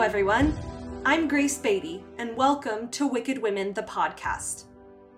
Hello, 0.00 0.08
everyone. 0.08 0.56
I'm 1.04 1.28
Grace 1.28 1.58
Beatty, 1.58 2.02
and 2.16 2.34
welcome 2.34 2.88
to 2.88 3.06
Wicked 3.06 3.36
Women, 3.36 3.74
the 3.74 3.82
podcast. 3.82 4.64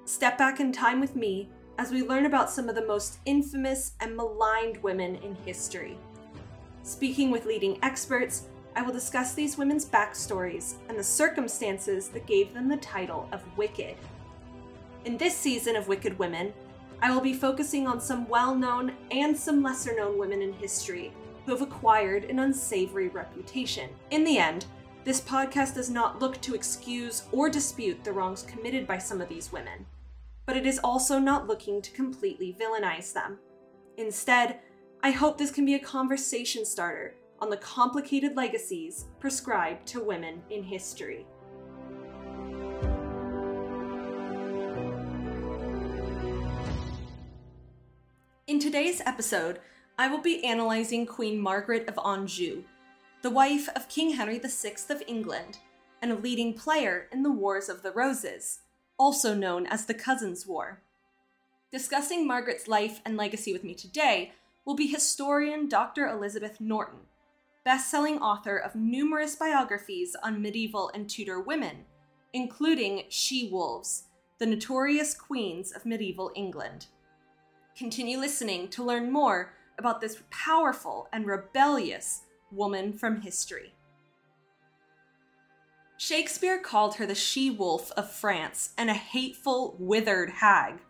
Step 0.06 0.36
back 0.36 0.58
in 0.58 0.72
time 0.72 0.98
with 0.98 1.14
me 1.14 1.48
as 1.78 1.92
we 1.92 2.02
learn 2.02 2.26
about 2.26 2.50
some 2.50 2.68
of 2.68 2.74
the 2.74 2.84
most 2.84 3.20
infamous 3.24 3.92
and 4.00 4.16
maligned 4.16 4.82
women 4.82 5.14
in 5.22 5.36
history. 5.46 5.96
Speaking 6.82 7.30
with 7.30 7.46
leading 7.46 7.78
experts, 7.84 8.48
I 8.74 8.82
will 8.82 8.92
discuss 8.92 9.34
these 9.34 9.56
women's 9.56 9.86
backstories 9.86 10.74
and 10.88 10.98
the 10.98 11.04
circumstances 11.04 12.08
that 12.08 12.26
gave 12.26 12.52
them 12.52 12.68
the 12.68 12.76
title 12.78 13.28
of 13.30 13.56
Wicked. 13.56 13.94
In 15.04 15.16
this 15.16 15.36
season 15.36 15.76
of 15.76 15.86
Wicked 15.86 16.18
Women, 16.18 16.52
I 17.00 17.12
will 17.12 17.20
be 17.20 17.34
focusing 17.34 17.86
on 17.86 18.00
some 18.00 18.28
well 18.28 18.52
known 18.52 18.94
and 19.12 19.36
some 19.36 19.62
lesser 19.62 19.94
known 19.94 20.18
women 20.18 20.42
in 20.42 20.52
history 20.54 21.12
who 21.44 21.52
have 21.52 21.62
acquired 21.62 22.24
an 22.24 22.38
unsavory 22.38 23.08
reputation. 23.08 23.90
In 24.10 24.24
the 24.24 24.38
end, 24.38 24.66
this 25.04 25.20
podcast 25.20 25.74
does 25.74 25.90
not 25.90 26.20
look 26.20 26.40
to 26.42 26.54
excuse 26.54 27.24
or 27.32 27.50
dispute 27.50 28.04
the 28.04 28.12
wrongs 28.12 28.42
committed 28.42 28.86
by 28.86 28.98
some 28.98 29.20
of 29.20 29.28
these 29.28 29.50
women, 29.50 29.84
but 30.46 30.56
it 30.56 30.64
is 30.64 30.78
also 30.84 31.18
not 31.18 31.48
looking 31.48 31.82
to 31.82 31.90
completely 31.90 32.56
villainize 32.60 33.12
them. 33.12 33.38
Instead, 33.96 34.60
I 35.02 35.10
hope 35.10 35.38
this 35.38 35.50
can 35.50 35.64
be 35.64 35.74
a 35.74 35.80
conversation 35.80 36.64
starter 36.64 37.16
on 37.40 37.50
the 37.50 37.56
complicated 37.56 38.36
legacies 38.36 39.06
prescribed 39.18 39.86
to 39.88 40.00
women 40.00 40.40
in 40.50 40.62
history. 40.62 41.26
In 48.46 48.60
today's 48.60 49.00
episode, 49.04 49.58
I 49.98 50.06
will 50.06 50.20
be 50.20 50.44
analyzing 50.44 51.06
Queen 51.06 51.40
Margaret 51.40 51.88
of 51.88 51.98
Anjou, 52.04 52.62
the 53.22 53.30
wife 53.30 53.68
of 53.76 53.88
King 53.88 54.14
Henry 54.14 54.40
VI 54.40 54.74
of 54.90 55.00
England 55.06 55.58
and 56.02 56.10
a 56.10 56.16
leading 56.16 56.54
player 56.54 57.06
in 57.12 57.22
the 57.22 57.30
Wars 57.30 57.68
of 57.68 57.82
the 57.82 57.92
Roses, 57.92 58.62
also 58.98 59.32
known 59.32 59.64
as 59.66 59.86
the 59.86 59.94
Cousins' 59.94 60.44
War. 60.44 60.82
Discussing 61.70 62.26
Margaret's 62.26 62.66
life 62.66 63.00
and 63.04 63.16
legacy 63.16 63.52
with 63.52 63.62
me 63.62 63.74
today 63.74 64.32
will 64.64 64.74
be 64.74 64.88
historian 64.88 65.68
Dr. 65.68 66.08
Elizabeth 66.08 66.60
Norton, 66.60 66.98
best-selling 67.64 68.18
author 68.18 68.56
of 68.56 68.74
numerous 68.74 69.36
biographies 69.36 70.16
on 70.20 70.42
medieval 70.42 70.90
and 70.92 71.08
Tudor 71.08 71.40
women, 71.40 71.84
including 72.32 73.04
She-Wolves, 73.08 74.04
the 74.38 74.46
notorious 74.46 75.14
queens 75.14 75.70
of 75.70 75.86
medieval 75.86 76.32
England. 76.34 76.86
Continue 77.76 78.18
listening 78.18 78.66
to 78.70 78.82
learn 78.82 79.12
more 79.12 79.52
about 79.78 80.00
this 80.00 80.18
powerful 80.30 81.08
and 81.12 81.24
rebellious 81.24 82.22
woman 82.52 82.92
from 82.92 83.22
history. 83.22 83.72
Shakespeare 85.96 86.58
called 86.58 86.96
her 86.96 87.06
the 87.06 87.14
she 87.14 87.50
wolf 87.50 87.92
of 87.92 88.10
France 88.10 88.72
and 88.76 88.90
a 88.90 88.94
hateful, 88.94 89.76
withered 89.78 90.30
hag. 90.30 90.80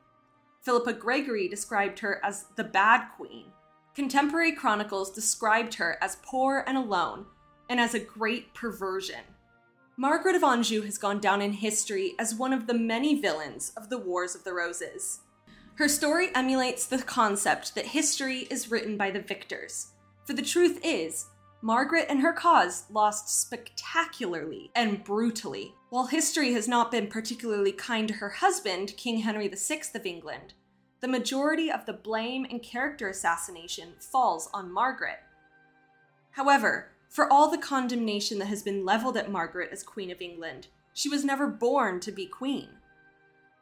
Philippa 0.62 0.94
Gregory 0.94 1.48
described 1.48 1.98
her 1.98 2.18
as 2.24 2.46
the 2.56 2.64
bad 2.64 3.08
queen. 3.16 3.46
Contemporary 3.94 4.52
chronicles 4.52 5.10
described 5.10 5.74
her 5.74 5.98
as 6.00 6.16
poor 6.22 6.64
and 6.66 6.78
alone, 6.78 7.26
and 7.68 7.78
as 7.78 7.94
a 7.94 8.00
great 8.00 8.54
perversion. 8.54 9.20
Margaret 9.98 10.34
of 10.34 10.42
Anjou 10.42 10.80
has 10.82 10.96
gone 10.96 11.20
down 11.20 11.42
in 11.42 11.52
history 11.52 12.14
as 12.18 12.34
one 12.34 12.54
of 12.54 12.66
the 12.66 12.74
many 12.74 13.20
villains 13.20 13.72
of 13.76 13.90
the 13.90 13.98
Wars 13.98 14.34
of 14.34 14.44
the 14.44 14.54
Roses. 14.54 15.20
Her 15.74 15.88
story 15.88 16.30
emulates 16.34 16.86
the 16.86 17.02
concept 17.02 17.74
that 17.74 17.86
history 17.86 18.46
is 18.50 18.70
written 18.70 18.96
by 18.96 19.10
the 19.10 19.20
victors. 19.20 19.88
For 20.24 20.32
the 20.32 20.42
truth 20.42 20.80
is, 20.82 21.26
Margaret 21.64 22.06
and 22.08 22.20
her 22.20 22.32
cause 22.32 22.86
lost 22.90 23.40
spectacularly 23.40 24.72
and 24.74 25.04
brutally. 25.04 25.76
While 25.90 26.06
history 26.06 26.52
has 26.54 26.66
not 26.66 26.90
been 26.90 27.06
particularly 27.06 27.70
kind 27.70 28.08
to 28.08 28.14
her 28.14 28.30
husband, 28.30 28.94
King 28.96 29.18
Henry 29.18 29.46
VI 29.46 29.82
of 29.94 30.04
England, 30.04 30.54
the 31.00 31.06
majority 31.06 31.70
of 31.70 31.86
the 31.86 31.92
blame 31.92 32.44
and 32.50 32.60
character 32.60 33.08
assassination 33.08 33.92
falls 34.00 34.50
on 34.52 34.72
Margaret. 34.72 35.20
However, 36.32 36.88
for 37.08 37.32
all 37.32 37.48
the 37.48 37.58
condemnation 37.58 38.40
that 38.40 38.46
has 38.46 38.64
been 38.64 38.84
leveled 38.84 39.16
at 39.16 39.30
Margaret 39.30 39.70
as 39.70 39.84
Queen 39.84 40.10
of 40.10 40.20
England, 40.20 40.66
she 40.92 41.08
was 41.08 41.24
never 41.24 41.46
born 41.46 42.00
to 42.00 42.10
be 42.10 42.26
queen. 42.26 42.70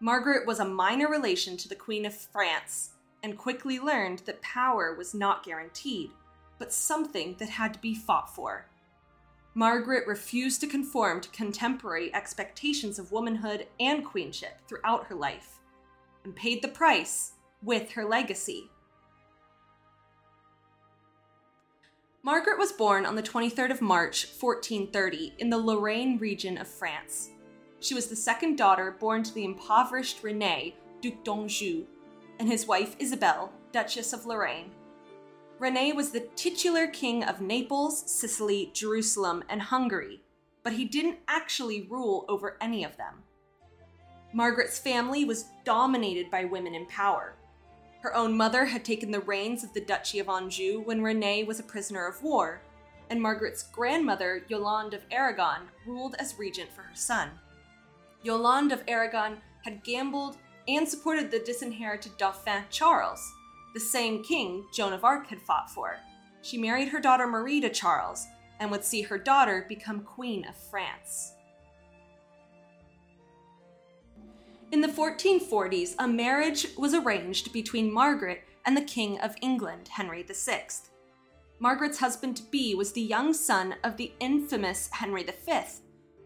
Margaret 0.01 0.47
was 0.47 0.59
a 0.59 0.65
minor 0.65 1.09
relation 1.09 1.59
to 1.59 1.69
the 1.69 1.75
Queen 1.75 2.07
of 2.07 2.15
France 2.15 2.93
and 3.23 3.37
quickly 3.37 3.79
learned 3.79 4.21
that 4.21 4.41
power 4.41 4.95
was 4.95 5.15
not 5.15 5.45
guaranteed, 5.45 6.11
but 6.61 6.73
something 6.73 7.35
that 7.39 7.49
had 7.49 7.75
to 7.75 7.81
be 7.81 7.95
fought 7.95 8.33
for. 8.33 8.67
Margaret 9.55 10.07
refused 10.07 10.61
to 10.61 10.69
conform 10.69 11.21
to 11.21 11.29
contemporary 11.31 12.15
expectations 12.15 13.01
of 13.01 13.11
womanhood 13.11 13.67
and 13.81 14.05
queenship 14.05 14.61
throughout 14.69 15.07
her 15.07 15.15
life, 15.17 15.59
and 16.23 16.37
paid 16.37 16.63
the 16.63 16.69
price 16.69 17.33
with 17.63 17.91
her 17.93 18.05
legacy. 18.05 18.71
Margaret 22.23 22.59
was 22.59 22.71
born 22.71 23.07
on 23.07 23.17
the 23.17 23.23
23rd 23.23 23.71
of 23.71 23.81
March, 23.81 24.27
1430, 24.39 25.35
in 25.39 25.49
the 25.49 25.59
Lorraine 25.59 26.19
region 26.19 26.59
of 26.59 26.69
France. 26.69 27.31
She 27.81 27.95
was 27.95 28.09
the 28.09 28.17
second 28.17 28.59
daughter 28.59 28.95
born 29.01 29.23
to 29.23 29.33
the 29.33 29.47
impoverished 29.47 30.23
Rene, 30.23 30.77
Duc 31.01 31.25
d'Anjou, 31.25 31.87
and 32.39 32.47
his 32.47 32.67
wife 32.67 32.95
Isabelle, 32.99 33.51
Duchess 33.73 34.13
of 34.13 34.27
Lorraine. 34.27 34.71
Rene 35.61 35.93
was 35.93 36.11
the 36.11 36.27
titular 36.37 36.87
king 36.87 37.23
of 37.23 37.43
Naples, 37.43 38.11
Sicily, 38.11 38.71
Jerusalem, 38.73 39.45
and 39.47 39.61
Hungary, 39.61 40.23
but 40.63 40.73
he 40.73 40.87
didn't 40.87 41.19
actually 41.29 41.83
rule 41.83 42.25
over 42.31 42.57
any 42.63 42.83
of 42.83 42.97
them. 42.97 43.17
Margaret's 44.33 44.79
family 44.79 45.27
was 45.27 45.51
dominated 45.67 46.31
by 46.31 46.47
women 46.47 46.75
in 46.75 46.87
power. 46.87 47.35
Her 48.01 48.17
own 48.17 48.35
mother 48.35 48.65
had 48.65 48.87
taken 48.87 49.11
the 49.11 49.21
reins 49.21 49.63
of 49.63 49.75
the 49.75 49.83
Duchy 49.83 50.19
of 50.19 50.31
Anjou 50.31 50.81
when 50.81 51.03
Rene 51.03 51.45
was 51.45 51.61
a 51.61 51.65
prisoner 51.65 52.07
of 52.07 52.23
war, 52.23 52.63
and 53.11 53.21
Margaret's 53.21 53.65
grandmother, 53.65 54.43
Yolande 54.49 54.97
of 54.97 55.03
Aragon, 55.11 55.69
ruled 55.87 56.15
as 56.19 56.39
regent 56.39 56.73
for 56.73 56.81
her 56.81 56.97
son. 56.97 57.29
Yolande 58.23 58.73
of 58.73 58.83
Aragon 58.89 59.37
had 59.67 59.85
gambled 59.85 60.39
and 60.67 60.89
supported 60.89 61.31
the 61.31 61.41
disinherited 61.41 62.17
Dauphin 62.17 62.65
Charles, 62.71 63.35
the 63.75 63.81
same 63.81 64.23
king 64.23 64.67
Joan 64.73 64.93
of 64.93 65.05
Arc 65.05 65.29
had 65.29 65.41
fought 65.41 65.71
for. 65.71 65.97
She 66.43 66.59
married 66.59 66.89
her 66.89 67.01
daughter 67.01 67.27
Marie 67.27 67.61
to 67.61 67.71
Charles 67.71 68.27
and 68.59 68.71
would 68.71 68.85
see 68.85 69.03
her 69.03 69.19
daughter 69.19 69.65
become 69.69 70.01
Queen 70.01 70.47
of 70.47 70.57
France. 70.57 71.33
In 74.73 74.81
the 74.81 74.89
1440s, 74.89 75.95
a 75.99 76.07
marriage 76.07 76.69
was 76.79 76.95
arranged 76.95 77.53
between 77.53 77.93
Margaret 77.93 78.45
and 78.65 78.77
the 78.77 78.83
King 78.83 79.19
of 79.21 79.35
England, 79.43 79.89
Henry 79.89 80.23
VI. 80.23 80.67
Margaret's 81.59 81.99
husband 81.99 82.43
be 82.51 82.75
was 82.75 82.93
the 82.93 83.01
young 83.01 83.35
son 83.35 83.75
of 83.83 83.97
the 83.97 84.13
infamous 84.21 84.89
Henry 84.93 85.25
V, 85.25 85.61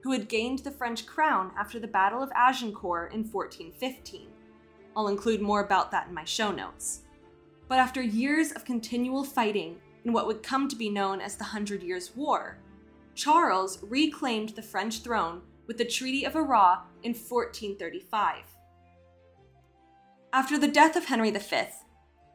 who 0.02 0.12
had 0.12 0.28
gained 0.28 0.58
the 0.60 0.70
French 0.70 1.06
crown 1.06 1.52
after 1.58 1.80
the 1.80 1.86
Battle 1.86 2.22
of 2.22 2.30
Agincourt 2.36 3.14
in 3.14 3.24
1415. 3.24 4.28
I'll 4.94 5.08
include 5.08 5.40
more 5.40 5.64
about 5.64 5.90
that 5.92 6.08
in 6.08 6.14
my 6.14 6.24
show 6.24 6.52
notes. 6.52 7.03
But 7.68 7.78
after 7.78 8.02
years 8.02 8.52
of 8.52 8.64
continual 8.64 9.24
fighting 9.24 9.80
in 10.04 10.12
what 10.12 10.26
would 10.26 10.42
come 10.42 10.68
to 10.68 10.76
be 10.76 10.90
known 10.90 11.20
as 11.20 11.36
the 11.36 11.44
Hundred 11.44 11.82
Years' 11.82 12.14
War, 12.14 12.58
Charles 13.14 13.78
reclaimed 13.82 14.50
the 14.50 14.62
French 14.62 15.02
throne 15.02 15.42
with 15.66 15.78
the 15.78 15.84
Treaty 15.84 16.24
of 16.24 16.36
Arras 16.36 16.78
in 17.02 17.12
1435. 17.12 18.42
After 20.32 20.58
the 20.58 20.68
death 20.68 20.96
of 20.96 21.06
Henry 21.06 21.30
V, 21.30 21.40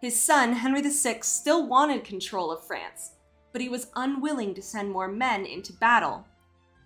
his 0.02 0.20
son 0.20 0.54
Henry 0.54 0.82
VI 0.82 1.20
still 1.22 1.68
wanted 1.68 2.04
control 2.04 2.52
of 2.52 2.66
France, 2.66 3.12
but 3.52 3.62
he 3.62 3.70
was 3.70 3.92
unwilling 3.96 4.54
to 4.56 4.62
send 4.62 4.90
more 4.90 5.10
men 5.10 5.46
into 5.46 5.74
battle 5.74 6.26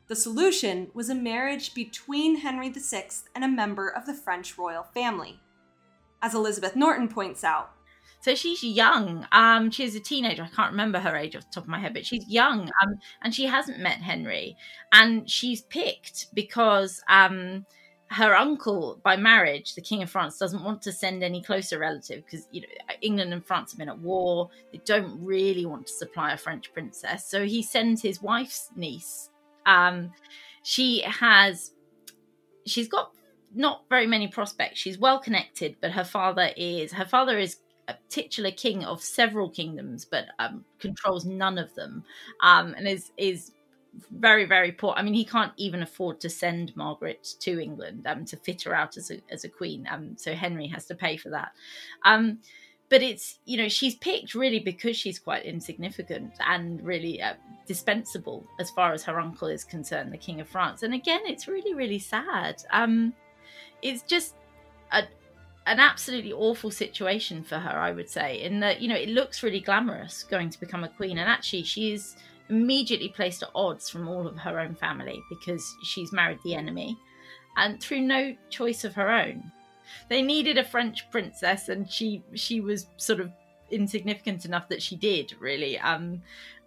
the 0.07 0.15
solution 0.15 0.91
was 0.93 1.09
a 1.09 1.15
marriage 1.15 1.73
between 1.73 2.37
Henry 2.37 2.69
VI 2.69 3.07
and 3.33 3.43
a 3.43 3.47
member 3.47 3.87
of 3.87 4.05
the 4.05 4.13
French 4.13 4.57
royal 4.57 4.83
family. 4.83 5.39
As 6.21 6.35
Elizabeth 6.35 6.75
Norton 6.75 7.07
points 7.07 7.43
out, 7.43 7.71
so 8.23 8.35
she's 8.35 8.63
young. 8.63 9.27
Um, 9.31 9.69
she's 9.69 9.95
a 9.95 9.99
teenager. 9.99 10.43
I 10.43 10.55
can't 10.55 10.71
remember 10.71 10.99
her 10.99 11.15
age 11.15 11.35
off 11.35 11.43
the 11.43 11.55
top 11.55 11.63
of 11.65 11.69
my 11.69 11.79
head, 11.79 11.93
but 11.93 12.05
she's 12.05 12.27
young. 12.27 12.69
Um, 12.81 12.95
and 13.21 13.35
she 13.35 13.45
hasn't 13.45 13.79
met 13.79 13.97
Henry, 13.97 14.55
and 14.91 15.29
she's 15.29 15.61
picked 15.61 16.33
because 16.33 17.01
um, 17.09 17.65
her 18.07 18.35
uncle, 18.35 18.99
by 19.03 19.17
marriage, 19.17 19.75
the 19.75 19.81
King 19.81 20.03
of 20.03 20.09
France, 20.09 20.37
doesn't 20.37 20.63
want 20.63 20.81
to 20.83 20.91
send 20.91 21.23
any 21.23 21.41
closer 21.41 21.77
relative 21.77 22.23
because 22.25 22.47
you 22.51 22.61
know 22.61 22.67
England 23.01 23.33
and 23.33 23.45
France 23.45 23.71
have 23.71 23.79
been 23.79 23.89
at 23.89 23.99
war. 23.99 24.49
They 24.71 24.81
don't 24.85 25.23
really 25.23 25.65
want 25.65 25.87
to 25.87 25.93
supply 25.93 26.33
a 26.33 26.37
French 26.37 26.73
princess, 26.73 27.29
so 27.29 27.45
he 27.45 27.61
sends 27.61 28.01
his 28.01 28.21
wife's 28.21 28.69
niece 28.75 29.29
um, 29.65 30.11
she 30.63 31.01
has, 31.01 31.71
she's 32.65 32.87
got 32.87 33.11
not 33.53 33.83
very 33.89 34.07
many 34.07 34.27
prospects. 34.27 34.79
She's 34.79 34.97
well 34.97 35.19
connected, 35.19 35.77
but 35.81 35.91
her 35.91 36.03
father 36.03 36.51
is 36.57 36.91
her 36.93 37.05
father 37.05 37.37
is 37.37 37.57
a 37.87 37.95
titular 38.09 38.51
king 38.51 38.83
of 38.85 39.01
several 39.01 39.49
kingdoms, 39.49 40.05
but 40.05 40.25
um, 40.39 40.63
controls 40.79 41.25
none 41.25 41.57
of 41.57 41.73
them, 41.75 42.03
um, 42.41 42.73
and 42.77 42.87
is 42.87 43.11
is 43.17 43.51
very 44.11 44.45
very 44.45 44.71
poor. 44.71 44.93
I 44.95 45.01
mean, 45.01 45.13
he 45.13 45.25
can't 45.25 45.53
even 45.57 45.83
afford 45.83 46.19
to 46.21 46.29
send 46.29 46.75
Margaret 46.75 47.35
to 47.41 47.61
England 47.61 48.07
um, 48.07 48.25
to 48.25 48.37
fit 48.37 48.63
her 48.63 48.75
out 48.75 48.97
as 48.97 49.11
a 49.11 49.19
as 49.29 49.43
a 49.43 49.49
queen. 49.49 49.87
Um, 49.89 50.15
so 50.17 50.33
Henry 50.33 50.67
has 50.67 50.85
to 50.87 50.95
pay 50.95 51.17
for 51.17 51.29
that. 51.29 51.51
Um, 52.03 52.39
but 52.89 53.01
it's 53.01 53.39
you 53.45 53.57
know 53.57 53.67
she's 53.67 53.95
picked 53.95 54.35
really 54.35 54.59
because 54.59 54.95
she's 54.95 55.19
quite 55.19 55.45
insignificant 55.45 56.33
and 56.47 56.81
really 56.83 57.21
uh, 57.21 57.33
dispensable 57.65 58.45
as 58.59 58.69
far 58.71 58.93
as 58.93 59.03
her 59.03 59.19
uncle 59.19 59.47
is 59.47 59.63
concerned, 59.63 60.11
the 60.11 60.17
King 60.17 60.41
of 60.41 60.47
France. 60.47 60.83
And 60.83 60.93
again, 60.93 61.21
it's 61.25 61.47
really 61.47 61.73
really 61.73 61.99
sad. 61.99 62.63
Um, 62.71 63.13
it's 63.81 64.03
just 64.03 64.35
a 64.91 65.03
an 65.65 65.79
absolutely 65.79 66.33
awful 66.33 66.71
situation 66.71 67.43
for 67.43 67.57
her, 67.57 67.77
I 67.77 67.91
would 67.91 68.09
say. 68.09 68.41
In 68.41 68.59
that, 68.59 68.81
you 68.81 68.87
know, 68.89 68.95
it 68.95 69.09
looks 69.09 69.43
really 69.43 69.59
glamorous 69.59 70.23
going 70.23 70.49
to 70.49 70.59
become 70.59 70.83
a 70.83 70.89
queen, 70.89 71.17
and 71.17 71.29
actually, 71.29 71.63
she 71.63 71.93
is 71.93 72.15
immediately 72.49 73.09
placed 73.09 73.43
at 73.43 73.49
odds 73.55 73.89
from 73.89 74.07
all 74.07 74.27
of 74.27 74.37
her 74.37 74.59
own 74.59 74.75
family 74.75 75.21
because 75.29 75.75
she's 75.83 76.11
married 76.11 76.39
the 76.43 76.55
enemy, 76.55 76.97
and 77.55 77.81
through 77.81 78.01
no 78.01 78.35
choice 78.49 78.83
of 78.83 78.93
her 78.95 79.11
own. 79.11 79.51
They 80.09 80.21
needed 80.21 80.57
a 80.57 80.63
French 80.63 81.09
princess, 81.11 81.69
and 81.69 81.89
she 81.89 82.23
she 82.33 82.59
was 82.61 82.87
sort 82.97 83.19
of 83.19 83.31
insignificant 83.71 84.45
enough 84.45 84.67
that 84.69 84.81
she 84.81 84.95
did 84.95 85.35
really. 85.39 85.79
Um, 85.79 86.21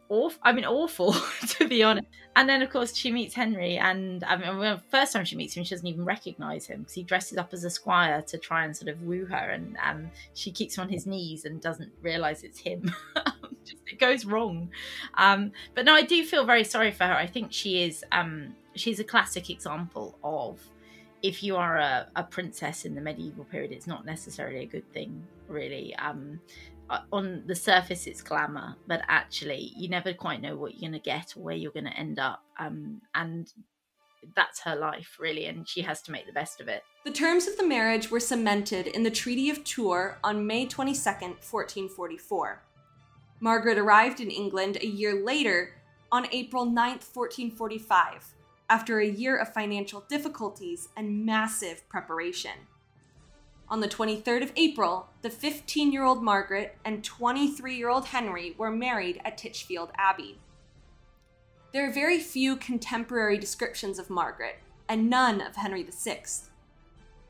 awful. 0.08 0.40
I 0.42 0.52
mean, 0.52 0.64
awful 0.64 1.12
to 1.48 1.68
be 1.68 1.82
honest. 1.82 2.06
And 2.34 2.48
then, 2.48 2.62
of 2.62 2.70
course, 2.70 2.94
she 2.94 3.10
meets 3.10 3.34
Henry, 3.34 3.78
and 3.78 4.22
I 4.24 4.36
mean, 4.36 4.80
first 4.90 5.14
time 5.14 5.24
she 5.24 5.36
meets 5.36 5.56
him, 5.56 5.64
she 5.64 5.74
doesn't 5.74 5.86
even 5.86 6.04
recognize 6.04 6.66
him 6.66 6.80
because 6.80 6.92
he 6.92 7.02
dresses 7.02 7.38
up 7.38 7.54
as 7.54 7.64
a 7.64 7.70
squire 7.70 8.20
to 8.22 8.36
try 8.36 8.64
and 8.64 8.76
sort 8.76 8.88
of 8.88 9.02
woo 9.02 9.24
her, 9.24 9.36
and 9.36 9.76
um, 9.82 10.10
she 10.34 10.50
keeps 10.50 10.76
him 10.76 10.82
on 10.82 10.88
his 10.90 11.06
knees 11.06 11.46
and 11.46 11.60
doesn't 11.60 11.92
realize 12.02 12.42
it's 12.42 12.58
him. 12.58 12.94
it 13.86 13.98
goes 13.98 14.24
wrong. 14.26 14.68
Um, 15.14 15.52
but 15.74 15.84
no, 15.86 15.94
I 15.94 16.02
do 16.02 16.24
feel 16.24 16.44
very 16.44 16.64
sorry 16.64 16.90
for 16.90 17.04
her. 17.04 17.14
I 17.14 17.26
think 17.26 17.52
she 17.52 17.82
is. 17.82 18.04
Um, 18.12 18.54
she's 18.74 19.00
a 19.00 19.04
classic 19.04 19.48
example 19.48 20.18
of 20.22 20.60
if 21.22 21.42
you 21.42 21.56
are 21.56 21.78
a, 21.78 22.06
a, 22.14 22.22
princess 22.22 22.84
in 22.84 22.94
the 22.94 23.00
medieval 23.00 23.44
period, 23.44 23.72
it's 23.72 23.86
not 23.86 24.04
necessarily 24.04 24.60
a 24.60 24.66
good 24.66 24.90
thing, 24.92 25.24
really. 25.48 25.94
Um, 25.96 26.40
on 27.12 27.42
the 27.46 27.54
surface 27.54 28.06
it's 28.06 28.22
glamour 28.22 28.76
but 28.86 29.00
actually 29.08 29.72
you 29.76 29.88
never 29.88 30.12
quite 30.12 30.40
know 30.40 30.56
what 30.56 30.74
you're 30.74 30.88
going 30.88 31.00
to 31.00 31.04
get 31.04 31.36
or 31.36 31.42
where 31.42 31.56
you're 31.56 31.72
going 31.72 31.84
to 31.84 31.96
end 31.96 32.18
up 32.18 32.42
um, 32.58 33.00
and 33.14 33.52
that's 34.34 34.60
her 34.60 34.76
life 34.76 35.16
really 35.18 35.46
and 35.46 35.68
she 35.68 35.82
has 35.82 36.02
to 36.02 36.12
make 36.12 36.26
the 36.26 36.32
best 36.32 36.60
of 36.60 36.68
it. 36.68 36.82
The 37.04 37.12
terms 37.12 37.46
of 37.46 37.56
the 37.56 37.66
marriage 37.66 38.10
were 38.10 38.20
cemented 38.20 38.88
in 38.88 39.02
the 39.02 39.10
treaty 39.10 39.50
of 39.50 39.62
tours 39.64 40.14
on 40.24 40.46
may 40.46 40.66
22 40.66 41.00
1444 41.00 42.62
margaret 43.40 43.78
arrived 43.78 44.20
in 44.20 44.30
england 44.30 44.78
a 44.80 44.86
year 44.86 45.22
later 45.22 45.74
on 46.10 46.26
april 46.32 46.64
9 46.64 46.74
1445 46.74 48.34
after 48.70 48.98
a 48.98 49.06
year 49.06 49.36
of 49.36 49.52
financial 49.52 50.02
difficulties 50.08 50.88
and 50.96 51.24
massive 51.24 51.86
preparation 51.88 52.52
on 53.68 53.80
the 53.80 53.88
23rd 53.88 54.42
of 54.42 54.52
April, 54.56 55.08
the 55.22 55.30
15 55.30 55.92
year 55.92 56.04
old 56.04 56.22
Margaret 56.22 56.76
and 56.84 57.02
23 57.02 57.76
year 57.76 57.88
old 57.88 58.06
Henry 58.06 58.54
were 58.56 58.70
married 58.70 59.20
at 59.24 59.38
Titchfield 59.38 59.90
Abbey. 59.96 60.38
There 61.72 61.88
are 61.88 61.92
very 61.92 62.20
few 62.20 62.56
contemporary 62.56 63.38
descriptions 63.38 63.98
of 63.98 64.08
Margaret, 64.08 64.60
and 64.88 65.10
none 65.10 65.40
of 65.40 65.56
Henry 65.56 65.82
VI. 65.82 66.22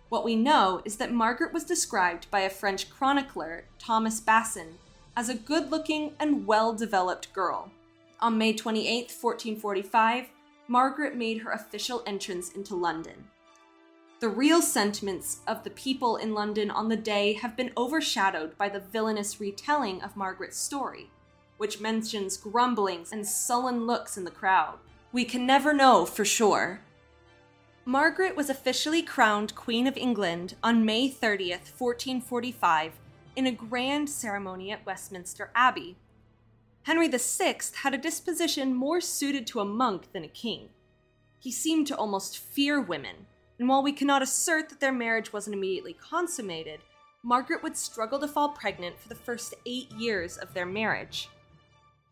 What 0.09 0.25
we 0.25 0.37
know 0.37 0.83
is 0.85 0.99
that 0.99 1.13
Margaret 1.13 1.53
was 1.53 1.65
described 1.65 2.31
by 2.31 2.41
a 2.41 2.51
French 2.51 2.91
chronicler, 2.91 3.65
Thomas 3.79 4.21
Basin, 4.21 4.79
as 5.17 5.29
a 5.29 5.35
good 5.35 5.71
looking 5.71 6.13
and 6.21 6.47
well 6.47 6.75
developed 6.75 7.33
girl. 7.33 7.73
On 8.21 8.39
May 8.39 8.53
28, 8.53 9.11
1445, 9.11 10.27
Margaret 10.69 11.17
made 11.17 11.39
her 11.39 11.51
official 11.51 12.03
entrance 12.07 12.53
into 12.53 12.77
London. 12.77 13.25
The 14.19 14.29
real 14.31 14.63
sentiments 14.63 15.41
of 15.47 15.63
the 15.63 15.71
people 15.71 16.17
in 16.17 16.33
London 16.33 16.71
on 16.71 16.89
the 16.89 16.97
day 16.97 17.35
have 17.35 17.55
been 17.55 17.73
overshadowed 17.77 18.57
by 18.57 18.71
the 18.71 18.81
villainous 18.81 19.41
retelling 19.41 20.01
of 20.01 20.17
Margaret's 20.17 20.57
story, 20.57 21.11
which 21.59 21.83
mentions 21.83 22.39
grumblings 22.39 23.13
and 23.13 23.27
sullen 23.27 23.87
looks 23.87 24.17
in 24.17 24.25
the 24.25 24.31
crowd. 24.31 24.79
We 25.13 25.27
can 25.27 25.45
never 25.45 25.75
know 25.75 26.07
for 26.07 26.25
sure. 26.25 26.81
Margaret 27.85 28.35
was 28.35 28.49
officially 28.49 29.03
crowned 29.03 29.55
Queen 29.55 29.87
of 29.87 29.99
England 29.99 30.57
on 30.63 30.87
May 30.87 31.11
30th, 31.11 31.79
1445, 31.79 32.93
in 33.37 33.47
a 33.47 33.53
grand 33.53 34.09
ceremony 34.09 34.73
at 34.73 34.87
Westminster 34.87 35.51
Abbey. 35.55 35.95
Henry 36.85 37.09
VI 37.09 37.59
had 37.83 37.93
a 37.93 37.99
disposition 37.99 38.75
more 38.75 39.03
suited 39.03 39.47
to 39.49 39.61
a 39.61 39.67
monk 39.67 40.11
than 40.15 40.25
a 40.25 40.29
king. 40.29 40.71
He 41.39 41.53
seemed 41.53 41.87
to 41.89 41.97
almost 41.97 42.39
fear 42.39 42.81
women 42.81 43.27
and 43.59 43.69
while 43.69 43.83
we 43.83 43.93
cannot 43.93 44.23
assert 44.23 44.69
that 44.69 44.81
their 44.81 44.93
marriage 44.93 45.33
wasn't 45.33 45.55
immediately 45.55 45.95
consummated, 45.95 46.81
Margaret 47.23 47.63
would 47.63 47.77
struggle 47.77 48.19
to 48.21 48.29
fall 48.29 48.51
pregnant 48.51 48.99
for 48.99 49.09
the 49.09 49.15
first 49.15 49.55
eight 49.65 49.91
years 49.93 50.37
of 50.37 50.55
their 50.55 50.67
marriage. 50.67 51.29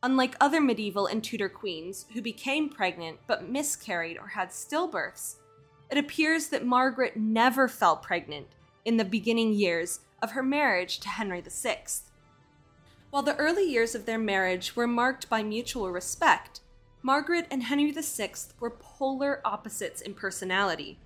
Unlike 0.02 0.36
other 0.40 0.60
medieval 0.60 1.06
and 1.06 1.22
Tudor 1.22 1.48
queens 1.48 2.06
who 2.12 2.20
became 2.20 2.68
pregnant 2.68 3.20
but 3.26 3.48
miscarried 3.48 4.18
or 4.18 4.28
had 4.28 4.50
stillbirths, 4.50 5.36
it 5.90 5.98
appears 5.98 6.48
that 6.48 6.66
Margaret 6.66 7.16
never 7.16 7.68
fell 7.68 7.96
pregnant 7.96 8.48
in 8.84 8.96
the 8.96 9.04
beginning 9.04 9.52
years 9.52 10.00
of 10.22 10.32
her 10.32 10.42
marriage 10.42 10.98
to 11.00 11.08
Henry 11.08 11.40
VI. 11.40 11.84
While 13.10 13.22
the 13.22 13.36
early 13.36 13.62
years 13.62 13.94
of 13.94 14.06
their 14.06 14.18
marriage 14.18 14.74
were 14.74 14.86
marked 14.86 15.28
by 15.28 15.42
mutual 15.42 15.90
respect, 15.90 16.60
Margaret 17.00 17.46
and 17.50 17.62
Henry 17.62 17.92
VI 17.92 18.32
were 18.58 18.70
polar 18.70 19.40
opposites 19.44 20.00
in 20.00 20.14
personality, 20.14 20.98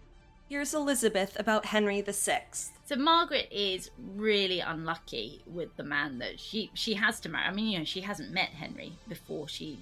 Here's 0.48 0.72
Elizabeth 0.72 1.38
about 1.38 1.66
Henry 1.66 2.00
VI. 2.00 2.44
So 2.86 2.96
Margaret 2.96 3.48
is 3.50 3.90
really 4.16 4.60
unlucky 4.60 5.42
with 5.46 5.76
the 5.76 5.82
man 5.82 6.18
that 6.20 6.40
she 6.40 6.70
she 6.72 6.94
has 6.94 7.20
to 7.20 7.28
marry. 7.28 7.44
I 7.44 7.52
mean, 7.52 7.66
you 7.66 7.78
know, 7.78 7.84
she 7.84 8.00
hasn't 8.00 8.32
met 8.32 8.48
Henry 8.48 8.92
before 9.08 9.46
she 9.46 9.78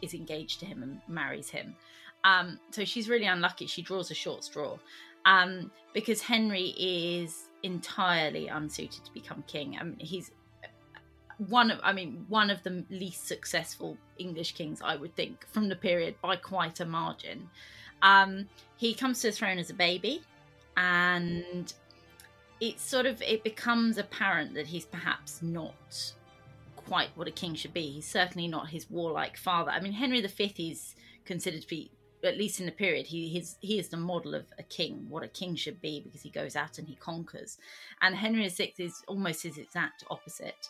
is 0.00 0.12
engaged 0.12 0.58
to 0.58 0.66
him 0.66 0.82
and 0.82 1.00
marries 1.06 1.50
him. 1.50 1.76
Um, 2.24 2.58
so 2.72 2.84
she's 2.84 3.08
really 3.08 3.26
unlucky. 3.26 3.66
She 3.66 3.80
draws 3.80 4.10
a 4.10 4.14
short 4.14 4.42
straw 4.42 4.76
um, 5.24 5.70
because 5.94 6.20
Henry 6.20 6.74
is 6.76 7.48
entirely 7.62 8.48
unsuited 8.48 9.04
to 9.04 9.12
become 9.12 9.44
king. 9.46 9.76
I 9.80 9.84
mean, 9.84 10.00
he's 10.00 10.32
one 11.38 11.70
of, 11.70 11.78
I 11.82 11.92
mean, 11.92 12.24
one 12.28 12.50
of 12.50 12.62
the 12.64 12.84
least 12.90 13.28
successful 13.28 13.96
English 14.18 14.56
kings, 14.56 14.80
I 14.84 14.96
would 14.96 15.14
think, 15.14 15.46
from 15.52 15.68
the 15.68 15.76
period 15.76 16.16
by 16.20 16.36
quite 16.36 16.80
a 16.80 16.84
margin. 16.84 17.48
Um, 18.02 18.48
he 18.76 18.94
comes 18.94 19.20
to 19.20 19.28
the 19.28 19.32
throne 19.32 19.58
as 19.58 19.70
a 19.70 19.74
baby, 19.74 20.22
and 20.76 21.72
it's 22.60 22.82
sort 22.82 23.06
of 23.06 23.20
it 23.22 23.42
becomes 23.44 23.98
apparent 23.98 24.54
that 24.54 24.66
he's 24.66 24.84
perhaps 24.84 25.42
not 25.42 26.14
quite 26.76 27.10
what 27.14 27.28
a 27.28 27.32
king 27.32 27.54
should 27.54 27.72
be. 27.72 27.90
He's 27.90 28.06
certainly 28.06 28.48
not 28.48 28.68
his 28.68 28.90
warlike 28.90 29.36
father. 29.36 29.70
I 29.70 29.80
mean, 29.80 29.92
Henry 29.92 30.20
V 30.20 30.70
is 30.70 30.94
considered 31.24 31.62
to 31.62 31.68
be, 31.68 31.90
at 32.24 32.36
least 32.36 32.60
in 32.60 32.66
the 32.66 32.72
period, 32.72 33.06
he 33.06 33.28
his, 33.28 33.56
he 33.60 33.78
is 33.78 33.88
the 33.88 33.96
model 33.96 34.34
of 34.34 34.44
a 34.58 34.62
king, 34.62 35.06
what 35.08 35.22
a 35.22 35.28
king 35.28 35.54
should 35.54 35.80
be, 35.80 36.00
because 36.00 36.22
he 36.22 36.30
goes 36.30 36.56
out 36.56 36.78
and 36.78 36.88
he 36.88 36.96
conquers. 36.96 37.58
And 38.00 38.14
Henry 38.14 38.48
VI 38.48 38.74
is 38.78 39.02
almost 39.08 39.42
his 39.42 39.58
exact 39.58 40.04
opposite. 40.10 40.68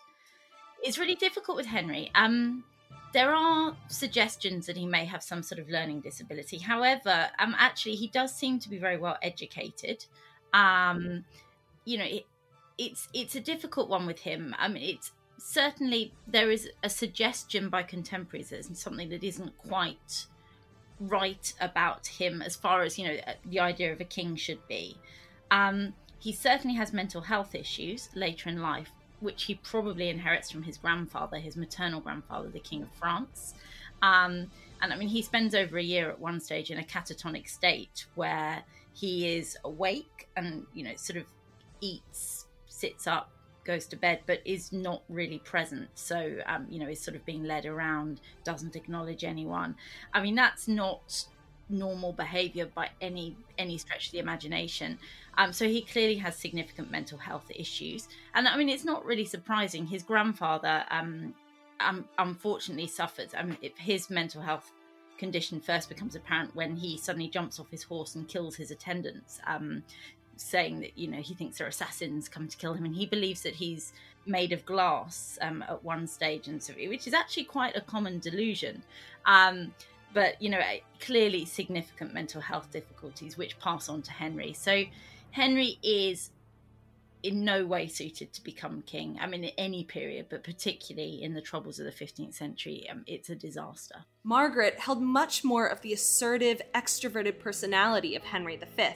It's 0.83 0.99
really 0.99 1.15
difficult 1.15 1.57
with 1.57 1.67
Henry. 1.67 2.11
Um, 2.15 2.65
there 3.13 3.35
are 3.35 3.77
suggestions 3.89 4.67
that 4.67 4.77
he 4.77 4.87
may 4.87 5.05
have 5.05 5.23
some 5.23 5.43
sort 5.43 5.59
of 5.59 5.69
learning 5.69 6.01
disability. 6.01 6.59
However, 6.59 7.29
um, 7.39 7.55
actually, 7.59 7.97
he 7.97 8.09
does 8.09 8.35
seem 8.35 8.59
to 8.61 8.69
be 8.69 8.79
very 8.79 8.97
well 8.97 9.19
educated. 9.23 10.05
Um, 10.55 11.25
you 11.85 11.99
know, 11.99 12.05
it, 12.05 12.27
it's 12.79 13.09
it's 13.13 13.35
a 13.35 13.41
difficult 13.41 13.89
one 13.89 14.07
with 14.07 14.21
him. 14.21 14.55
I 14.59 14.69
mean, 14.69 14.83
it's 14.83 15.13
certainly 15.39 16.15
there 16.27 16.51
is 16.51 16.71
a 16.83 16.89
suggestion 16.89 17.69
by 17.69 17.83
contemporaries 17.83 18.51
that 18.51 18.65
something 18.77 19.09
that 19.11 19.25
isn't 19.25 19.57
quite 19.59 20.27
right 21.01 21.53
about 21.61 22.07
him 22.07 22.43
as 22.43 22.55
far 22.55 22.83
as 22.83 22.99
you 22.99 23.07
know 23.07 23.17
the 23.47 23.61
idea 23.61 23.93
of 23.93 24.01
a 24.01 24.05
king 24.05 24.37
should 24.37 24.67
be. 24.69 24.97
Um, 25.51 25.95
he 26.19 26.33
certainly 26.33 26.77
has 26.77 26.93
mental 26.93 27.21
health 27.21 27.55
issues 27.55 28.09
later 28.15 28.49
in 28.49 28.63
life, 28.63 28.93
which 29.23 29.45
he 29.45 29.55
probably 29.55 30.09
inherits 30.09 30.51
from 30.51 30.63
his 30.63 30.77
grandfather, 30.77 31.39
his 31.39 31.57
maternal 31.57 32.01
grandfather, 32.01 32.49
the 32.49 32.61
King 32.61 32.83
of 32.83 32.91
France. 32.93 33.55
Um, 34.03 34.51
and 34.83 34.93
I 34.93 34.97
mean, 34.97 35.09
he 35.09 35.23
spends 35.23 35.55
over 35.55 35.79
a 35.79 35.83
year 35.83 36.11
at 36.11 36.19
one 36.19 36.41
stage 36.41 36.71
in 36.71 36.79
a 36.79 36.83
catatonic 36.83 37.49
state 37.49 38.07
where 38.17 38.63
he 38.93 39.37
is 39.37 39.57
awake 39.65 40.29
and, 40.37 40.67
you 40.75 40.85
know, 40.85 40.97
sort 40.97 41.19
of 41.19 41.27
eats, 41.81 42.47
sits 42.67 43.07
up, 43.07 43.31
goes 43.65 43.87
to 43.87 43.97
bed, 43.97 44.21
but 44.27 44.41
is 44.45 44.73
not 44.73 45.03
really 45.09 45.39
present. 45.39 45.89
So, 45.95 46.39
um, 46.47 46.67
you 46.69 46.81
know, 46.81 46.89
is 46.89 47.01
sort 47.01 47.17
of 47.17 47.25
being 47.25 47.45
led 47.45 47.65
around, 47.65 48.21
doesn't 48.45 48.75
acknowledge 48.75 49.23
anyone. 49.23 49.77
I 50.13 50.21
mean, 50.21 50.35
that's 50.35 50.67
not 50.67 51.27
normal 51.73 52.13
behavior 52.13 52.67
by 52.67 52.91
any 53.01 53.37
any 53.59 53.79
stretch 53.79 54.07
of 54.07 54.13
the 54.13 54.19
imagination. 54.19 54.99
Um, 55.39 55.53
so 55.53 55.67
he 55.67 55.83
clearly 55.83 56.17
has 56.17 56.37
significant 56.37 56.91
mental 56.91 57.19
health 57.19 57.51
issues. 57.55 58.09
And 58.35 58.47
i 58.47 58.57
mean 58.57 58.69
it's 58.69 58.85
not 58.85 59.05
really 59.05 59.25
surprising. 59.25 59.87
His 59.87 60.03
grandfather 60.03 60.85
um, 60.91 61.35
um 61.81 62.07
unfortunately 62.19 62.87
suffered. 62.87 63.29
I 63.37 63.43
mean 63.43 63.57
his 63.77 64.11
mental 64.11 64.43
health 64.43 64.71
condition 65.19 65.61
first 65.61 65.89
becomes 65.89 66.17
apparent 66.17 66.55
when 66.57 66.77
he 66.77 66.99
suddenly 66.99 67.29
jumps 67.29 67.61
off 67.61 67.71
his 67.71 67.85
horse 67.85 68.15
and 68.17 68.27
kills 68.29 68.57
his 68.57 68.71
attendants, 68.71 69.41
um, 69.47 69.83
saying 70.37 70.81
that 70.81 70.99
you 70.99 71.09
know 71.09 71.19
he 71.19 71.35
thinks 71.35 71.59
they're 71.59 71.69
assassins 71.69 72.29
come 72.29 72.49
to 72.49 72.57
kill 72.57 72.75
him, 72.75 72.85
and 72.85 72.95
he 72.95 73.07
believes 73.07 73.43
that 73.43 73.55
he's 73.55 73.93
made 74.27 74.53
of 74.53 74.65
glass 74.65 75.39
um, 75.41 75.63
at 75.69 75.85
one 75.85 76.07
stage, 76.07 76.49
and 76.49 76.63
so 76.63 76.73
which 76.75 77.07
is 77.07 77.15
actually 77.15 77.45
quite 77.45 77.77
a 77.77 77.81
common 77.81 78.19
delusion. 78.19 78.83
Um, 79.27 79.73
but 80.15 80.41
you 80.41 80.51
know, 80.51 80.61
clearly 81.01 81.45
significant 81.45 82.15
mental 82.15 82.41
health 82.41 82.71
difficulties 82.71 83.37
which 83.37 83.59
pass 83.59 83.89
on 83.89 84.03
to 84.03 84.13
Henry. 84.13 84.53
So 84.53 84.85
Henry 85.31 85.79
is 85.83 86.31
in 87.23 87.45
no 87.45 87.65
way 87.65 87.87
suited 87.87 88.33
to 88.33 88.43
become 88.43 88.83
king. 88.83 89.19
I 89.21 89.27
mean, 89.27 89.45
in 89.45 89.53
any 89.57 89.85
period, 89.85 90.27
but 90.29 90.43
particularly 90.43 91.23
in 91.23 91.35
the 91.35 91.41
troubles 91.41 91.79
of 91.79 91.87
the 91.87 91.93
15th 91.93 92.35
century, 92.35 92.87
um, 92.91 93.05
it's 93.07 93.31
a 93.31 93.37
disaster. 93.37 94.05
Margaret 94.25 94.81
held 94.81 95.01
much 95.01 95.45
more 95.45 95.67
of 95.67 95.81
the 95.83 95.93
assertive, 95.93 96.61
extroverted 96.75 97.39
personality 97.39 98.17
of 98.17 98.23
Henry 98.23 98.57
V. 98.57 98.89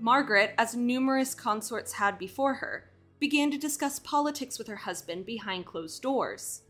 Margaret, 0.00 0.54
as 0.58 0.74
numerous 0.74 1.34
consorts 1.34 1.92
had 1.92 2.18
before 2.18 2.54
her, 2.54 2.90
began 3.20 3.52
to 3.52 3.58
discuss 3.58 4.00
politics 4.00 4.58
with 4.58 4.66
her 4.66 4.76
husband 4.76 5.24
behind 5.24 5.64
closed 5.64 6.02
doors. 6.02 6.62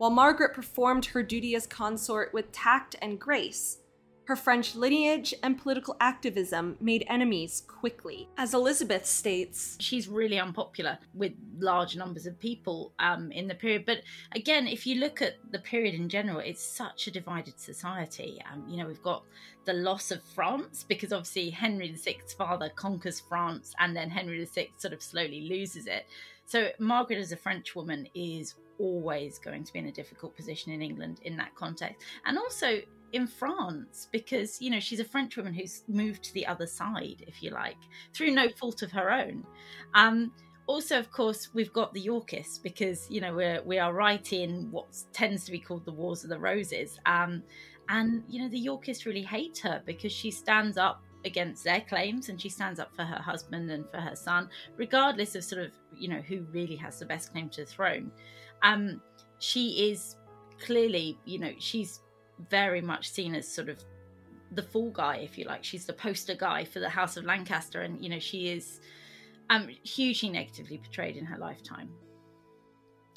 While 0.00 0.08
Margaret 0.08 0.54
performed 0.54 1.04
her 1.04 1.22
duty 1.22 1.54
as 1.54 1.66
consort 1.66 2.32
with 2.32 2.50
tact 2.52 2.96
and 3.02 3.20
grace, 3.20 3.80
her 4.24 4.34
French 4.34 4.74
lineage 4.74 5.34
and 5.42 5.60
political 5.60 5.94
activism 6.00 6.78
made 6.80 7.04
enemies 7.06 7.64
quickly. 7.68 8.26
As 8.38 8.54
Elizabeth 8.54 9.04
states, 9.04 9.76
she's 9.78 10.08
really 10.08 10.40
unpopular 10.40 10.96
with 11.12 11.32
large 11.58 11.96
numbers 11.96 12.24
of 12.24 12.40
people 12.40 12.94
um, 12.98 13.30
in 13.30 13.46
the 13.46 13.54
period. 13.54 13.84
But 13.84 13.98
again, 14.32 14.66
if 14.66 14.86
you 14.86 15.00
look 15.00 15.20
at 15.20 15.34
the 15.50 15.58
period 15.58 15.94
in 15.94 16.08
general, 16.08 16.38
it's 16.38 16.64
such 16.64 17.06
a 17.06 17.10
divided 17.10 17.60
society. 17.60 18.40
Um, 18.50 18.64
you 18.66 18.78
know, 18.78 18.86
we've 18.86 19.02
got 19.02 19.24
the 19.66 19.74
loss 19.74 20.10
of 20.10 20.22
France 20.22 20.82
because 20.88 21.12
obviously 21.12 21.50
Henry 21.50 21.92
VI's 21.92 22.32
father 22.32 22.70
conquers 22.74 23.20
France 23.20 23.74
and 23.78 23.94
then 23.94 24.08
Henry 24.08 24.42
VI 24.46 24.70
sort 24.78 24.94
of 24.94 25.02
slowly 25.02 25.42
loses 25.42 25.86
it. 25.86 26.06
So 26.50 26.68
Margaret, 26.80 27.20
as 27.20 27.30
a 27.30 27.36
French 27.36 27.76
woman, 27.76 28.08
is 28.12 28.56
always 28.80 29.38
going 29.38 29.62
to 29.62 29.72
be 29.72 29.78
in 29.78 29.86
a 29.86 29.92
difficult 29.92 30.34
position 30.34 30.72
in 30.72 30.82
England 30.82 31.20
in 31.22 31.36
that 31.36 31.54
context. 31.54 32.04
And 32.24 32.36
also, 32.36 32.80
in 33.12 33.26
France 33.26 34.08
because 34.12 34.60
you 34.60 34.70
know 34.70 34.78
she's 34.78 35.00
a 35.00 35.04
French 35.04 35.36
woman 35.36 35.52
who's 35.52 35.84
moved 35.86 36.24
to 36.24 36.34
the 36.34 36.44
other 36.46 36.66
side, 36.66 37.24
if 37.28 37.40
you 37.40 37.50
like, 37.50 37.76
through 38.12 38.32
no 38.32 38.48
fault 38.48 38.82
of 38.82 38.90
her 38.90 39.12
own. 39.12 39.46
Um, 39.94 40.32
also, 40.66 40.98
of 40.98 41.12
course, 41.12 41.50
we've 41.54 41.72
got 41.72 41.94
the 41.94 42.00
Yorkists 42.00 42.58
because 42.58 43.08
you 43.08 43.20
know 43.20 43.32
we're 43.32 43.62
we 43.62 43.78
are 43.78 43.92
right 43.92 44.32
in 44.32 44.72
what 44.72 44.86
tends 45.12 45.44
to 45.44 45.52
be 45.52 45.60
called 45.60 45.84
the 45.84 45.92
Wars 45.92 46.24
of 46.24 46.30
the 46.30 46.38
Roses, 46.38 46.98
um, 47.06 47.44
and 47.88 48.24
you 48.28 48.42
know 48.42 48.48
the 48.48 48.58
Yorkists 48.58 49.06
really 49.06 49.22
hate 49.22 49.58
her 49.58 49.82
because 49.86 50.10
she 50.10 50.32
stands 50.32 50.76
up 50.76 51.04
against 51.24 51.64
their 51.64 51.80
claims 51.82 52.28
and 52.28 52.40
she 52.40 52.48
stands 52.48 52.80
up 52.80 52.94
for 52.94 53.02
her 53.02 53.20
husband 53.20 53.70
and 53.70 53.88
for 53.90 53.98
her 53.98 54.16
son, 54.16 54.48
regardless 54.76 55.34
of 55.34 55.44
sort 55.44 55.62
of 55.62 55.72
you 55.96 56.08
know 56.08 56.20
who 56.20 56.42
really 56.52 56.76
has 56.76 56.98
the 56.98 57.06
best 57.06 57.32
claim 57.32 57.48
to 57.50 57.64
the 57.64 57.66
throne. 57.66 58.10
Um, 58.62 59.00
she 59.38 59.90
is 59.90 60.16
clearly, 60.60 61.18
you 61.24 61.38
know, 61.38 61.52
she's 61.58 62.00
very 62.50 62.80
much 62.80 63.10
seen 63.10 63.34
as 63.34 63.48
sort 63.48 63.68
of 63.68 63.82
the 64.52 64.62
fall 64.62 64.90
guy, 64.90 65.16
if 65.16 65.38
you 65.38 65.44
like. 65.44 65.64
She's 65.64 65.86
the 65.86 65.92
poster 65.92 66.34
guy 66.34 66.64
for 66.64 66.80
the 66.80 66.88
House 66.88 67.16
of 67.16 67.24
Lancaster, 67.24 67.82
and 67.82 68.02
you 68.02 68.08
know 68.08 68.18
she 68.18 68.48
is 68.48 68.80
um, 69.48 69.68
hugely 69.82 70.30
negatively 70.30 70.78
portrayed 70.78 71.16
in 71.16 71.24
her 71.24 71.38
lifetime. 71.38 71.90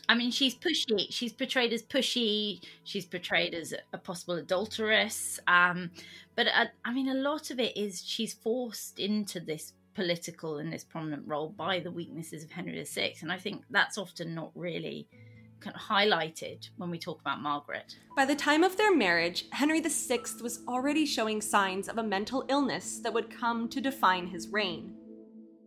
I 0.10 0.16
mean, 0.16 0.32
she's 0.32 0.56
pushy. 0.56 1.08
She's 1.10 1.32
portrayed 1.32 1.72
as 1.74 1.82
pushy. 1.82 2.62
She's 2.84 3.06
portrayed 3.06 3.54
as 3.54 3.74
a 3.94 3.98
possible 3.98 4.36
adulteress. 4.36 5.40
Um, 5.48 5.92
but 6.36 6.48
uh, 6.48 6.66
I 6.84 6.94
mean, 6.94 7.10
a 7.10 7.14
lot 7.14 7.52
of 7.52 7.60
it 7.60 7.78
is 7.78 8.04
she's 8.06 8.34
forced 8.34 9.00
into 9.00 9.40
this 9.40 9.74
political 9.94 10.58
and 10.58 10.74
this 10.74 10.84
prominent 10.84 11.24
role 11.28 11.50
by 11.50 11.80
the 11.80 11.92
weaknesses 11.92 12.44
of 12.44 12.52
Henry 12.52 12.84
VI, 12.84 13.16
and 13.22 13.32
I 13.32 13.38
think 13.38 13.64
that's 13.70 13.98
often 13.98 14.34
not 14.34 14.52
really 14.56 15.08
kind 15.60 15.76
of 15.76 15.82
highlighted 15.82 16.70
when 16.78 16.90
we 16.90 17.00
talk 17.00 17.22
about 17.22 17.42
Margaret. 17.42 17.96
By 18.18 18.26
the 18.26 18.36
time 18.36 18.64
of 18.64 18.76
their 18.76 18.94
marriage, 18.94 19.46
Henry 19.52 19.80
VI 19.80 20.20
was 20.42 20.62
already 20.68 21.06
showing 21.06 21.42
signs 21.42 21.88
of 21.88 21.98
a 21.98 22.04
mental 22.04 22.44
illness 22.50 23.00
that 23.00 23.14
would 23.14 23.30
come 23.30 23.70
to 23.70 23.80
define 23.80 24.28
his 24.28 24.50
reign. 24.50 24.94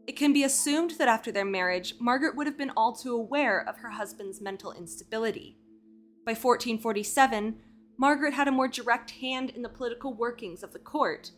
It 0.07 0.17
can 0.17 0.33
be 0.33 0.45
assumed 0.45 0.93
that 0.99 1.09
after 1.09 1.33
their 1.33 1.45
marriage, 1.45 1.95
Margaret 1.99 2.37
would 2.37 2.47
have 2.47 2.57
been 2.57 2.73
all 2.77 2.93
too 2.93 3.15
aware 3.15 3.61
of 3.69 3.79
her 3.79 3.91
husband's 3.91 4.41
mental 4.41 4.73
instability. 4.73 5.59
By 6.25 6.33
1447, 6.33 7.57
Margaret 7.99 8.35
had 8.35 8.47
a 8.47 8.53
more 8.53 8.69
direct 8.69 9.11
hand 9.11 9.51
in 9.51 9.63
the 9.63 9.69
political 9.69 10.15
workings 10.15 10.63
of 10.63 10.73
the 10.73 10.79
court. 10.79 11.33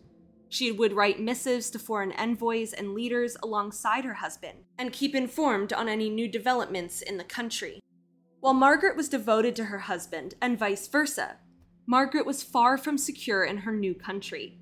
She 0.51 0.73
would 0.73 0.93
write 0.93 1.21
missives 1.21 1.71
to 1.71 1.79
foreign 1.79 2.13
envoys 2.13 2.73
and 2.73 2.95
leaders 2.95 3.37
alongside 3.43 4.05
her 4.05 4.15
husband 4.15 4.65
and 4.79 4.93
keep 4.93 5.15
informed 5.15 5.73
on 5.73 5.89
any 5.89 6.11
new 6.11 6.29
developments 6.29 7.01
in 7.01 7.17
the 7.17 7.25
country. 7.25 7.81
While 8.41 8.55
Margaret 8.55 8.97
was 8.97 9.09
devoted 9.09 9.57
to 9.57 9.67
her 9.67 9.81
husband, 9.81 10.35
and 10.41 10.59
vice 10.59 10.89
versa, 10.89 11.37
Margaret 11.87 12.27
was 12.27 12.43
far 12.43 12.77
from 12.77 12.99
secure 12.99 13.45
in 13.45 13.59
her 13.59 13.73
new 13.73 13.95
country. 13.95 14.59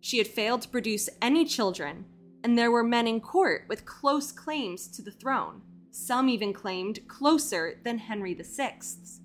She 0.00 0.18
had 0.18 0.28
failed 0.28 0.62
to 0.62 0.68
produce 0.68 1.08
any 1.20 1.44
children, 1.44 2.04
and 2.42 2.56
there 2.56 2.70
were 2.70 2.84
men 2.84 3.06
in 3.06 3.20
court 3.20 3.64
with 3.68 3.84
close 3.84 4.32
claims 4.32 4.88
to 4.88 5.02
the 5.02 5.10
throne. 5.10 5.62
Some 5.90 6.28
even 6.28 6.52
claimed 6.52 7.06
closer 7.08 7.80
than 7.84 7.98
Henry 7.98 8.34
VI's. 8.34 9.20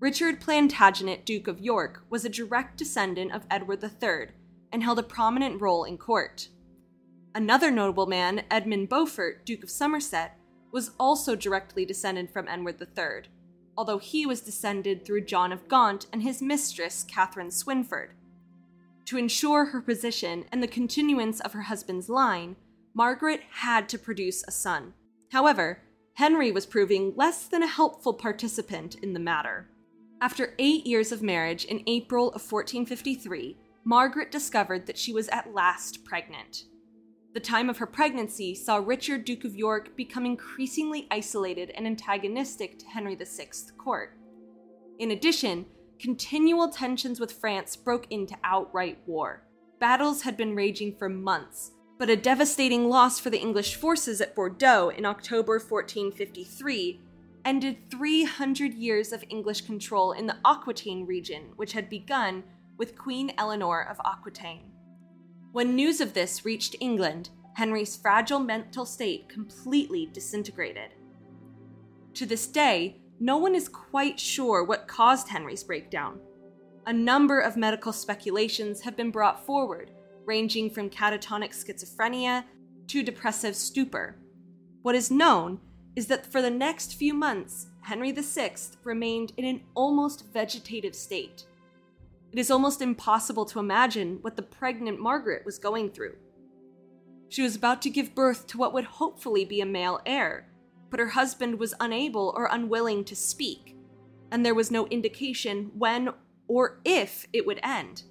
Richard 0.00 0.40
Plantagenet, 0.40 1.24
Duke 1.24 1.46
of 1.46 1.60
York, 1.60 2.04
was 2.10 2.24
a 2.24 2.28
direct 2.28 2.76
descendant 2.76 3.32
of 3.32 3.46
Edward 3.50 3.82
III 3.82 4.34
and 4.72 4.82
held 4.82 4.98
a 4.98 5.02
prominent 5.02 5.60
role 5.60 5.84
in 5.84 5.96
court. 5.96 6.48
Another 7.34 7.70
notable 7.70 8.06
man, 8.06 8.44
Edmund 8.50 8.88
Beaufort, 8.88 9.46
Duke 9.46 9.62
of 9.62 9.70
Somerset, 9.70 10.36
was 10.72 10.90
also 10.98 11.36
directly 11.36 11.84
descended 11.84 12.30
from 12.30 12.48
Edward 12.48 12.80
III, 12.80 13.30
although 13.76 13.98
he 13.98 14.26
was 14.26 14.40
descended 14.40 15.04
through 15.04 15.24
John 15.24 15.52
of 15.52 15.68
Gaunt 15.68 16.06
and 16.12 16.22
his 16.22 16.42
mistress, 16.42 17.04
Catherine 17.04 17.50
Swynford. 17.50 18.08
To 19.12 19.18
ensure 19.18 19.66
her 19.66 19.82
position 19.82 20.46
and 20.50 20.62
the 20.62 20.66
continuance 20.66 21.38
of 21.40 21.52
her 21.52 21.60
husband's 21.60 22.08
line, 22.08 22.56
Margaret 22.94 23.42
had 23.50 23.86
to 23.90 23.98
produce 23.98 24.42
a 24.48 24.50
son. 24.50 24.94
However, 25.32 25.82
Henry 26.14 26.50
was 26.50 26.64
proving 26.64 27.12
less 27.14 27.46
than 27.46 27.62
a 27.62 27.66
helpful 27.66 28.14
participant 28.14 28.94
in 29.02 29.12
the 29.12 29.20
matter. 29.20 29.68
After 30.22 30.54
eight 30.58 30.86
years 30.86 31.12
of 31.12 31.20
marriage 31.20 31.66
in 31.66 31.82
April 31.86 32.28
of 32.28 32.40
1453, 32.40 33.58
Margaret 33.84 34.32
discovered 34.32 34.86
that 34.86 34.96
she 34.96 35.12
was 35.12 35.28
at 35.28 35.52
last 35.52 36.06
pregnant. 36.06 36.64
The 37.34 37.40
time 37.40 37.68
of 37.68 37.76
her 37.76 37.86
pregnancy 37.86 38.54
saw 38.54 38.76
Richard, 38.76 39.26
Duke 39.26 39.44
of 39.44 39.54
York, 39.54 39.94
become 39.94 40.24
increasingly 40.24 41.06
isolated 41.10 41.68
and 41.74 41.86
antagonistic 41.86 42.78
to 42.78 42.86
Henry 42.86 43.16
VI's 43.16 43.72
court. 43.76 44.16
In 44.98 45.10
addition, 45.10 45.66
continual 46.02 46.68
tensions 46.68 47.20
with 47.20 47.30
France 47.30 47.76
broke 47.76 48.08
into 48.10 48.36
outright 48.42 48.98
war. 49.06 49.44
Battles 49.78 50.22
had 50.22 50.36
been 50.36 50.56
raging 50.56 50.96
for 50.96 51.08
months, 51.08 51.70
but 51.96 52.10
a 52.10 52.16
devastating 52.16 52.88
loss 52.88 53.20
for 53.20 53.30
the 53.30 53.38
English 53.38 53.76
forces 53.76 54.20
at 54.20 54.34
Bordeaux 54.34 54.88
in 54.88 55.06
October 55.06 55.60
1453 55.60 57.00
ended 57.44 57.76
300 57.88 58.74
years 58.74 59.12
of 59.12 59.22
English 59.28 59.60
control 59.60 60.10
in 60.10 60.26
the 60.26 60.36
Aquitaine 60.44 61.06
region, 61.06 61.52
which 61.54 61.72
had 61.72 61.88
begun 61.88 62.42
with 62.78 62.98
Queen 62.98 63.32
Eleanor 63.38 63.86
of 63.88 64.00
Aquitaine. 64.04 64.72
When 65.52 65.76
news 65.76 66.00
of 66.00 66.14
this 66.14 66.44
reached 66.44 66.74
England, 66.80 67.30
Henry's 67.54 67.96
fragile 67.96 68.40
mental 68.40 68.86
state 68.86 69.28
completely 69.28 70.08
disintegrated. 70.12 70.90
To 72.14 72.26
this 72.26 72.48
day, 72.48 73.01
no 73.22 73.36
one 73.36 73.54
is 73.54 73.68
quite 73.68 74.18
sure 74.18 74.64
what 74.64 74.88
caused 74.88 75.28
Henry's 75.28 75.62
breakdown. 75.62 76.18
A 76.86 76.92
number 76.92 77.38
of 77.38 77.56
medical 77.56 77.92
speculations 77.92 78.80
have 78.80 78.96
been 78.96 79.12
brought 79.12 79.46
forward, 79.46 79.92
ranging 80.24 80.68
from 80.68 80.90
catatonic 80.90 81.50
schizophrenia 81.50 82.42
to 82.88 83.04
depressive 83.04 83.54
stupor. 83.54 84.16
What 84.82 84.96
is 84.96 85.12
known 85.12 85.60
is 85.94 86.08
that 86.08 86.26
for 86.26 86.42
the 86.42 86.50
next 86.50 86.94
few 86.94 87.14
months, 87.14 87.68
Henry 87.82 88.10
VI 88.10 88.54
remained 88.82 89.34
in 89.36 89.44
an 89.44 89.60
almost 89.76 90.32
vegetative 90.32 90.96
state. 90.96 91.44
It 92.32 92.40
is 92.40 92.50
almost 92.50 92.82
impossible 92.82 93.44
to 93.44 93.60
imagine 93.60 94.18
what 94.22 94.34
the 94.34 94.42
pregnant 94.42 94.98
Margaret 94.98 95.46
was 95.46 95.60
going 95.60 95.90
through. 95.90 96.16
She 97.28 97.42
was 97.42 97.54
about 97.54 97.82
to 97.82 97.90
give 97.90 98.16
birth 98.16 98.48
to 98.48 98.58
what 98.58 98.74
would 98.74 98.84
hopefully 98.84 99.44
be 99.44 99.60
a 99.60 99.66
male 99.66 100.00
heir, 100.04 100.48
but 100.92 101.00
her 101.00 101.08
husband 101.08 101.58
was 101.58 101.72
unable 101.80 102.34
or 102.36 102.50
unwilling 102.52 103.02
to 103.02 103.16
speak, 103.16 103.74
and 104.30 104.44
there 104.44 104.54
was 104.54 104.70
no 104.70 104.86
indication 104.88 105.70
when 105.74 106.10
or 106.46 106.80
if 106.84 107.26
it 107.32 107.46
would 107.46 107.58
end. 107.62 108.02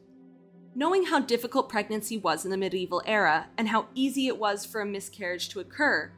Knowing 0.73 1.05
how 1.05 1.19
difficult 1.19 1.69
pregnancy 1.69 2.17
was 2.17 2.43
in 2.43 2.50
the 2.50 2.57
medieval 2.57 3.03
era 3.05 3.47
and 3.55 3.67
how 3.67 3.85
easy 3.93 4.25
it 4.25 4.39
was 4.39 4.65
for 4.65 4.81
a 4.81 4.85
miscarriage 4.85 5.47
to 5.47 5.59
occur, 5.59 6.11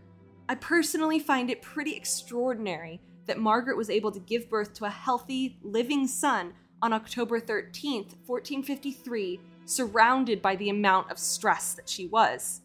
I 0.48 0.56
personally 0.56 1.20
find 1.20 1.50
it 1.50 1.62
pretty 1.62 1.98
extraordinary 1.98 3.02
that 3.26 3.40
Margaret 3.40 3.76
was 3.76 3.90
able 3.90 4.12
to 4.12 4.20
give 4.22 4.50
birth 4.50 4.74
to 4.76 4.86
a 4.86 4.90
healthy, 4.90 5.58
living 5.64 6.08
son 6.08 6.54
on 6.82 6.94
October 6.94 7.42
13th, 7.42 8.16
1453, 8.26 9.42
surrounded 9.66 10.42
by 10.42 10.56
the 10.56 10.70
amount 10.70 11.12
of 11.12 11.20
stress 11.20 11.74
that 11.74 11.90
she 11.90 12.08
was. 12.08 12.62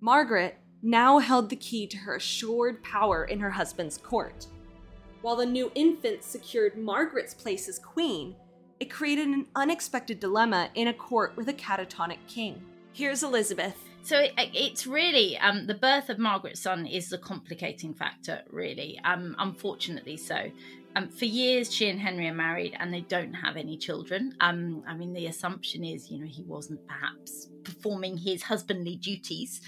Margaret 0.00 0.58
now 0.84 1.18
held 1.18 1.48
the 1.48 1.56
key 1.56 1.86
to 1.86 1.96
her 1.96 2.16
assured 2.16 2.82
power 2.84 3.24
in 3.24 3.40
her 3.40 3.50
husband's 3.50 3.96
court. 3.96 4.46
While 5.22 5.36
the 5.36 5.46
new 5.46 5.72
infant 5.74 6.22
secured 6.22 6.76
Margaret's 6.76 7.32
place 7.32 7.68
as 7.68 7.78
queen, 7.78 8.36
it 8.78 8.90
created 8.90 9.28
an 9.28 9.46
unexpected 9.56 10.20
dilemma 10.20 10.68
in 10.74 10.88
a 10.88 10.92
court 10.92 11.34
with 11.36 11.48
a 11.48 11.54
catatonic 11.54 12.18
king. 12.28 12.62
Here's 12.92 13.22
Elizabeth. 13.22 13.76
So 14.02 14.18
it, 14.18 14.34
it's 14.36 14.86
really 14.86 15.38
um, 15.38 15.66
the 15.66 15.74
birth 15.74 16.10
of 16.10 16.18
Margaret's 16.18 16.60
son 16.60 16.84
is 16.86 17.08
the 17.08 17.16
complicating 17.16 17.94
factor, 17.94 18.42
really. 18.50 19.00
Um, 19.04 19.34
unfortunately, 19.38 20.18
so. 20.18 20.50
Um, 20.96 21.08
for 21.08 21.24
years, 21.24 21.74
she 21.74 21.88
and 21.88 21.98
Henry 21.98 22.28
are 22.28 22.34
married, 22.34 22.76
and 22.78 22.94
they 22.94 23.00
don't 23.00 23.32
have 23.32 23.56
any 23.56 23.76
children. 23.76 24.32
Um, 24.40 24.84
I 24.86 24.94
mean, 24.94 25.12
the 25.12 25.26
assumption 25.26 25.82
is, 25.82 26.08
you 26.08 26.20
know, 26.20 26.26
he 26.26 26.42
wasn't 26.42 26.86
perhaps 26.86 27.48
performing 27.64 28.16
his 28.16 28.44
husbandly 28.44 28.94
duties. 28.94 29.60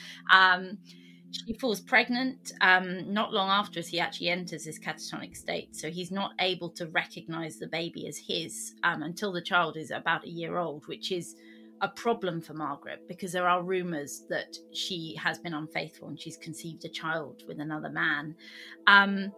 She 1.45 1.55
falls 1.55 1.81
pregnant 1.81 2.53
um, 2.61 3.13
not 3.13 3.33
long 3.33 3.49
after 3.49 3.79
as 3.79 3.89
he 3.89 4.01
actually 4.01 4.31
enters 4.31 4.65
his 4.65 4.79
catatonic 4.79 5.37
state. 5.37 5.75
So 5.77 5.91
he's 5.91 6.11
not 6.11 6.33
able 6.41 6.71
to 6.71 6.87
recognize 6.89 7.59
the 7.59 7.67
baby 7.67 8.07
as 8.09 8.17
his 8.17 8.75
um, 8.83 9.03
until 9.03 9.33
the 9.33 9.43
child 9.43 9.77
is 9.77 9.91
about 9.91 10.25
a 10.25 10.31
year 10.31 10.57
old, 10.59 10.87
which 10.87 11.13
is 11.13 11.37
a 11.83 11.89
problem 11.89 12.41
for 12.41 12.55
Margaret 12.55 13.07
because 13.07 13.33
there 13.33 13.49
are 13.49 13.63
rumors 13.63 14.25
that 14.31 14.57
she 14.73 15.15
has 15.23 15.39
been 15.39 15.55
unfaithful 15.55 16.09
and 16.09 16.19
she's 16.19 16.37
conceived 16.37 16.85
a 16.85 16.89
child 16.89 17.43
with 17.47 17.61
another 17.61 17.91
man. 17.91 18.35
Um, 18.87 19.33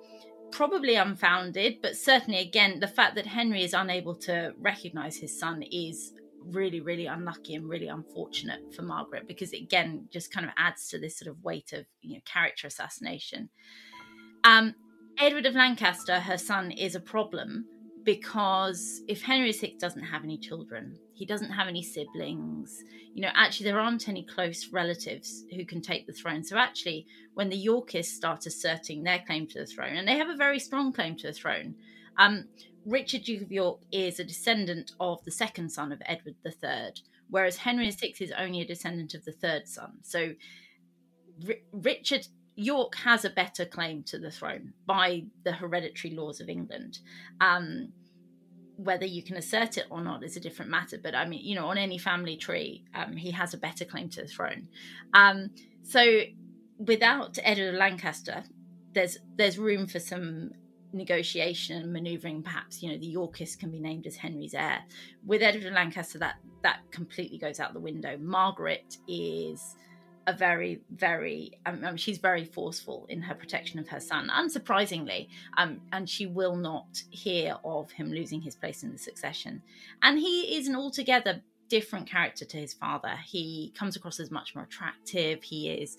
probably 0.51 0.95
unfounded, 0.95 1.79
but 1.83 1.97
certainly, 1.97 2.41
again, 2.41 2.81
the 2.81 2.89
fact 2.89 3.15
that 3.17 3.27
Henry 3.27 3.63
is 3.63 3.75
unable 3.75 4.15
to 4.15 4.55
recognize 4.59 5.17
his 5.17 5.39
son 5.39 5.63
is 5.63 6.13
really, 6.51 6.81
really 6.81 7.07
unlucky 7.07 7.55
and 7.55 7.69
really 7.69 7.89
unfortunate 7.89 8.75
for 8.75 8.83
Margaret 8.83 9.27
because 9.27 9.53
it 9.53 9.63
again 9.63 10.09
just 10.11 10.33
kind 10.33 10.47
of 10.47 10.53
adds 10.57 10.89
to 10.89 10.99
this 10.99 11.19
sort 11.19 11.29
of 11.29 11.43
weight 11.43 11.73
of 11.73 11.87
you 12.01 12.15
know 12.15 12.21
character 12.25 12.67
assassination. 12.67 13.49
Um, 14.45 14.75
Edward 15.19 15.47
of 15.47 15.55
Lancaster, 15.55 16.21
her 16.21 16.39
son, 16.39 16.71
is 16.71 16.95
a 16.95 17.01
problem 17.01 17.67
because 18.05 19.03
if 19.09 19.21
Henry 19.21 19.53
VI 19.53 19.75
doesn't 19.79 20.03
have 20.03 20.25
any 20.25 20.39
children, 20.39 20.97
he 21.13 21.27
doesn't 21.27 21.51
have 21.51 21.69
any 21.69 21.83
siblings. 21.83 22.83
You 23.13 23.23
know, 23.23 23.31
actually, 23.35 23.65
there 23.65 23.81
aren't 23.81 24.09
any 24.09 24.25
close 24.25 24.69
relatives 24.73 25.45
who 25.55 25.67
can 25.67 25.83
take 25.83 26.07
the 26.07 26.13
throne. 26.13 26.45
So, 26.45 26.57
actually, 26.57 27.07
when 27.35 27.49
the 27.49 27.57
Yorkists 27.57 28.15
start 28.15 28.47
asserting 28.47 29.03
their 29.03 29.23
claim 29.27 29.47
to 29.49 29.59
the 29.59 29.67
throne, 29.67 29.97
and 29.97 30.07
they 30.07 30.17
have 30.17 30.31
a 30.31 30.37
very 30.37 30.59
strong 30.59 30.93
claim 30.93 31.17
to 31.17 31.27
the 31.27 31.33
throne, 31.33 31.75
um, 32.17 32.47
Richard, 32.89 33.25
Duke 33.25 33.43
of 33.43 33.53
York, 33.53 33.81
is 33.93 34.19
a 34.19 34.25
descendant 34.25 34.93
of 34.99 35.23
the 35.25 35.31
second 35.31 35.71
son 35.71 35.93
of 35.93 36.01
Edward 36.07 36.37
III, 36.45 36.95
whereas 37.29 37.59
Henry 37.59 37.91
VI 37.91 38.15
is 38.21 38.33
only 38.37 38.63
a 38.63 38.67
descendant 38.67 39.15
of 39.15 39.25
the 39.25 39.33
third 39.33 39.69
son. 39.69 39.99
So 40.03 40.33
R- 41.47 41.55
Richard 41.73 42.27
York 42.57 42.97
has 42.97 43.25
a 43.25 43.31
better 43.31 43.65
claim 43.65 44.03
to 44.05 44.19
the 44.19 44.31
throne 44.31 44.73
by 44.87 45.25
the 45.45 45.53
hereditary 45.53 46.15
laws 46.15 46.41
of 46.41 46.49
England. 46.49 47.01
Um, 47.41 47.93
whether 48.77 49.05
you 49.05 49.25
can 49.25 49.37
assert 49.37 49.77
it 49.77 49.87
or 49.91 50.01
not 50.01 50.23
is 50.23 50.37
a 50.37 50.41
different 50.41 50.71
matter. 50.71 50.99
But 51.03 51.15
I 51.15 51.27
mean, 51.27 51.45
you 51.45 51.57
know, 51.57 51.67
on 51.67 51.79
any 51.79 51.99
family 51.99 52.37
tree, 52.37 52.85
um, 52.95 53.17
he 53.17 53.33
has 53.33 53.53
a 53.53 53.59
better 53.59 53.85
claim 53.85 54.09
to 54.11 54.23
the 54.23 54.29
throne. 54.29 54.69
Um, 55.13 55.51
so 55.83 56.21
without 56.79 57.39
Edward 57.43 57.71
of 57.71 57.75
Lancaster, 57.75 58.45
there's 58.95 59.19
there's 59.37 59.59
room 59.59 59.89
for 59.89 59.99
some 59.99 60.53
negotiation 60.93 61.83
and 61.83 61.93
maneuvering 61.93 62.43
perhaps 62.43 62.83
you 62.83 62.91
know 62.91 62.99
the 62.99 63.07
yorkists 63.07 63.57
can 63.57 63.71
be 63.71 63.79
named 63.79 64.07
as 64.07 64.17
henry's 64.17 64.55
heir. 64.55 64.81
With 65.27 65.43
edward 65.43 65.67
of 65.67 65.73
lancaster 65.73 66.19
that 66.19 66.37
that 66.63 66.81
completely 66.91 67.39
goes 67.39 67.61
out 67.61 67.73
the 67.73 67.81
window. 67.81 68.17
Margaret 68.19 68.99
is 69.07 69.77
a 70.27 70.33
very 70.33 70.81
very 70.91 71.53
um, 71.67 71.97
she's 71.97 72.19
very 72.19 72.45
forceful 72.45 73.07
in 73.09 73.23
her 73.23 73.35
protection 73.35 73.79
of 73.79 73.89
her 73.89 74.01
son 74.01 74.29
unsurprisingly 74.29 75.29
um, 75.57 75.81
and 75.93 76.09
she 76.09 76.27
will 76.27 76.57
not 76.57 77.03
hear 77.11 77.57
of 77.65 77.91
him 77.93 78.11
losing 78.11 78.41
his 78.41 78.55
place 78.55 78.83
in 78.83 78.93
the 78.93 78.99
succession. 78.99 79.63
And 80.03 80.19
he 80.19 80.57
is 80.57 80.69
an 80.69 80.77
altogether 80.77 81.43
different 81.69 82.09
character 82.09 82.45
to 82.45 82.57
his 82.57 82.75
father. 82.75 83.15
He 83.27 83.73
comes 83.79 83.97
across 83.97 84.21
as 84.21 84.31
much 84.31 84.55
more 84.55 84.65
attractive. 84.65 85.43
He 85.43 85.71
is 85.71 85.99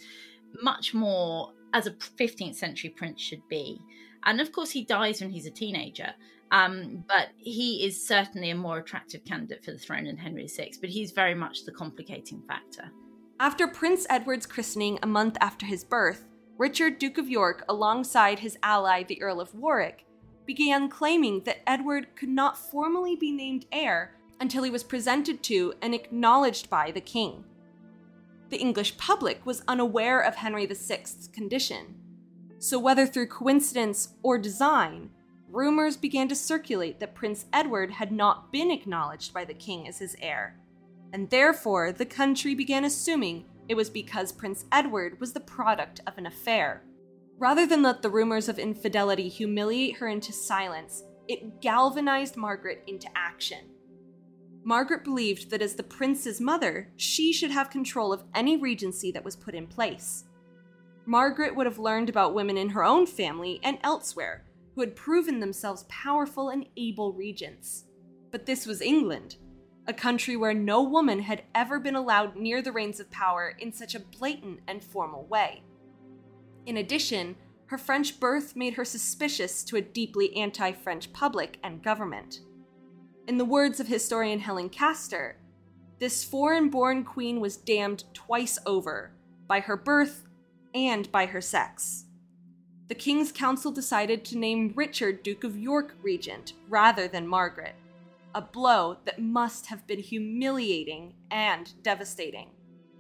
much 0.61 0.93
more 0.93 1.53
as 1.73 1.85
a 1.85 1.91
15th 1.91 2.55
century 2.55 2.89
prince 2.89 3.21
should 3.21 3.47
be 3.47 3.79
and 4.25 4.41
of 4.41 4.51
course, 4.51 4.71
he 4.71 4.83
dies 4.83 5.21
when 5.21 5.29
he's 5.29 5.45
a 5.45 5.51
teenager. 5.51 6.13
Um, 6.51 7.03
but 7.07 7.29
he 7.37 7.85
is 7.85 8.07
certainly 8.07 8.49
a 8.49 8.55
more 8.55 8.79
attractive 8.79 9.23
candidate 9.23 9.63
for 9.63 9.71
the 9.71 9.77
throne 9.77 10.05
than 10.05 10.17
Henry 10.17 10.47
VI, 10.47 10.71
but 10.81 10.89
he's 10.89 11.11
very 11.11 11.35
much 11.35 11.65
the 11.65 11.71
complicating 11.71 12.41
factor. 12.47 12.91
After 13.39 13.67
Prince 13.67 14.07
Edward's 14.09 14.45
christening 14.45 14.99
a 15.03 15.07
month 15.07 15.37
after 15.41 15.65
his 15.65 15.83
birth, 15.83 16.25
Richard, 16.57 16.99
Duke 16.99 17.17
of 17.17 17.29
York, 17.29 17.63
alongside 17.69 18.39
his 18.39 18.57
ally, 18.63 19.03
the 19.03 19.21
Earl 19.21 19.39
of 19.39 19.55
Warwick, 19.55 20.05
began 20.45 20.89
claiming 20.89 21.43
that 21.43 21.61
Edward 21.69 22.07
could 22.15 22.29
not 22.29 22.57
formally 22.57 23.15
be 23.15 23.31
named 23.31 23.65
heir 23.71 24.15
until 24.41 24.63
he 24.63 24.71
was 24.71 24.83
presented 24.83 25.43
to 25.43 25.73
and 25.81 25.93
acknowledged 25.93 26.69
by 26.69 26.91
the 26.91 26.99
king. 26.99 27.45
The 28.49 28.57
English 28.57 28.97
public 28.97 29.45
was 29.45 29.63
unaware 29.67 30.19
of 30.21 30.35
Henry 30.35 30.65
VI's 30.65 31.29
condition, 31.31 31.95
so, 32.59 32.77
whether 32.77 33.07
through 33.07 33.27
coincidence 33.27 34.09
or 34.21 34.37
design, 34.37 35.09
rumors 35.49 35.97
began 35.97 36.27
to 36.27 36.35
circulate 36.35 36.99
that 36.99 37.15
Prince 37.15 37.45
Edward 37.53 37.91
had 37.91 38.11
not 38.11 38.51
been 38.51 38.69
acknowledged 38.69 39.33
by 39.33 39.45
the 39.45 39.53
king 39.53 39.87
as 39.87 39.99
his 39.99 40.15
heir, 40.21 40.59
and 41.13 41.29
therefore 41.29 41.91
the 41.91 42.05
country 42.05 42.53
began 42.53 42.85
assuming 42.85 43.45
it 43.69 43.75
was 43.75 43.89
because 43.89 44.31
Prince 44.31 44.65
Edward 44.71 45.19
was 45.19 45.33
the 45.33 45.39
product 45.39 46.01
of 46.05 46.17
an 46.17 46.25
affair. 46.25 46.83
Rather 47.37 47.65
than 47.65 47.81
let 47.81 48.01
the 48.01 48.09
rumors 48.09 48.49
of 48.49 48.59
infidelity 48.59 49.29
humiliate 49.29 49.97
her 49.97 50.07
into 50.07 50.33
silence, 50.33 51.03
it 51.29 51.61
galvanized 51.61 52.35
Margaret 52.35 52.83
into 52.87 53.07
action. 53.15 53.59
Margaret 54.63 55.05
believed 55.05 55.49
that 55.49 55.61
as 55.61 55.75
the 55.75 55.83
prince's 55.83 56.41
mother, 56.41 56.91
she 56.97 57.31
should 57.31 57.51
have 57.51 57.69
control 57.69 58.11
of 58.11 58.23
any 58.35 58.57
regency 58.57 59.11
that 59.11 59.23
was 59.23 59.35
put 59.35 59.55
in 59.55 59.65
place. 59.65 60.25
Margaret 61.05 61.55
would 61.55 61.65
have 61.65 61.79
learned 61.79 62.09
about 62.09 62.33
women 62.33 62.57
in 62.57 62.69
her 62.69 62.83
own 62.83 63.05
family 63.05 63.59
and 63.63 63.77
elsewhere 63.83 64.45
who 64.75 64.81
had 64.81 64.95
proven 64.95 65.39
themselves 65.39 65.85
powerful 65.89 66.49
and 66.49 66.67
able 66.77 67.13
regents. 67.13 67.85
But 68.31 68.45
this 68.45 68.65
was 68.65 68.81
England, 68.81 69.37
a 69.87 69.93
country 69.93 70.35
where 70.35 70.53
no 70.53 70.83
woman 70.83 71.19
had 71.19 71.43
ever 71.55 71.79
been 71.79 71.95
allowed 71.95 72.35
near 72.35 72.61
the 72.61 72.71
reins 72.71 72.99
of 72.99 73.09
power 73.09 73.55
in 73.59 73.73
such 73.73 73.95
a 73.95 73.99
blatant 73.99 74.59
and 74.67 74.83
formal 74.83 75.25
way. 75.25 75.63
In 76.65 76.77
addition, 76.77 77.35
her 77.65 77.77
French 77.77 78.19
birth 78.19 78.55
made 78.55 78.75
her 78.75 78.85
suspicious 78.85 79.63
to 79.63 79.75
a 79.75 79.81
deeply 79.81 80.35
anti 80.35 80.71
French 80.71 81.11
public 81.11 81.57
and 81.63 81.83
government. 81.83 82.41
In 83.27 83.37
the 83.37 83.45
words 83.45 83.79
of 83.79 83.87
historian 83.87 84.39
Helen 84.39 84.69
Castor, 84.69 85.37
this 85.99 86.23
foreign 86.23 86.69
born 86.69 87.03
queen 87.03 87.39
was 87.39 87.57
damned 87.57 88.05
twice 88.13 88.57
over 88.65 89.11
by 89.47 89.59
her 89.59 89.75
birth 89.75 90.28
and 90.73 91.11
by 91.11 91.25
her 91.25 91.41
sex. 91.41 92.05
The 92.87 92.95
King's 92.95 93.31
Council 93.31 93.71
decided 93.71 94.25
to 94.25 94.37
name 94.37 94.73
Richard 94.75 95.21
Duke 95.21 95.43
of 95.43 95.57
York 95.57 95.95
regent 96.01 96.53
rather 96.67 97.07
than 97.07 97.27
Margaret, 97.27 97.75
a 98.33 98.41
blow 98.41 98.97
that 99.05 99.21
must 99.21 99.67
have 99.67 99.85
been 99.85 99.99
humiliating 99.99 101.13
and 101.29 101.71
devastating. 101.83 102.49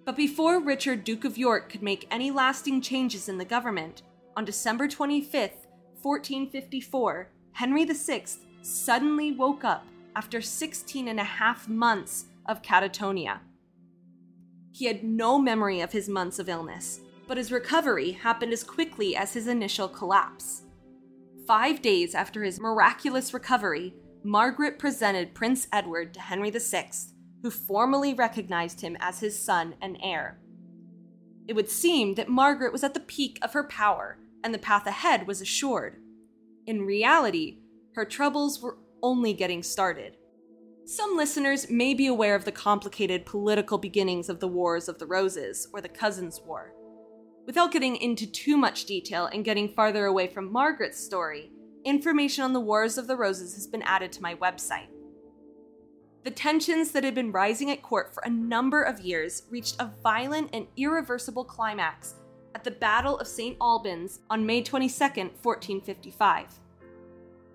But 0.05 0.15
before 0.15 0.59
Richard 0.59 1.03
Duke 1.03 1.25
of 1.25 1.37
York 1.37 1.69
could 1.69 1.81
make 1.83 2.07
any 2.11 2.31
lasting 2.31 2.81
changes 2.81 3.27
in 3.29 3.37
the 3.37 3.45
government, 3.45 4.03
on 4.35 4.45
December 4.45 4.87
25th, 4.87 5.65
1454, 6.01 7.29
Henry 7.53 7.85
VI 7.85 8.23
suddenly 8.61 9.31
woke 9.31 9.63
up 9.63 9.85
after 10.15 10.41
16 10.41 11.07
and 11.07 11.19
a 11.19 11.23
half 11.23 11.67
months 11.67 12.25
of 12.45 12.61
catatonia. 12.61 13.39
He 14.71 14.85
had 14.85 15.03
no 15.03 15.37
memory 15.37 15.81
of 15.81 15.91
his 15.91 16.07
months 16.07 16.39
of 16.39 16.47
illness, 16.47 17.01
but 17.29 17.37
his 17.37 17.51
recovery 17.51 18.13
happened 18.13 18.51
as 18.51 18.63
quickly 18.63 19.15
as 19.15 19.33
his 19.33 19.45
initial 19.45 19.87
collapse. 19.87 20.63
Five 21.45 21.79
days 21.79 22.15
after 22.15 22.43
his 22.43 22.59
miraculous 22.59 23.35
recovery, 23.35 23.93
Margaret 24.23 24.79
presented 24.79 25.35
Prince 25.35 25.67
Edward 25.71 26.11
to 26.15 26.21
Henry 26.21 26.49
VI, 26.49 26.89
who 27.43 27.51
formally 27.51 28.15
recognized 28.15 28.81
him 28.81 28.97
as 28.99 29.19
his 29.19 29.39
son 29.39 29.75
and 29.79 29.99
heir. 30.01 30.39
It 31.47 31.53
would 31.53 31.69
seem 31.69 32.15
that 32.15 32.29
Margaret 32.29 32.73
was 32.73 32.83
at 32.83 32.95
the 32.95 32.99
peak 32.99 33.37
of 33.43 33.53
her 33.53 33.63
power, 33.63 34.17
and 34.43 34.51
the 34.51 34.57
path 34.57 34.87
ahead 34.87 35.27
was 35.27 35.39
assured. 35.39 36.01
In 36.65 36.81
reality, 36.81 37.59
her 37.93 38.05
troubles 38.05 38.59
were 38.59 38.79
only 39.03 39.33
getting 39.33 39.61
started. 39.61 40.17
Some 40.85 41.15
listeners 41.15 41.69
may 41.69 41.93
be 41.93 42.07
aware 42.07 42.33
of 42.33 42.45
the 42.45 42.51
complicated 42.51 43.27
political 43.27 43.77
beginnings 43.77 44.29
of 44.29 44.39
the 44.39 44.47
Wars 44.47 44.89
of 44.89 44.97
the 44.97 45.05
Roses, 45.05 45.67
or 45.71 45.79
the 45.79 45.89
Cousins' 45.89 46.41
War. 46.43 46.73
Without 47.49 47.71
getting 47.71 47.95
into 47.95 48.27
too 48.27 48.55
much 48.55 48.85
detail 48.85 49.25
and 49.25 49.43
getting 49.43 49.73
farther 49.73 50.05
away 50.05 50.27
from 50.27 50.51
Margaret's 50.51 51.03
story, 51.03 51.49
information 51.83 52.43
on 52.43 52.53
the 52.53 52.59
Wars 52.59 52.95
of 52.95 53.07
the 53.07 53.15
Roses 53.15 53.55
has 53.55 53.65
been 53.65 53.81
added 53.81 54.11
to 54.11 54.21
my 54.21 54.35
website. 54.35 54.85
The 56.23 56.29
tensions 56.29 56.91
that 56.91 57.03
had 57.03 57.15
been 57.15 57.31
rising 57.31 57.71
at 57.71 57.81
court 57.81 58.13
for 58.13 58.21
a 58.23 58.29
number 58.29 58.83
of 58.83 58.99
years 59.01 59.47
reached 59.49 59.77
a 59.81 59.91
violent 60.03 60.51
and 60.53 60.67
irreversible 60.77 61.43
climax 61.43 62.13
at 62.53 62.63
the 62.63 62.69
Battle 62.69 63.17
of 63.17 63.27
St. 63.27 63.57
Albans 63.59 64.19
on 64.29 64.45
May 64.45 64.61
22, 64.61 64.93
1455. 65.41 66.59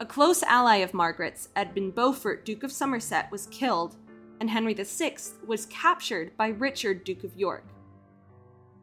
A 0.01 0.07
close 0.07 0.43
ally 0.43 0.79
of 0.79 0.93
Margaret's, 0.93 1.51
Edmund 1.55 1.95
Beaufort, 1.95 2.45
Duke 2.45 2.65
of 2.65 2.73
Somerset, 2.73 3.31
was 3.31 3.47
killed, 3.47 3.95
and 4.41 4.51
Henry 4.51 4.75
VI 4.75 5.19
was 5.47 5.67
captured 5.67 6.37
by 6.37 6.49
Richard, 6.49 7.05
Duke 7.05 7.23
of 7.23 7.37
York. 7.37 7.65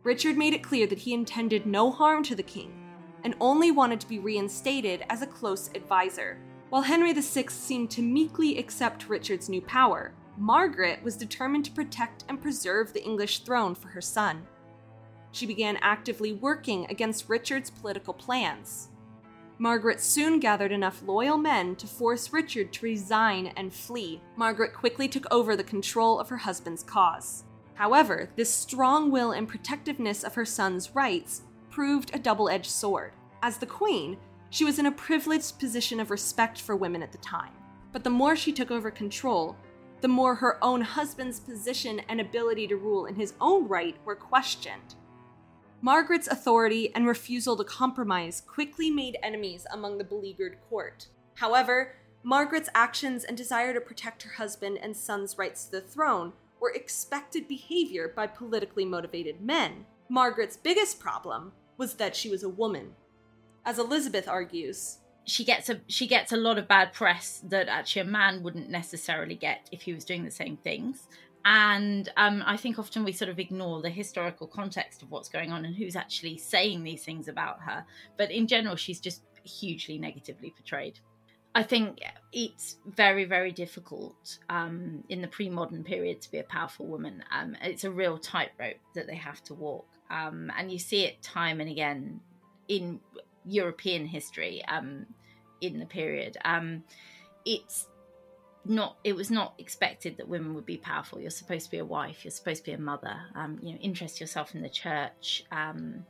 Richard 0.03 0.35
made 0.35 0.53
it 0.53 0.63
clear 0.63 0.87
that 0.87 0.99
he 0.99 1.13
intended 1.13 1.65
no 1.65 1.91
harm 1.91 2.23
to 2.23 2.35
the 2.35 2.41
king 2.41 2.73
and 3.23 3.35
only 3.39 3.69
wanted 3.69 3.99
to 3.99 4.07
be 4.07 4.17
reinstated 4.17 5.03
as 5.09 5.21
a 5.21 5.27
close 5.27 5.69
advisor. 5.75 6.39
While 6.69 6.81
Henry 6.81 7.13
VI 7.13 7.45
seemed 7.49 7.91
to 7.91 8.01
meekly 8.01 8.57
accept 8.57 9.09
Richard's 9.09 9.47
new 9.47 9.61
power, 9.61 10.13
Margaret 10.37 11.03
was 11.03 11.17
determined 11.17 11.65
to 11.65 11.71
protect 11.71 12.23
and 12.29 12.41
preserve 12.41 12.93
the 12.93 13.03
English 13.03 13.39
throne 13.39 13.75
for 13.75 13.89
her 13.89 14.01
son. 14.01 14.47
She 15.33 15.45
began 15.45 15.77
actively 15.81 16.33
working 16.33 16.87
against 16.89 17.29
Richard's 17.29 17.69
political 17.69 18.13
plans. 18.13 18.89
Margaret 19.59 20.01
soon 20.01 20.39
gathered 20.39 20.71
enough 20.71 21.03
loyal 21.03 21.37
men 21.37 21.75
to 21.75 21.85
force 21.85 22.33
Richard 22.33 22.73
to 22.73 22.85
resign 22.85 23.53
and 23.55 23.71
flee. 23.71 24.19
Margaret 24.35 24.73
quickly 24.73 25.07
took 25.07 25.27
over 25.29 25.55
the 25.55 25.63
control 25.63 26.19
of 26.19 26.29
her 26.29 26.37
husband's 26.37 26.81
cause. 26.81 27.43
However, 27.81 28.29
this 28.35 28.53
strong 28.53 29.09
will 29.09 29.31
and 29.31 29.47
protectiveness 29.47 30.23
of 30.23 30.35
her 30.35 30.45
son's 30.45 30.93
rights 30.93 31.41
proved 31.71 32.11
a 32.13 32.19
double 32.19 32.47
edged 32.47 32.69
sword. 32.69 33.11
As 33.41 33.57
the 33.57 33.65
queen, 33.65 34.17
she 34.51 34.63
was 34.63 34.77
in 34.77 34.85
a 34.85 34.91
privileged 34.91 35.57
position 35.57 35.99
of 35.99 36.11
respect 36.11 36.61
for 36.61 36.75
women 36.75 37.01
at 37.01 37.11
the 37.11 37.17
time. 37.17 37.53
But 37.91 38.03
the 38.03 38.11
more 38.11 38.35
she 38.35 38.53
took 38.53 38.69
over 38.69 38.91
control, 38.91 39.55
the 40.01 40.07
more 40.07 40.35
her 40.35 40.63
own 40.63 40.81
husband's 40.81 41.39
position 41.39 42.01
and 42.07 42.21
ability 42.21 42.67
to 42.67 42.75
rule 42.75 43.07
in 43.07 43.15
his 43.15 43.33
own 43.41 43.67
right 43.67 43.97
were 44.05 44.15
questioned. 44.15 44.93
Margaret's 45.81 46.27
authority 46.27 46.93
and 46.93 47.07
refusal 47.07 47.57
to 47.57 47.63
compromise 47.63 48.41
quickly 48.41 48.91
made 48.91 49.17
enemies 49.23 49.65
among 49.73 49.97
the 49.97 50.03
beleaguered 50.03 50.59
court. 50.69 51.07
However, 51.33 51.95
Margaret's 52.21 52.69
actions 52.75 53.23
and 53.23 53.35
desire 53.35 53.73
to 53.73 53.81
protect 53.81 54.21
her 54.21 54.33
husband 54.33 54.77
and 54.83 54.95
son's 54.95 55.39
rights 55.39 55.65
to 55.65 55.71
the 55.71 55.81
throne 55.81 56.33
were 56.61 56.71
expected 56.71 57.47
behavior 57.47 58.13
by 58.15 58.27
politically 58.27 58.85
motivated 58.85 59.41
men. 59.41 59.85
Margaret's 60.09 60.57
biggest 60.57 60.99
problem 60.99 61.51
was 61.77 61.95
that 61.95 62.15
she 62.15 62.29
was 62.29 62.43
a 62.43 62.49
woman. 62.49 62.91
As 63.65 63.79
Elizabeth 63.79 64.27
argues, 64.27 64.99
she 65.25 65.43
gets 65.43 65.69
a 65.69 65.81
she 65.87 66.07
gets 66.07 66.31
a 66.31 66.37
lot 66.37 66.57
of 66.57 66.67
bad 66.67 66.93
press 66.93 67.43
that 67.49 67.67
actually 67.67 68.01
a 68.01 68.05
man 68.05 68.41
wouldn't 68.41 68.69
necessarily 68.69 69.35
get 69.35 69.69
if 69.71 69.81
he 69.81 69.93
was 69.93 70.03
doing 70.03 70.23
the 70.23 70.31
same 70.31 70.57
things 70.57 71.07
and 71.45 72.09
um, 72.17 72.43
I 72.45 72.57
think 72.57 72.77
often 72.77 73.03
we 73.03 73.11
sort 73.11 73.29
of 73.29 73.39
ignore 73.39 73.81
the 73.81 73.89
historical 73.89 74.47
context 74.47 75.01
of 75.01 75.09
what's 75.09 75.29
going 75.29 75.51
on 75.51 75.65
and 75.65 75.75
who's 75.75 75.95
actually 75.95 76.37
saying 76.37 76.83
these 76.83 77.03
things 77.03 77.27
about 77.27 77.59
her. 77.61 77.83
But 78.17 78.31
in 78.31 78.47
general, 78.47 78.75
she's 78.75 78.99
just 78.99 79.23
hugely 79.43 79.97
negatively 79.97 80.53
portrayed. 80.55 80.99
I 81.53 81.63
think 81.63 81.99
it's 82.31 82.77
very, 82.85 83.25
very 83.25 83.51
difficult 83.51 84.37
um, 84.49 85.03
in 85.09 85.21
the 85.21 85.27
pre 85.27 85.49
modern 85.49 85.83
period 85.83 86.21
to 86.21 86.31
be 86.31 86.39
a 86.39 86.43
powerful 86.43 86.85
woman. 86.85 87.23
Um, 87.31 87.57
it's 87.61 87.83
a 87.83 87.91
real 87.91 88.17
tightrope 88.17 88.77
that 88.95 89.07
they 89.07 89.15
have 89.15 89.43
to 89.43 89.53
walk. 89.53 89.87
Um, 90.09 90.51
and 90.57 90.71
you 90.71 90.79
see 90.79 91.03
it 91.03 91.21
time 91.21 91.59
and 91.59 91.69
again 91.69 92.21
in 92.67 92.99
European 93.45 94.05
history 94.05 94.63
um, 94.65 95.05
in 95.59 95.79
the 95.79 95.85
period. 95.85 96.37
Um, 96.45 96.83
it's 97.45 97.87
not 98.63 98.97
it 99.03 99.15
was 99.15 99.31
not 99.31 99.55
expected 99.57 100.17
that 100.17 100.27
women 100.27 100.53
would 100.53 100.67
be 100.67 100.77
powerful 100.77 101.19
you're 101.19 101.31
supposed 101.31 101.65
to 101.65 101.71
be 101.71 101.79
a 101.79 101.85
wife 101.85 102.23
you're 102.23 102.29
supposed 102.29 102.63
to 102.63 102.69
be 102.69 102.73
a 102.73 102.77
mother 102.77 103.15
um, 103.33 103.57
you 103.59 103.71
know 103.71 103.79
interest 103.79 104.21
yourself 104.21 104.53
in 104.53 104.61
the 104.61 104.69
church 104.69 105.43
and 105.51 106.05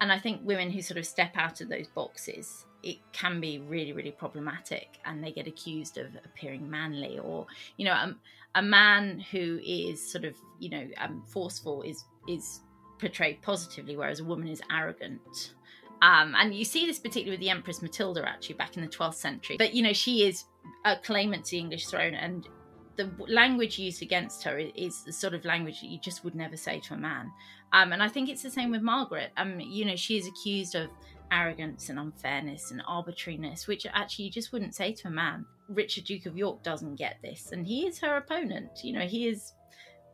i 0.00 0.18
think 0.18 0.40
women 0.42 0.68
who 0.68 0.82
sort 0.82 0.98
of 0.98 1.06
step 1.06 1.30
out 1.36 1.60
of 1.60 1.68
those 1.68 1.86
boxes 1.86 2.66
it 2.82 2.98
can 3.12 3.40
be 3.40 3.58
really 3.60 3.92
really 3.92 4.10
problematic 4.10 4.98
and 5.04 5.22
they 5.22 5.32
get 5.32 5.46
accused 5.46 5.98
of 5.98 6.06
appearing 6.24 6.68
manly 6.68 7.18
or 7.18 7.46
you 7.76 7.84
know 7.84 7.94
um, 7.94 8.18
a 8.54 8.62
man 8.62 9.20
who 9.30 9.60
is 9.64 10.10
sort 10.10 10.24
of 10.24 10.34
you 10.58 10.68
know 10.68 10.86
um, 10.98 11.22
forceful 11.26 11.82
is 11.82 12.04
is 12.28 12.60
portrayed 12.98 13.40
positively 13.42 13.96
whereas 13.96 14.20
a 14.20 14.24
woman 14.24 14.48
is 14.48 14.60
arrogant 14.70 15.54
um, 16.02 16.34
and 16.36 16.52
you 16.52 16.64
see 16.64 16.84
this 16.84 16.98
particularly 16.98 17.30
with 17.30 17.40
the 17.40 17.50
Empress 17.50 17.80
Matilda, 17.80 18.28
actually, 18.28 18.56
back 18.56 18.76
in 18.76 18.82
the 18.82 18.88
12th 18.88 19.14
century. 19.14 19.54
But, 19.56 19.72
you 19.72 19.84
know, 19.84 19.92
she 19.92 20.26
is 20.26 20.44
a 20.84 20.96
claimant 20.96 21.44
to 21.46 21.50
the 21.52 21.58
English 21.60 21.86
throne, 21.86 22.14
and 22.14 22.48
the 22.96 23.08
language 23.28 23.78
used 23.78 24.02
against 24.02 24.42
her 24.42 24.58
is 24.58 25.04
the 25.04 25.12
sort 25.12 25.32
of 25.32 25.44
language 25.44 25.80
that 25.80 25.86
you 25.86 26.00
just 26.00 26.24
would 26.24 26.34
never 26.34 26.56
say 26.56 26.80
to 26.80 26.94
a 26.94 26.96
man. 26.96 27.30
Um, 27.72 27.92
and 27.92 28.02
I 28.02 28.08
think 28.08 28.28
it's 28.28 28.42
the 28.42 28.50
same 28.50 28.72
with 28.72 28.82
Margaret. 28.82 29.30
Um, 29.36 29.60
you 29.60 29.84
know, 29.84 29.94
she 29.94 30.18
is 30.18 30.26
accused 30.26 30.74
of 30.74 30.90
arrogance 31.32 31.88
and 31.88 31.98
unfairness 31.98 32.70
and 32.70 32.82
arbitrariness, 32.86 33.66
which 33.66 33.86
actually 33.92 34.26
you 34.26 34.30
just 34.30 34.52
wouldn't 34.52 34.74
say 34.74 34.92
to 34.92 35.08
a 35.08 35.10
man. 35.10 35.46
Richard, 35.68 36.04
Duke 36.04 36.26
of 36.26 36.36
York, 36.36 36.62
doesn't 36.62 36.96
get 36.96 37.16
this, 37.22 37.50
and 37.52 37.66
he 37.66 37.86
is 37.86 37.98
her 38.00 38.16
opponent. 38.16 38.70
You 38.84 38.92
know, 38.92 39.06
he 39.06 39.26
is 39.26 39.52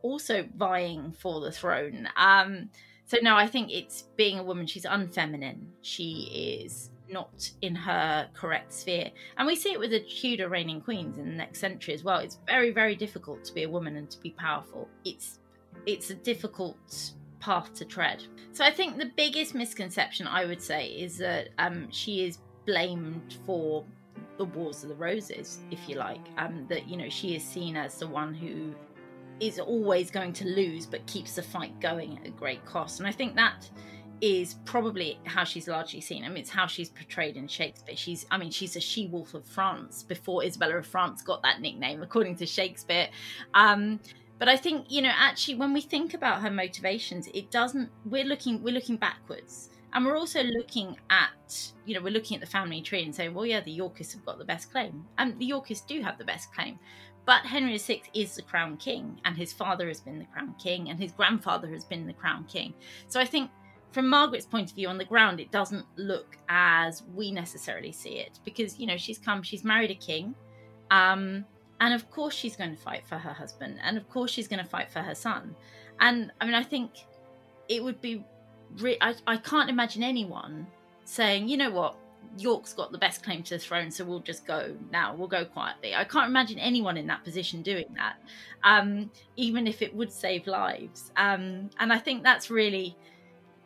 also 0.01 0.47
vying 0.55 1.11
for 1.11 1.41
the 1.41 1.51
throne. 1.51 2.07
Um, 2.15 2.69
so 3.05 3.17
no, 3.21 3.35
I 3.35 3.47
think 3.47 3.71
it's 3.71 4.03
being 4.15 4.39
a 4.39 4.43
woman. 4.43 4.65
She's 4.65 4.85
unfeminine. 4.85 5.67
She 5.81 6.61
is 6.63 6.91
not 7.09 7.49
in 7.61 7.75
her 7.75 8.29
correct 8.33 8.71
sphere, 8.71 9.09
and 9.37 9.45
we 9.45 9.55
see 9.55 9.71
it 9.71 9.79
with 9.79 9.91
the 9.91 9.99
Tudor 9.99 10.47
reigning 10.47 10.79
queens 10.79 11.17
in 11.17 11.25
the 11.25 11.35
next 11.35 11.59
century 11.59 11.93
as 11.93 12.03
well. 12.03 12.19
It's 12.19 12.39
very, 12.47 12.71
very 12.71 12.95
difficult 12.95 13.43
to 13.45 13.53
be 13.53 13.63
a 13.63 13.69
woman 13.69 13.97
and 13.97 14.09
to 14.09 14.19
be 14.19 14.31
powerful. 14.31 14.87
It's 15.03 15.39
it's 15.85 16.09
a 16.09 16.15
difficult 16.15 17.13
path 17.39 17.73
to 17.75 17.85
tread. 17.85 18.23
So 18.51 18.63
I 18.63 18.71
think 18.71 18.97
the 18.97 19.11
biggest 19.15 19.55
misconception 19.55 20.27
I 20.27 20.45
would 20.45 20.61
say 20.61 20.87
is 20.87 21.17
that 21.17 21.49
um, 21.57 21.87
she 21.91 22.25
is 22.25 22.39
blamed 22.65 23.37
for 23.45 23.85
the 24.37 24.45
Wars 24.45 24.83
of 24.83 24.89
the 24.89 24.95
Roses, 24.95 25.59
if 25.71 25.87
you 25.87 25.95
like. 25.95 26.21
Um, 26.37 26.65
that 26.69 26.87
you 26.87 26.97
know 26.97 27.09
she 27.09 27.35
is 27.35 27.43
seen 27.43 27.75
as 27.75 27.99
the 27.99 28.07
one 28.07 28.33
who 28.33 28.73
is 29.39 29.59
always 29.59 30.11
going 30.11 30.33
to 30.33 30.45
lose 30.45 30.85
but 30.85 31.05
keeps 31.07 31.35
the 31.35 31.41
fight 31.41 31.79
going 31.79 32.17
at 32.17 32.27
a 32.27 32.31
great 32.31 32.63
cost. 32.65 32.99
And 32.99 33.07
I 33.07 33.11
think 33.11 33.35
that 33.35 33.69
is 34.21 34.55
probably 34.65 35.17
how 35.23 35.43
she's 35.43 35.67
largely 35.67 36.01
seen. 36.01 36.25
I 36.25 36.27
mean, 36.27 36.39
it's 36.39 36.49
how 36.49 36.67
she's 36.67 36.89
portrayed 36.89 37.37
in 37.37 37.47
Shakespeare. 37.47 37.95
She's, 37.95 38.25
I 38.31 38.37
mean, 38.37 38.51
she's 38.51 38.75
a 38.75 38.79
she 38.79 39.07
wolf 39.07 39.33
of 39.33 39.45
France 39.45 40.03
before 40.03 40.43
Isabella 40.43 40.75
of 40.77 40.85
France 40.85 41.21
got 41.21 41.41
that 41.43 41.61
nickname, 41.61 42.01
according 42.01 42.35
to 42.37 42.45
Shakespeare. 42.45 43.07
Um, 43.53 43.99
but 44.39 44.47
I 44.47 44.55
think 44.55 44.89
you 44.89 45.01
know, 45.01 45.11
actually, 45.13 45.55
when 45.55 45.73
we 45.73 45.81
think 45.81 46.13
about 46.13 46.41
her 46.41 46.49
motivations, 46.49 47.27
it 47.33 47.51
doesn't. 47.51 47.89
We're 48.05 48.23
looking, 48.23 48.63
we're 48.63 48.73
looking 48.73 48.97
backwards, 48.97 49.69
and 49.93 50.05
we're 50.05 50.17
also 50.17 50.41
looking 50.43 50.97
at, 51.09 51.71
you 51.85 51.93
know, 51.93 52.01
we're 52.01 52.13
looking 52.13 52.35
at 52.35 52.41
the 52.41 52.49
family 52.49 52.81
tree 52.81 53.03
and 53.03 53.13
saying, 53.13 53.33
well, 53.33 53.45
yeah, 53.45 53.61
the 53.61 53.71
Yorkists 53.71 54.13
have 54.13 54.25
got 54.25 54.37
the 54.37 54.45
best 54.45 54.71
claim, 54.71 55.05
and 55.17 55.37
the 55.39 55.45
Yorkists 55.45 55.85
do 55.85 56.01
have 56.01 56.17
the 56.17 56.23
best 56.23 56.53
claim. 56.53 56.79
But 57.25 57.45
Henry 57.45 57.77
VI 57.77 58.01
is 58.13 58.35
the 58.35 58.41
crown 58.41 58.77
king, 58.77 59.19
and 59.25 59.37
his 59.37 59.53
father 59.53 59.87
has 59.87 59.99
been 59.99 60.19
the 60.19 60.25
crown 60.25 60.55
king, 60.57 60.89
and 60.89 60.97
his 60.97 61.11
grandfather 61.11 61.67
has 61.67 61.83
been 61.83 62.07
the 62.07 62.13
crown 62.13 62.45
king. 62.45 62.73
So 63.07 63.19
I 63.19 63.25
think 63.25 63.51
from 63.91 64.07
Margaret's 64.07 64.45
point 64.45 64.69
of 64.69 64.75
view 64.75 64.87
on 64.87 64.97
the 64.97 65.05
ground, 65.05 65.39
it 65.39 65.51
doesn't 65.51 65.85
look 65.95 66.37
as 66.47 67.03
we 67.13 67.31
necessarily 67.31 67.91
see 67.91 68.19
it 68.19 68.39
because, 68.45 68.79
you 68.79 68.87
know, 68.87 68.97
she's 68.97 69.17
come, 69.17 69.43
she's 69.43 69.63
married 69.63 69.91
a 69.91 69.95
king. 69.95 70.35
Um, 70.91 71.45
and 71.79 71.93
of 71.93 72.09
course, 72.09 72.33
she's 72.33 72.55
going 72.55 72.75
to 72.75 72.81
fight 72.81 73.07
for 73.07 73.17
her 73.17 73.31
husband. 73.33 73.79
And 73.81 73.97
of 73.97 74.09
course, 74.09 74.31
she's 74.31 74.47
going 74.47 74.63
to 74.63 74.69
fight 74.69 74.91
for 74.91 74.99
her 74.99 75.15
son. 75.15 75.55
And 75.99 76.31
I 76.39 76.45
mean, 76.45 76.55
I 76.55 76.63
think 76.63 76.91
it 77.67 77.83
would 77.83 78.01
be, 78.01 78.23
re- 78.77 78.97
I, 79.01 79.15
I 79.27 79.37
can't 79.37 79.69
imagine 79.69 80.03
anyone 80.03 80.67
saying, 81.05 81.47
you 81.47 81.57
know 81.57 81.71
what, 81.71 81.95
York's 82.37 82.73
got 82.73 82.91
the 82.91 82.97
best 82.97 83.23
claim 83.23 83.43
to 83.43 83.55
the 83.55 83.59
throne, 83.59 83.89
so 83.89 84.05
we'll 84.05 84.19
just 84.19 84.45
go 84.45 84.75
now. 84.91 85.15
We'll 85.15 85.27
go 85.27 85.45
quietly. 85.45 85.95
I 85.95 86.03
can't 86.03 86.27
imagine 86.27 86.59
anyone 86.59 86.97
in 86.97 87.07
that 87.07 87.23
position 87.23 87.61
doing 87.61 87.87
that, 87.95 88.17
um, 88.63 89.09
even 89.35 89.67
if 89.67 89.81
it 89.81 89.95
would 89.95 90.11
save 90.11 90.47
lives. 90.47 91.11
Um, 91.17 91.69
and 91.79 91.91
I 91.91 91.97
think 91.97 92.23
that's 92.23 92.49
really, 92.49 92.95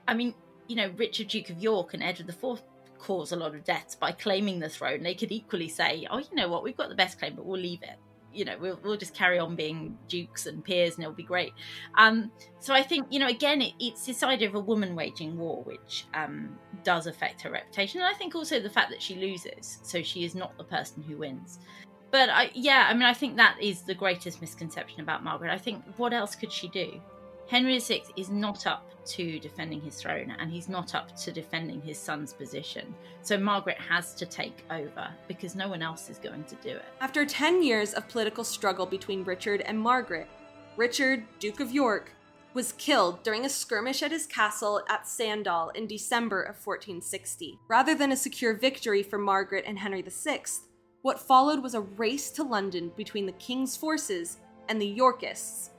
I 0.08 0.14
mean, 0.14 0.34
you 0.68 0.76
know, 0.76 0.92
Richard 0.98 1.28
Duke 1.28 1.50
of 1.50 1.60
York 1.62 1.94
and 1.94 2.02
Edward 2.02 2.30
IV 2.30 2.62
caused 3.04 3.34
a 3.34 3.36
lot 3.36 3.54
of 3.54 3.66
deaths 3.66 3.96
by 3.96 4.12
claiming 4.14 4.60
the 4.60 4.70
throne. 4.70 5.04
They 5.04 5.14
could 5.14 5.32
equally 5.32 5.68
say, 5.68 6.08
oh, 6.10 6.20
you 6.20 6.36
know 6.36 6.48
what, 6.48 6.64
we've 6.64 6.78
got 6.78 6.88
the 6.88 6.96
best 6.96 7.20
claim, 7.20 7.36
but 7.36 7.46
we'll 7.46 7.60
leave 7.60 7.84
it. 7.84 7.98
You 8.32 8.46
know 8.46 8.58
we'll, 8.60 8.80
we'll 8.82 8.98
just 8.98 9.14
carry 9.14 9.38
on 9.38 9.56
being 9.56 9.96
dukes 10.08 10.48
and 10.48 10.64
peers 10.64 10.96
and 10.96 11.04
it'll 11.04 11.14
be 11.14 11.22
great. 11.22 11.54
Um, 12.00 12.32
so 12.60 12.74
i 12.74 12.82
think 12.82 13.06
you 13.12 13.20
know 13.20 13.28
again 13.28 13.62
it, 13.62 13.74
it's 13.80 14.08
this 14.08 14.24
idea 14.24 14.48
of 14.48 14.56
a 14.56 14.60
woman 14.60 14.96
waging 14.96 15.38
war 15.38 15.62
which 15.66 16.08
um, 16.16 16.58
does 16.84 17.06
affect 17.06 17.42
her 17.42 17.52
reputation. 17.52 18.02
And 18.02 18.10
i 18.10 18.18
think 18.18 18.34
also 18.34 18.60
the 18.60 18.72
fact 18.72 18.90
that 18.90 19.00
she 19.00 19.14
loses 19.18 19.78
so 19.84 20.02
she 20.02 20.24
is 20.24 20.34
not 20.34 20.58
the 20.58 20.64
person 20.64 21.04
who 21.04 21.18
wins. 21.18 21.60
But 22.10 22.30
I, 22.30 22.50
yeah 22.56 22.88
i 22.90 22.94
mean 22.96 23.04
i 23.04 23.14
think 23.14 23.38
that 23.38 23.56
is 23.62 23.84
the 23.84 23.94
greatest 23.94 24.42
misconception 24.42 25.02
about 25.02 25.24
margaret. 25.24 25.52
I 25.52 25.60
think 25.60 25.84
what 25.98 26.12
else 26.12 26.34
could 26.34 26.52
she 26.52 26.70
do 26.70 27.00
Henry 27.54 27.78
VI 27.78 28.02
is 28.18 28.32
not 28.32 28.66
up 28.66 28.90
to 29.06 29.38
defending 29.38 29.80
his 29.80 30.02
throne 30.02 30.36
and 30.40 30.52
he's 30.52 30.68
not 30.68 30.96
up 30.96 31.16
to 31.18 31.32
defending 31.32 31.80
his 31.82 32.00
son's 32.00 32.34
position. 32.34 32.96
So 33.22 33.38
Margaret 33.38 33.78
has 33.78 34.16
to 34.16 34.26
take 34.26 34.66
over 34.72 35.08
because 35.28 35.56
no 35.56 35.68
one 35.68 35.84
else 35.84 36.10
is 36.10 36.18
going 36.18 36.46
to 36.46 36.56
do 36.56 36.70
it. 36.70 36.86
After 37.00 37.28
10 37.28 37.62
years 37.62 37.94
of 37.94 38.10
political 38.10 38.44
struggle 38.44 38.88
between 38.88 39.24
Richard 39.24 39.62
and 39.62 39.80
Margaret, 39.80 40.28
Richard, 40.78 41.26
Duke 41.38 41.60
of 41.60 41.72
York, 41.72 42.14
was 42.56 42.72
killed 42.72 43.22
during 43.22 43.46
a 43.46 43.50
skirmish 43.50 44.02
at 44.02 44.10
his 44.10 44.26
castle 44.26 44.82
at 44.90 45.08
Sandal 45.08 45.70
in 45.76 45.86
December 45.86 46.42
of 46.42 46.56
1460. 46.56 47.60
Rather 47.68 47.94
than 47.94 48.12
a 48.12 48.18
secure 48.18 48.56
victory 48.56 49.04
for 49.04 49.20
Margaret 49.20 49.66
and 49.68 49.78
Henry 49.78 50.02
VI, 50.02 50.42
what 51.04 51.20
followed 51.20 51.62
was 51.62 51.76
a 51.76 51.82
race 51.82 52.32
to 52.32 52.42
London 52.42 52.92
between 52.98 53.28
the 53.28 53.32
king's 53.34 53.78
forces 53.78 54.38
and 54.70 54.82
the 54.82 54.88
Yorkists, 54.88 55.70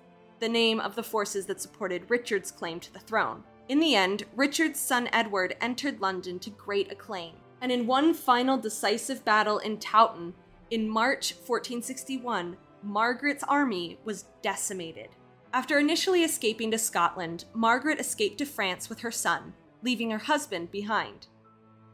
the 0.44 0.48
name 0.50 0.78
of 0.78 0.94
the 0.94 1.02
forces 1.02 1.46
that 1.46 1.58
supported 1.58 2.10
Richard's 2.10 2.50
claim 2.50 2.78
to 2.78 2.92
the 2.92 2.98
throne. 2.98 3.42
In 3.70 3.80
the 3.80 3.94
end, 3.94 4.24
Richard's 4.36 4.78
son 4.78 5.08
Edward 5.10 5.56
entered 5.62 6.02
London 6.02 6.38
to 6.40 6.50
great 6.50 6.92
acclaim, 6.92 7.36
and 7.62 7.72
in 7.72 7.86
one 7.86 8.12
final 8.12 8.58
decisive 8.58 9.24
battle 9.24 9.56
in 9.60 9.78
Towton 9.78 10.34
in 10.70 10.86
March 10.86 11.32
1461, 11.32 12.58
Margaret's 12.82 13.42
army 13.44 13.98
was 14.04 14.26
decimated. 14.42 15.08
After 15.54 15.78
initially 15.78 16.24
escaping 16.24 16.70
to 16.72 16.78
Scotland, 16.78 17.46
Margaret 17.54 17.98
escaped 17.98 18.36
to 18.36 18.44
France 18.44 18.90
with 18.90 19.00
her 19.00 19.10
son, 19.10 19.54
leaving 19.82 20.10
her 20.10 20.18
husband 20.18 20.70
behind. 20.70 21.28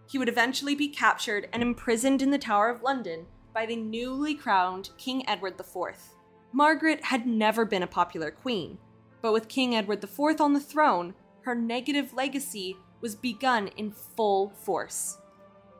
He 0.08 0.18
would 0.18 0.28
eventually 0.28 0.74
be 0.74 0.88
captured 0.88 1.48
and 1.52 1.62
imprisoned 1.62 2.20
in 2.20 2.32
the 2.32 2.38
Tower 2.38 2.68
of 2.68 2.82
London 2.82 3.26
by 3.54 3.64
the 3.64 3.76
newly 3.76 4.34
crowned 4.34 4.90
King 4.98 5.22
Edward 5.28 5.54
IV. 5.60 5.94
Margaret 6.52 7.04
had 7.04 7.26
never 7.26 7.64
been 7.64 7.82
a 7.82 7.86
popular 7.86 8.30
queen, 8.30 8.78
but 9.22 9.32
with 9.32 9.48
King 9.48 9.76
Edward 9.76 10.02
IV 10.02 10.40
on 10.40 10.52
the 10.52 10.60
throne, 10.60 11.14
her 11.42 11.54
negative 11.54 12.12
legacy 12.12 12.76
was 13.00 13.14
begun 13.14 13.68
in 13.76 13.92
full 13.92 14.50
force. 14.50 15.18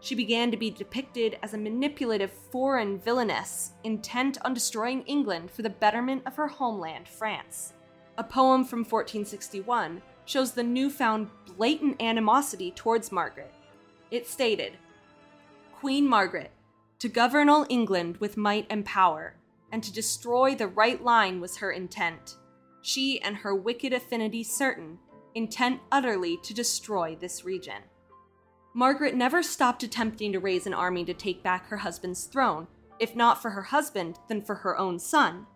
She 0.01 0.15
began 0.15 0.51
to 0.51 0.57
be 0.57 0.71
depicted 0.71 1.39
as 1.43 1.53
a 1.53 1.59
manipulative 1.59 2.33
foreign 2.33 2.99
villainess 2.99 3.73
intent 3.85 4.39
on 4.43 4.55
destroying 4.55 5.03
England 5.03 5.51
for 5.51 5.63
the 5.63 5.69
betterment 5.69 6.23
of 6.25 6.37
her 6.37 6.49
homeland, 6.49 7.07
France. 7.09 7.75
A 8.17 8.25
poem 8.25 8.65
from 8.65 8.81
1461 8.81 10.01
shows 10.25 10.53
the 10.53 10.63
newfound 10.63 11.29
blatant 11.57 12.01
animosity 12.01 12.71
towards 12.71 13.13
Margaret. 13.13 13.53
It 14.11 14.27
stated 14.27 14.75
Queen 15.75 16.07
Margaret, 16.07 16.53
to 17.01 17.09
govern 17.09 17.49
all 17.49 17.67
England 17.69 18.19
with 18.19 18.37
might 18.37 18.67
and 18.69 18.85
power, 18.85 19.35
and 19.73 19.83
to 19.83 19.93
destroy 19.93 20.55
the 20.55 20.69
right 20.69 21.03
line 21.03 21.41
was 21.41 21.57
her 21.57 21.73
intent. 21.73 22.37
She 22.83 23.21
and 23.21 23.37
her 23.37 23.55
wicked 23.55 23.93
affinity 23.93 24.43
certain, 24.43 24.99
intent 25.35 25.81
utterly 25.93 26.39
to 26.43 26.55
destroy 26.55 27.17
this 27.17 27.45
region. 27.45 27.83
Margaret 28.75 29.15
never 29.15 29.43
stopped 29.43 29.83
attempting 29.83 30.33
to 30.33 30.41
raise 30.41 30.67
an 30.67 30.75
army 30.75 31.05
to 31.05 31.15
take 31.15 31.43
back 31.43 31.67
her 31.67 31.79
husband's 31.79 32.25
throne, 32.25 32.67
if 32.99 33.17
not 33.17 33.43
for 33.43 33.51
her 33.51 33.63
husband, 33.63 34.19
then 34.29 34.43
for 34.43 34.55
her 34.57 34.79
own 34.79 34.99
son. 34.99 35.47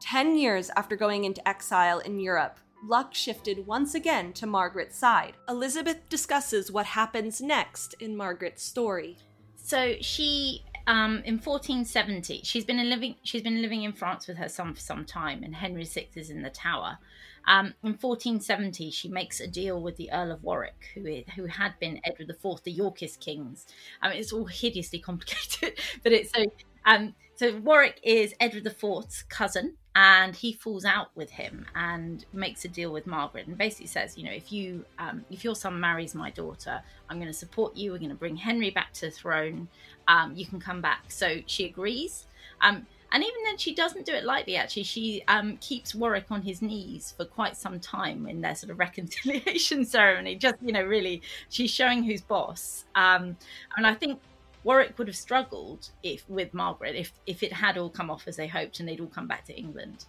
Ten 0.00 0.36
years 0.36 0.70
after 0.76 0.96
going 0.96 1.24
into 1.24 1.46
exile 1.48 2.00
in 2.00 2.18
Europe, 2.18 2.58
luck 2.84 3.14
shifted 3.14 3.66
once 3.66 3.94
again 3.94 4.32
to 4.34 4.46
Margaret's 4.46 4.96
side. 4.96 5.34
Elizabeth 5.48 6.08
discusses 6.08 6.70
what 6.70 6.86
happens 6.86 7.40
next 7.40 7.94
in 8.00 8.16
Margaret's 8.16 8.62
story. 8.62 9.16
So 9.56 9.94
she 10.00 10.64
um, 10.88 11.22
in 11.26 11.34
1470, 11.34 12.40
she's 12.44 12.64
been 12.64 12.88
living 12.88 13.16
she's 13.22 13.42
been 13.42 13.60
living 13.60 13.82
in 13.82 13.92
France 13.92 14.26
with 14.26 14.38
her 14.38 14.48
son 14.48 14.72
for 14.72 14.80
some 14.80 15.04
time, 15.04 15.42
and 15.42 15.54
Henry 15.54 15.84
VI 15.84 16.08
is 16.14 16.30
in 16.30 16.40
the 16.40 16.48
Tower. 16.48 16.98
Um, 17.46 17.74
in 17.82 17.92
1470, 17.92 18.90
she 18.90 19.08
makes 19.08 19.38
a 19.40 19.46
deal 19.46 19.82
with 19.82 19.96
the 19.96 20.10
Earl 20.10 20.32
of 20.32 20.42
Warwick, 20.42 20.86
who 20.94 21.22
who 21.36 21.44
had 21.44 21.78
been 21.78 22.00
Edward 22.04 22.30
IV, 22.30 22.62
the 22.64 22.72
Yorkist 22.72 23.20
kings. 23.20 23.66
I 24.00 24.08
mean, 24.08 24.18
it's 24.18 24.32
all 24.32 24.46
hideously 24.46 24.98
complicated, 24.98 25.78
but 26.02 26.12
it's 26.12 26.32
so. 26.32 26.42
Um, 26.86 27.14
so 27.34 27.58
Warwick 27.58 28.00
is 28.02 28.34
Edward 28.40 28.66
IV's 28.66 29.22
cousin, 29.28 29.76
and 29.94 30.36
he 30.36 30.52
falls 30.52 30.84
out 30.84 31.08
with 31.14 31.30
him 31.30 31.66
and 31.74 32.24
makes 32.32 32.64
a 32.64 32.68
deal 32.68 32.92
with 32.92 33.06
Margaret, 33.06 33.46
and 33.46 33.58
basically 33.58 33.86
says, 33.86 34.16
you 34.16 34.24
know, 34.24 34.32
if 34.32 34.52
you 34.52 34.84
um, 34.98 35.24
if 35.30 35.44
your 35.44 35.56
son 35.56 35.80
marries 35.80 36.14
my 36.14 36.30
daughter, 36.30 36.80
I'm 37.08 37.16
going 37.16 37.28
to 37.28 37.38
support 37.38 37.76
you. 37.76 37.92
We're 37.92 37.98
going 37.98 38.10
to 38.10 38.16
bring 38.16 38.36
Henry 38.36 38.70
back 38.70 38.92
to 38.94 39.06
the 39.06 39.10
throne. 39.10 39.68
Um, 40.06 40.34
you 40.34 40.46
can 40.46 40.60
come 40.60 40.80
back. 40.80 41.04
So 41.08 41.38
she 41.46 41.64
agrees. 41.64 42.26
Um, 42.60 42.86
and 43.10 43.22
even 43.22 43.42
then, 43.44 43.56
she 43.56 43.74
doesn't 43.74 44.04
do 44.04 44.12
it 44.12 44.24
lightly, 44.24 44.56
actually. 44.56 44.82
She 44.82 45.22
um, 45.28 45.56
keeps 45.58 45.94
Warwick 45.94 46.26
on 46.30 46.42
his 46.42 46.60
knees 46.60 47.14
for 47.16 47.24
quite 47.24 47.56
some 47.56 47.80
time 47.80 48.26
in 48.26 48.42
their 48.42 48.54
sort 48.54 48.70
of 48.70 48.78
reconciliation 48.78 49.84
ceremony. 49.84 50.36
Just, 50.36 50.56
you 50.62 50.72
know, 50.72 50.84
really, 50.84 51.22
she's 51.48 51.70
showing 51.70 52.02
who's 52.02 52.20
boss. 52.20 52.84
Um, 52.94 53.36
and 53.76 53.86
I 53.86 53.94
think 53.94 54.20
Warwick 54.68 54.98
would 54.98 55.08
have 55.08 55.16
struggled 55.16 55.88
if 56.02 56.28
with 56.28 56.52
Margaret 56.52 56.94
if, 56.94 57.14
if 57.26 57.42
it 57.42 57.54
had 57.54 57.78
all 57.78 57.88
come 57.88 58.10
off 58.10 58.28
as 58.28 58.36
they 58.36 58.46
hoped 58.46 58.78
and 58.78 58.86
they'd 58.86 59.00
all 59.00 59.06
come 59.06 59.26
back 59.26 59.46
to 59.46 59.56
England. 59.56 60.04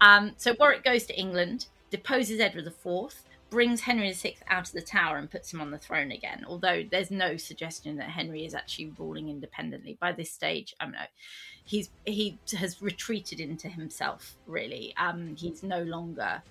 Um, 0.00 0.32
so 0.36 0.56
Warwick 0.58 0.82
goes 0.82 1.06
to 1.06 1.16
England, 1.16 1.68
deposes 1.92 2.40
Edward 2.40 2.66
IV, 2.66 3.14
brings 3.50 3.82
Henry 3.82 4.12
VI 4.12 4.34
out 4.48 4.66
of 4.66 4.72
the 4.72 4.82
tower 4.82 5.16
and 5.16 5.30
puts 5.30 5.52
him 5.52 5.60
on 5.60 5.70
the 5.70 5.78
throne 5.78 6.10
again. 6.10 6.44
Although 6.48 6.82
there's 6.90 7.12
no 7.12 7.36
suggestion 7.36 7.98
that 7.98 8.10
Henry 8.10 8.44
is 8.44 8.52
actually 8.52 8.92
ruling 8.98 9.28
independently 9.28 9.96
by 10.00 10.10
this 10.10 10.32
stage. 10.32 10.74
I 10.80 10.86
mean, 10.86 10.96
he's 11.64 11.90
he 12.04 12.36
has 12.58 12.82
retreated 12.82 13.38
into 13.38 13.68
himself. 13.68 14.36
Really, 14.44 14.92
um, 14.96 15.36
he's 15.36 15.62
no 15.62 15.84
longer 15.84 16.42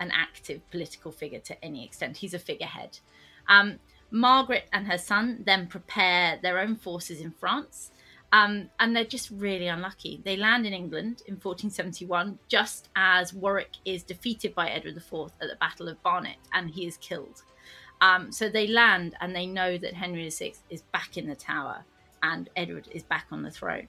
an 0.00 0.10
active 0.14 0.62
political 0.70 1.12
figure 1.12 1.40
to 1.40 1.62
any 1.62 1.84
extent. 1.84 2.16
He's 2.16 2.32
a 2.32 2.38
figurehead. 2.38 3.00
Um, 3.48 3.80
Margaret 4.12 4.68
and 4.72 4.86
her 4.86 4.98
son 4.98 5.42
then 5.44 5.66
prepare 5.66 6.38
their 6.42 6.58
own 6.60 6.76
forces 6.76 7.20
in 7.20 7.32
France. 7.32 7.90
Um, 8.30 8.70
and 8.78 8.94
they're 8.94 9.04
just 9.04 9.30
really 9.30 9.66
unlucky. 9.66 10.20
They 10.24 10.36
land 10.36 10.64
in 10.66 10.72
England 10.72 11.22
in 11.26 11.34
1471, 11.34 12.38
just 12.48 12.88
as 12.96 13.34
Warwick 13.34 13.76
is 13.84 14.02
defeated 14.02 14.54
by 14.54 14.70
Edward 14.70 14.96
IV 14.96 15.32
at 15.40 15.48
the 15.48 15.56
Battle 15.60 15.88
of 15.88 16.02
Barnet, 16.02 16.36
and 16.54 16.70
he 16.70 16.86
is 16.86 16.96
killed. 16.96 17.42
Um, 18.00 18.32
so 18.32 18.48
they 18.48 18.66
land 18.66 19.16
and 19.20 19.34
they 19.34 19.46
know 19.46 19.76
that 19.78 19.94
Henry 19.94 20.28
VI 20.28 20.54
is 20.70 20.82
back 20.82 21.16
in 21.16 21.28
the 21.28 21.36
tower 21.36 21.84
and 22.22 22.48
Edward 22.56 22.88
is 22.90 23.02
back 23.02 23.26
on 23.30 23.42
the 23.42 23.50
throne. 23.50 23.88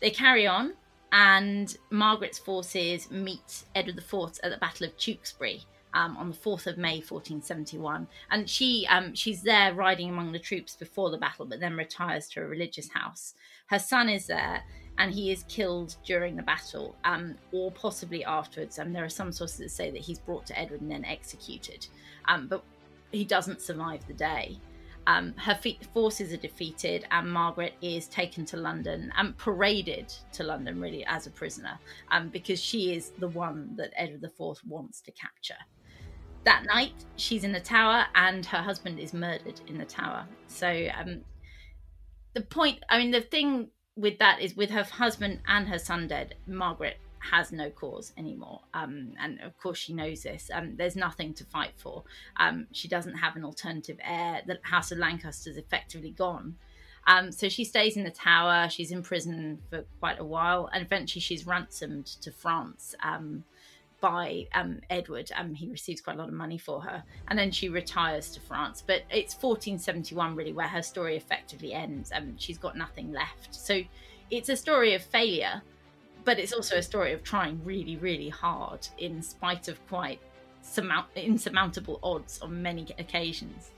They 0.00 0.10
carry 0.10 0.46
on, 0.46 0.74
and 1.12 1.74
Margaret's 1.90 2.38
forces 2.38 3.10
meet 3.10 3.64
Edward 3.74 3.98
IV 3.98 4.40
at 4.42 4.50
the 4.50 4.58
Battle 4.58 4.86
of 4.86 4.96
Tewkesbury 4.96 5.64
um, 5.94 6.16
on 6.16 6.30
the 6.30 6.36
4th 6.36 6.66
of 6.66 6.76
May 6.76 6.96
1471. 6.96 8.06
And 8.30 8.50
she 8.50 8.86
um, 8.90 9.14
she's 9.14 9.42
there 9.42 9.72
riding 9.72 10.10
among 10.10 10.32
the 10.32 10.38
troops 10.38 10.76
before 10.76 11.10
the 11.10 11.18
battle, 11.18 11.46
but 11.46 11.60
then 11.60 11.76
retires 11.76 12.28
to 12.30 12.42
a 12.42 12.46
religious 12.46 12.88
house. 12.90 13.34
Her 13.68 13.78
son 13.78 14.08
is 14.08 14.26
there, 14.26 14.62
and 14.98 15.12
he 15.12 15.30
is 15.30 15.44
killed 15.48 15.96
during 16.04 16.36
the 16.36 16.42
battle, 16.42 16.94
um, 17.04 17.36
or 17.52 17.70
possibly 17.70 18.24
afterwards. 18.24 18.78
And 18.78 18.94
there 18.94 19.04
are 19.04 19.08
some 19.08 19.32
sources 19.32 19.58
that 19.58 19.70
say 19.70 19.90
that 19.90 20.02
he's 20.02 20.18
brought 20.18 20.46
to 20.46 20.58
Edward 20.58 20.82
and 20.82 20.90
then 20.90 21.04
executed, 21.04 21.86
um, 22.26 22.48
but 22.48 22.62
he 23.12 23.24
doesn't 23.24 23.62
survive 23.62 24.06
the 24.06 24.14
day. 24.14 24.58
Um, 25.06 25.34
her 25.36 25.58
forces 25.92 26.32
are 26.32 26.38
defeated, 26.38 27.06
and 27.10 27.30
Margaret 27.30 27.74
is 27.82 28.08
taken 28.08 28.46
to 28.46 28.56
London 28.56 29.12
and 29.18 29.36
paraded 29.36 30.12
to 30.32 30.44
London, 30.44 30.80
really, 30.80 31.04
as 31.04 31.26
a 31.26 31.30
prisoner, 31.30 31.78
um, 32.10 32.30
because 32.30 32.60
she 32.60 32.94
is 32.94 33.10
the 33.18 33.28
one 33.28 33.76
that 33.76 33.92
Edward 33.96 34.24
IV 34.24 34.58
wants 34.66 35.02
to 35.02 35.12
capture. 35.12 35.56
That 36.44 36.64
night, 36.66 36.92
she's 37.16 37.42
in 37.44 37.52
the 37.52 37.60
tower, 37.60 38.04
and 38.14 38.44
her 38.46 38.62
husband 38.62 38.98
is 38.98 39.14
murdered 39.14 39.60
in 39.66 39.78
the 39.78 39.84
tower. 39.84 40.26
So, 40.46 40.88
um, 40.98 41.22
the 42.34 42.42
point, 42.42 42.80
I 42.90 42.98
mean, 42.98 43.10
the 43.10 43.20
thing 43.20 43.68
with 43.96 44.18
that 44.18 44.40
is 44.40 44.56
with 44.56 44.70
her 44.70 44.82
husband 44.82 45.40
and 45.46 45.68
her 45.68 45.78
son 45.78 46.08
dead, 46.08 46.34
Margaret 46.46 46.98
has 47.30 47.52
no 47.52 47.70
cause 47.70 48.12
anymore. 48.18 48.60
Um, 48.74 49.12
and 49.18 49.40
of 49.40 49.56
course, 49.58 49.78
she 49.78 49.94
knows 49.94 50.22
this. 50.22 50.50
Um, 50.52 50.76
there's 50.76 50.96
nothing 50.96 51.32
to 51.34 51.44
fight 51.44 51.72
for. 51.76 52.04
Um, 52.36 52.66
she 52.72 52.88
doesn't 52.88 53.14
have 53.14 53.36
an 53.36 53.44
alternative 53.44 53.98
heir. 54.02 54.42
The 54.46 54.58
House 54.62 54.92
of 54.92 54.98
Lancaster 54.98 55.50
is 55.50 55.56
effectively 55.56 56.10
gone. 56.10 56.56
Um, 57.06 57.32
so 57.32 57.48
she 57.48 57.64
stays 57.64 57.96
in 57.96 58.04
the 58.04 58.10
tower. 58.10 58.68
She's 58.68 58.90
in 58.90 59.02
prison 59.02 59.60
for 59.70 59.84
quite 60.00 60.18
a 60.18 60.24
while, 60.24 60.68
and 60.72 60.84
eventually 60.84 61.20
she's 61.20 61.46
ransomed 61.46 62.06
to 62.06 62.30
France 62.30 62.94
um, 63.02 63.44
by 64.04 64.46
um, 64.52 64.80
Edward. 64.90 65.30
And 65.34 65.56
he 65.56 65.66
receives 65.68 66.02
quite 66.02 66.16
a 66.16 66.18
lot 66.18 66.28
of 66.28 66.34
money 66.34 66.58
for 66.58 66.82
her, 66.82 67.02
and 67.28 67.38
then 67.38 67.50
she 67.50 67.70
retires 67.70 68.30
to 68.32 68.40
France. 68.40 68.82
But 68.86 69.02
it's 69.10 69.34
1471 69.34 70.36
really 70.36 70.52
where 70.52 70.68
her 70.68 70.82
story 70.82 71.16
effectively 71.16 71.72
ends. 71.72 72.10
And 72.12 72.38
she's 72.38 72.58
got 72.58 72.76
nothing 72.76 73.12
left. 73.12 73.54
So 73.54 73.80
it's 74.30 74.50
a 74.50 74.56
story 74.56 74.94
of 74.94 75.02
failure 75.02 75.62
but 76.24 76.38
it's 76.38 76.54
also 76.54 76.76
a 76.76 76.82
story 76.82 77.12
of 77.12 77.22
trying 77.22 77.60
really, 77.64 77.96
really 77.96 78.30
hard 78.30 78.88
in 78.96 79.20
spite 79.22 79.68
of 79.68 79.86
quite 79.88 80.20
surmount- 80.62 81.08
insurmountable 81.14 82.00
odds 82.02 82.40
on 82.40 82.62
many 82.62 82.86
occasions. 82.98 83.72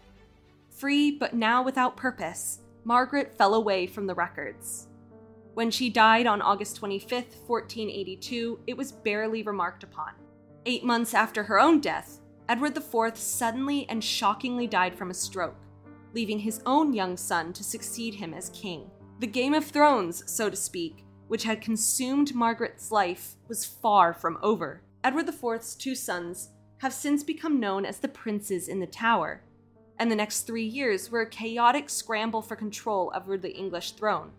Free, 0.71 1.11
but 1.11 1.35
now 1.35 1.62
without 1.62 1.97
purpose, 1.97 2.61
Margaret 2.85 3.37
fell 3.37 3.55
away 3.55 3.89
from 3.89 4.07
the 4.07 4.15
records. 4.15 4.87
When 5.57 5.71
she 5.71 5.88
died 5.88 6.27
on 6.27 6.42
August 6.42 6.77
25, 6.77 7.11
1482, 7.47 8.61
it 8.66 8.77
was 8.77 8.92
barely 8.92 9.42
remarked 9.42 9.85
upon. 9.85 10.12
Eight 10.66 10.85
months 10.85 11.14
after 11.14 11.42
her 11.45 11.59
own 11.59 11.81
death, 11.81 12.21
Edward 12.47 12.77
IV 12.77 13.16
suddenly 13.16 13.88
and 13.88 14.05
shockingly 14.05 14.66
died 14.66 14.95
from 14.95 15.11
a 15.11 15.14
stroke, 15.14 15.57
leaving 16.12 16.40
his 16.40 16.61
own 16.66 16.92
young 16.92 17.16
son 17.16 17.55
to 17.55 17.64
succeed 17.64 18.12
him 18.16 18.35
as 18.35 18.51
king. 18.51 18.90
The 19.21 19.27
Game 19.27 19.55
of 19.55 19.64
Thrones, 19.64 20.31
so 20.31 20.51
to 20.51 20.57
speak, 20.57 21.07
which 21.29 21.45
had 21.45 21.62
consumed 21.62 22.35
Margaret's 22.35 22.92
life, 22.92 23.37
was 23.49 23.64
far 23.64 24.12
from 24.12 24.37
over. 24.42 24.83
Edward 25.03 25.27
IV's 25.27 25.75
two 25.75 25.95
sons 25.95 26.51
have 26.83 26.92
since 26.92 27.25
become 27.25 27.59
known 27.59 27.87
as 27.87 28.01
the 28.01 28.09
princes 28.09 28.69
in 28.69 28.79
the 28.79 28.87
Tower, 28.87 29.40
and 29.99 30.11
the 30.11 30.16
next 30.16 30.42
three 30.42 30.66
years 30.66 31.11
were 31.11 31.23
a 31.23 31.31
chaotic 31.31 31.88
scramble 31.88 32.42
for 32.42 32.57
control 32.57 33.11
over 33.16 33.38
the 33.38 33.57
English 33.57 33.92
throne, 33.92 34.33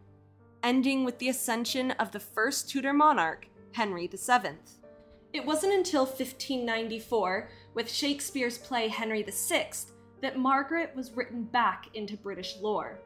ending 0.67 1.05
with 1.05 1.17
the 1.19 1.29
ascension 1.29 1.91
of 1.91 2.11
the 2.11 2.19
first 2.19 2.69
Tudor 2.69 2.91
monarch, 2.91 3.47
Henry 3.71 4.05
VII. 4.05 4.57
It 5.31 5.45
wasn't 5.45 5.71
until 5.71 6.03
1594, 6.03 7.49
with 7.73 7.89
Shakespeare's 7.89 8.57
play 8.57 8.89
Henry 8.89 9.23
VI, 9.23 9.69
that 10.21 10.37
Margaret 10.37 10.91
was 10.93 11.13
written 11.13 11.43
back 11.43 11.85
into 11.93 12.17
British 12.17 12.57
lore. 12.59 12.99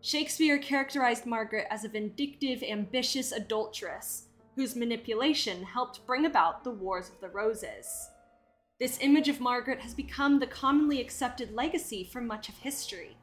Shakespeare 0.00 0.58
characterized 0.58 1.24
Margaret 1.24 1.68
as 1.70 1.84
a 1.84 1.88
vindictive, 1.88 2.64
ambitious 2.64 3.30
adulteress 3.30 4.24
whose 4.56 4.74
manipulation 4.74 5.62
helped 5.62 6.04
bring 6.04 6.26
about 6.26 6.64
the 6.64 6.72
Wars 6.72 7.10
of 7.10 7.20
the 7.20 7.28
Roses. 7.28 8.10
This 8.80 8.98
image 9.00 9.28
of 9.28 9.40
Margaret 9.40 9.78
has 9.82 9.94
become 9.94 10.40
the 10.40 10.48
commonly 10.48 11.00
accepted 11.00 11.54
legacy 11.54 12.02
for 12.02 12.20
much 12.20 12.48
of 12.48 12.56
history. 12.56 13.16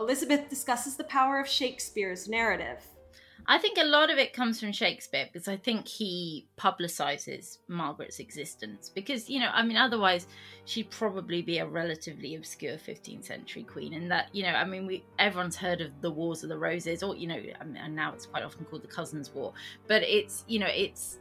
Elizabeth 0.00 0.48
discusses 0.48 0.96
the 0.96 1.04
power 1.04 1.38
of 1.38 1.46
Shakespeare's 1.46 2.28
narrative. 2.28 2.82
I 3.46 3.58
think 3.58 3.78
a 3.78 3.84
lot 3.84 4.10
of 4.10 4.18
it 4.18 4.32
comes 4.32 4.60
from 4.60 4.72
Shakespeare 4.72 5.28
because 5.30 5.48
I 5.48 5.56
think 5.56 5.88
he 5.88 6.46
publicizes 6.58 7.58
Margaret's 7.68 8.18
existence. 8.18 8.90
Because, 8.94 9.28
you 9.28 9.40
know, 9.40 9.50
I 9.52 9.62
mean, 9.62 9.76
otherwise 9.76 10.26
she'd 10.66 10.90
probably 10.90 11.42
be 11.42 11.58
a 11.58 11.66
relatively 11.66 12.36
obscure 12.36 12.76
15th 12.76 13.24
century 13.24 13.64
queen. 13.64 13.94
And 13.94 14.10
that, 14.10 14.28
you 14.34 14.42
know, 14.42 14.50
I 14.50 14.64
mean, 14.64 14.86
we 14.86 15.04
everyone's 15.18 15.56
heard 15.56 15.80
of 15.80 15.90
the 16.00 16.10
Wars 16.10 16.42
of 16.42 16.48
the 16.48 16.58
Roses, 16.58 17.02
or, 17.02 17.16
you 17.16 17.26
know, 17.26 17.40
and 17.60 17.94
now 17.94 18.12
it's 18.12 18.26
quite 18.26 18.42
often 18.42 18.64
called 18.66 18.82
the 18.82 18.88
Cousins' 18.88 19.30
War. 19.30 19.52
But 19.86 20.02
it's, 20.02 20.44
you 20.46 20.58
know, 20.58 20.68
it's 20.72 21.18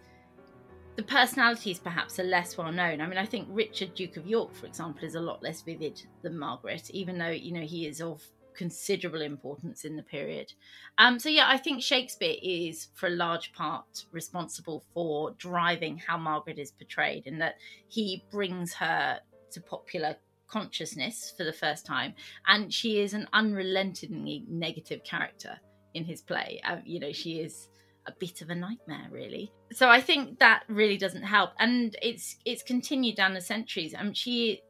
the 0.97 1.03
personalities 1.03 1.79
perhaps 1.79 2.19
are 2.19 2.23
less 2.23 2.57
well 2.57 2.71
known. 2.71 3.01
I 3.01 3.07
mean, 3.07 3.17
I 3.17 3.25
think 3.25 3.47
Richard, 3.49 3.95
Duke 3.95 4.17
of 4.17 4.27
York, 4.27 4.53
for 4.53 4.65
example, 4.65 5.05
is 5.05 5.15
a 5.15 5.21
lot 5.21 5.41
less 5.41 5.61
vivid 5.61 6.01
than 6.21 6.37
Margaret, 6.37 6.89
even 6.91 7.17
though, 7.17 7.29
you 7.29 7.53
know, 7.53 7.65
he 7.65 7.87
is 7.87 8.01
of 8.01 8.21
considerable 8.55 9.21
importance 9.21 9.85
in 9.85 9.95
the 9.95 10.03
period. 10.03 10.53
Um, 10.97 11.19
so, 11.19 11.29
yeah, 11.29 11.47
I 11.47 11.57
think 11.57 11.81
Shakespeare 11.81 12.35
is, 12.41 12.87
for 12.93 13.07
a 13.07 13.11
large 13.11 13.53
part, 13.53 14.05
responsible 14.11 14.83
for 14.93 15.31
driving 15.37 15.97
how 15.97 16.17
Margaret 16.17 16.59
is 16.59 16.71
portrayed, 16.71 17.27
and 17.27 17.41
that 17.41 17.55
he 17.87 18.23
brings 18.31 18.73
her 18.73 19.19
to 19.51 19.61
popular 19.61 20.15
consciousness 20.47 21.33
for 21.35 21.43
the 21.43 21.53
first 21.53 21.85
time. 21.85 22.13
And 22.47 22.73
she 22.73 22.99
is 22.99 23.13
an 23.13 23.27
unrelentingly 23.33 24.45
negative 24.47 25.03
character 25.03 25.59
in 25.93 26.03
his 26.03 26.21
play. 26.21 26.61
Uh, 26.65 26.77
you 26.85 26.99
know, 26.99 27.11
she 27.11 27.39
is 27.39 27.69
a 28.07 28.13
bit 28.19 28.41
of 28.41 28.49
a 28.49 28.55
nightmare 28.55 29.07
really 29.11 29.51
so 29.71 29.87
i 29.87 30.01
think 30.01 30.39
that 30.39 30.63
really 30.67 30.97
doesn't 30.97 31.21
help 31.21 31.51
and 31.59 31.95
it's 32.01 32.37
it's 32.43 32.63
continued 32.63 33.15
down 33.15 33.33
the 33.33 33.41
centuries 33.41 33.93
I 33.95 34.01
mean, 34.01 34.13
she 34.13 34.61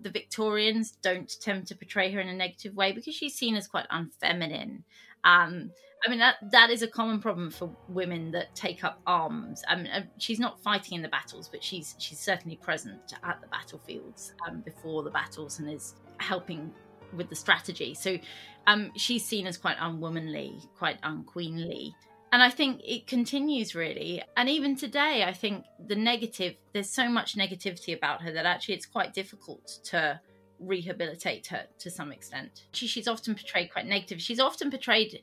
the 0.00 0.10
Victorians 0.10 0.92
don't 1.02 1.32
tend 1.40 1.66
to 1.68 1.74
portray 1.74 2.10
her 2.12 2.20
in 2.20 2.28
a 2.28 2.34
negative 2.34 2.74
way 2.74 2.92
because 2.92 3.14
she's 3.14 3.34
seen 3.34 3.56
as 3.56 3.66
quite 3.66 3.86
unfeminine. 3.88 4.82
Um, 5.24 5.70
I 6.06 6.10
mean 6.10 6.18
that 6.18 6.36
that 6.52 6.70
is 6.70 6.82
a 6.82 6.88
common 6.88 7.20
problem 7.20 7.50
for 7.50 7.74
women 7.88 8.30
that 8.32 8.54
take 8.54 8.84
up 8.84 9.00
arms. 9.06 9.62
I 9.66 9.76
mean, 9.76 9.86
uh, 9.86 10.02
she's 10.18 10.38
not 10.38 10.62
fighting 10.62 10.96
in 10.96 11.02
the 11.02 11.08
battles, 11.08 11.48
but 11.48 11.64
she's 11.64 11.94
she's 11.98 12.18
certainly 12.18 12.56
present 12.56 13.14
at 13.22 13.40
the 13.40 13.46
battlefields 13.48 14.34
um, 14.46 14.60
before 14.60 15.02
the 15.02 15.10
battles 15.10 15.58
and 15.58 15.70
is 15.70 15.94
helping 16.18 16.72
with 17.16 17.30
the 17.30 17.36
strategy. 17.36 17.94
So 17.94 18.18
um, 18.66 18.92
she's 18.96 19.24
seen 19.24 19.46
as 19.46 19.56
quite 19.56 19.78
unwomanly, 19.78 20.66
quite 20.76 20.98
unqueenly 21.02 21.94
and 22.34 22.42
I 22.42 22.50
think 22.50 22.80
it 22.84 23.06
continues 23.06 23.76
really. 23.76 24.20
And 24.36 24.48
even 24.48 24.74
today, 24.74 25.22
I 25.24 25.32
think 25.32 25.66
the 25.86 25.94
negative, 25.94 26.56
there's 26.72 26.90
so 26.90 27.08
much 27.08 27.36
negativity 27.36 27.96
about 27.96 28.22
her 28.22 28.32
that 28.32 28.44
actually 28.44 28.74
it's 28.74 28.86
quite 28.86 29.14
difficult 29.14 29.78
to 29.84 30.20
rehabilitate 30.58 31.46
her 31.46 31.66
to 31.78 31.92
some 31.92 32.10
extent. 32.10 32.64
She, 32.72 32.88
she's 32.88 33.06
often 33.06 33.36
portrayed 33.36 33.70
quite 33.72 33.86
negative. 33.86 34.20
She's 34.20 34.40
often 34.40 34.68
portrayed 34.68 35.22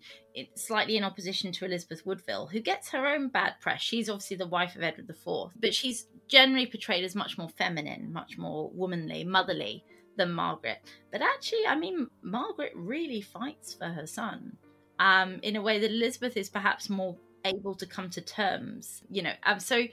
slightly 0.56 0.96
in 0.96 1.04
opposition 1.04 1.52
to 1.52 1.66
Elizabeth 1.66 2.06
Woodville, 2.06 2.48
who 2.48 2.62
gets 2.62 2.88
her 2.92 3.06
own 3.06 3.28
bad 3.28 3.56
press. 3.60 3.82
She's 3.82 4.10
obviously 4.10 4.38
the 4.38 4.48
wife 4.48 4.78
of 4.78 4.82
Edward 4.82 5.10
IV, 5.10 5.52
but 5.60 5.76
she's 5.76 6.08
generally 6.30 6.66
portrayed 6.66 7.04
as 7.04 7.14
much 7.14 7.38
more 7.38 7.50
feminine, 7.50 8.14
much 8.14 8.38
more 8.38 8.70
womanly, 8.74 9.26
motherly 9.26 9.84
than 10.16 10.32
Margaret. 10.32 10.80
But 11.12 11.24
actually, 11.24 11.68
I 11.68 11.76
mean, 11.76 12.08
Margaret 12.22 12.72
really 12.74 13.20
fights 13.20 13.74
for 13.74 13.88
her 13.88 14.08
son 14.08 14.56
um, 15.02 15.40
in 15.42 15.56
a 15.56 15.62
way 15.62 15.80
that 15.80 15.90
Elizabeth 15.90 16.38
is 16.38 16.48
perhaps 16.48 16.88
more 16.88 17.18
able 17.44 17.74
to 17.74 17.88
come 17.88 18.10
to 18.12 18.22
terms. 18.22 19.02
You 19.10 19.24
know, 19.24 19.34
um, 19.44 19.60
so 19.60 19.86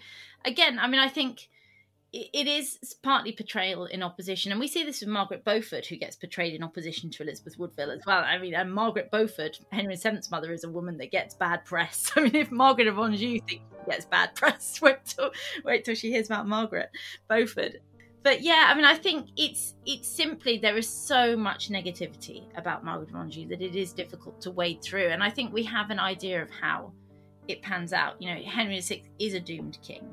again, 0.44 0.78
I 0.78 0.86
mean, 0.86 1.00
I 1.00 1.08
think 1.08 1.48
it 2.12 2.46
is 2.46 2.96
partly 3.02 3.32
portrayal 3.32 3.86
in 3.86 4.02
opposition, 4.02 4.52
and 4.52 4.60
we 4.60 4.68
see 4.68 4.84
this 4.84 5.00
with 5.00 5.08
Margaret 5.08 5.44
Beaufort, 5.44 5.86
who 5.86 5.96
gets 5.96 6.14
portrayed 6.14 6.54
in 6.54 6.62
opposition 6.62 7.10
to 7.10 7.22
Elizabeth 7.22 7.58
Woodville 7.58 7.90
as 7.90 8.02
well. 8.06 8.22
I 8.22 8.38
mean, 8.38 8.54
and 8.54 8.72
Margaret 8.72 9.10
Beaufort, 9.10 9.58
Henry 9.72 9.96
VII's 9.96 10.30
mother, 10.30 10.52
is 10.52 10.64
a 10.64 10.70
woman 10.70 10.98
that 10.98 11.10
gets 11.10 11.34
bad 11.34 11.64
press. 11.64 12.12
I 12.16 12.20
mean, 12.20 12.36
if 12.36 12.50
Margaret 12.50 12.86
of 12.86 12.98
Anjou 12.98 13.40
thinks 13.40 13.48
she 13.50 13.90
gets 13.90 14.04
bad 14.04 14.34
press, 14.34 14.78
wait 14.82 15.06
till 15.06 15.30
wait 15.64 15.86
till 15.86 15.94
she 15.94 16.10
hears 16.10 16.26
about 16.26 16.46
Margaret 16.46 16.90
Beaufort 17.28 17.76
but 18.22 18.42
yeah, 18.42 18.66
I 18.68 18.74
mean, 18.74 18.84
I 18.84 18.94
think 18.94 19.28
it's 19.36 19.74
it's 19.86 20.08
simply 20.08 20.58
there 20.58 20.76
is 20.76 20.88
so 20.88 21.36
much 21.36 21.70
negativity 21.70 22.44
about 22.56 22.84
Margaret 22.84 23.14
Anjou 23.14 23.48
that 23.48 23.62
it 23.62 23.76
is 23.76 23.92
difficult 23.92 24.40
to 24.42 24.50
wade 24.50 24.82
through, 24.82 25.08
and 25.08 25.22
I 25.22 25.30
think 25.30 25.52
we 25.52 25.62
have 25.64 25.90
an 25.90 26.00
idea 26.00 26.42
of 26.42 26.50
how 26.50 26.92
it 27.46 27.62
pans 27.62 27.92
out. 27.92 28.20
You 28.20 28.34
know, 28.34 28.40
Henry 28.42 28.80
VI 28.80 29.02
is 29.18 29.34
a 29.34 29.40
doomed 29.40 29.78
king. 29.82 30.08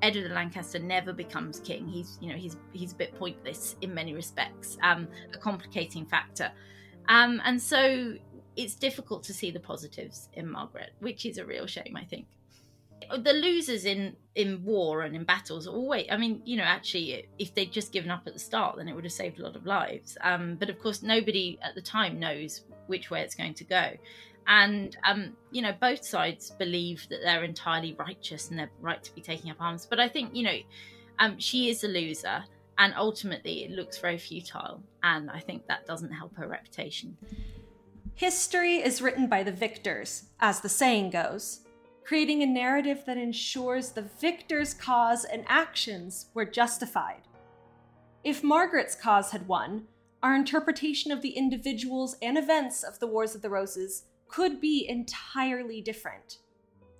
Edward 0.00 0.26
of 0.26 0.32
Lancaster 0.32 0.78
never 0.78 1.12
becomes 1.12 1.58
king. 1.60 1.88
He's 1.88 2.18
you 2.20 2.30
know 2.30 2.38
he's 2.38 2.56
he's 2.72 2.92
a 2.92 2.96
bit 2.96 3.14
pointless 3.16 3.76
in 3.80 3.92
many 3.92 4.14
respects, 4.14 4.78
um, 4.82 5.08
a 5.34 5.38
complicating 5.38 6.06
factor, 6.06 6.52
um, 7.08 7.40
and 7.44 7.60
so 7.60 8.14
it's 8.56 8.74
difficult 8.74 9.22
to 9.24 9.32
see 9.32 9.50
the 9.50 9.60
positives 9.60 10.28
in 10.34 10.48
Margaret, 10.48 10.90
which 11.00 11.26
is 11.26 11.38
a 11.38 11.44
real 11.44 11.66
shame, 11.66 11.96
I 11.96 12.04
think 12.04 12.26
the 13.16 13.32
losers 13.32 13.84
in 13.84 14.14
in 14.34 14.62
war 14.64 15.02
and 15.02 15.16
in 15.16 15.24
battles 15.24 15.66
always 15.66 16.06
i 16.10 16.16
mean 16.16 16.40
you 16.44 16.56
know 16.56 16.62
actually 16.62 17.26
if 17.38 17.54
they'd 17.54 17.72
just 17.72 17.92
given 17.92 18.10
up 18.10 18.22
at 18.26 18.34
the 18.34 18.38
start 18.38 18.76
then 18.76 18.88
it 18.88 18.94
would 18.94 19.04
have 19.04 19.12
saved 19.12 19.38
a 19.38 19.42
lot 19.42 19.56
of 19.56 19.66
lives. 19.66 20.16
Um, 20.22 20.56
but 20.56 20.70
of 20.70 20.78
course 20.78 21.02
nobody 21.02 21.58
at 21.62 21.74
the 21.74 21.82
time 21.82 22.18
knows 22.18 22.64
which 22.86 23.10
way 23.10 23.20
it's 23.20 23.34
going 23.34 23.54
to 23.54 23.64
go. 23.64 23.90
And 24.46 24.96
um, 25.04 25.36
you 25.50 25.62
know 25.62 25.74
both 25.78 26.04
sides 26.04 26.50
believe 26.50 27.06
that 27.10 27.20
they're 27.22 27.44
entirely 27.44 27.94
righteous 27.98 28.48
and 28.48 28.58
they're 28.58 28.70
right 28.80 29.02
to 29.02 29.14
be 29.14 29.20
taking 29.20 29.50
up 29.50 29.60
arms. 29.60 29.86
But 29.86 30.00
i 30.00 30.08
think 30.08 30.34
you 30.34 30.44
know 30.44 30.58
um, 31.18 31.38
she 31.38 31.68
is 31.68 31.84
a 31.84 31.88
loser 31.88 32.44
and 32.78 32.94
ultimately 32.96 33.64
it 33.64 33.72
looks 33.72 33.98
very 33.98 34.18
futile. 34.18 34.82
And 35.02 35.30
i 35.30 35.40
think 35.40 35.66
that 35.66 35.86
doesn't 35.86 36.12
help 36.12 36.36
her 36.36 36.48
reputation. 36.48 37.16
History 38.14 38.76
is 38.76 39.00
written 39.00 39.28
by 39.28 39.42
the 39.42 39.52
victors 39.52 40.24
as 40.40 40.60
the 40.60 40.68
saying 40.68 41.10
goes 41.10 41.60
creating 42.08 42.42
a 42.42 42.46
narrative 42.46 43.02
that 43.04 43.18
ensures 43.18 43.90
the 43.90 44.08
victor's 44.18 44.72
cause 44.72 45.26
and 45.26 45.44
actions 45.46 46.30
were 46.32 46.46
justified. 46.46 47.20
If 48.24 48.42
Margaret's 48.42 48.94
cause 48.94 49.32
had 49.32 49.46
won, 49.46 49.82
our 50.22 50.34
interpretation 50.34 51.12
of 51.12 51.20
the 51.20 51.32
individuals 51.32 52.16
and 52.22 52.38
events 52.38 52.82
of 52.82 52.98
the 52.98 53.06
Wars 53.06 53.34
of 53.34 53.42
the 53.42 53.50
Roses 53.50 54.04
could 54.26 54.58
be 54.58 54.88
entirely 54.88 55.82
different. 55.82 56.38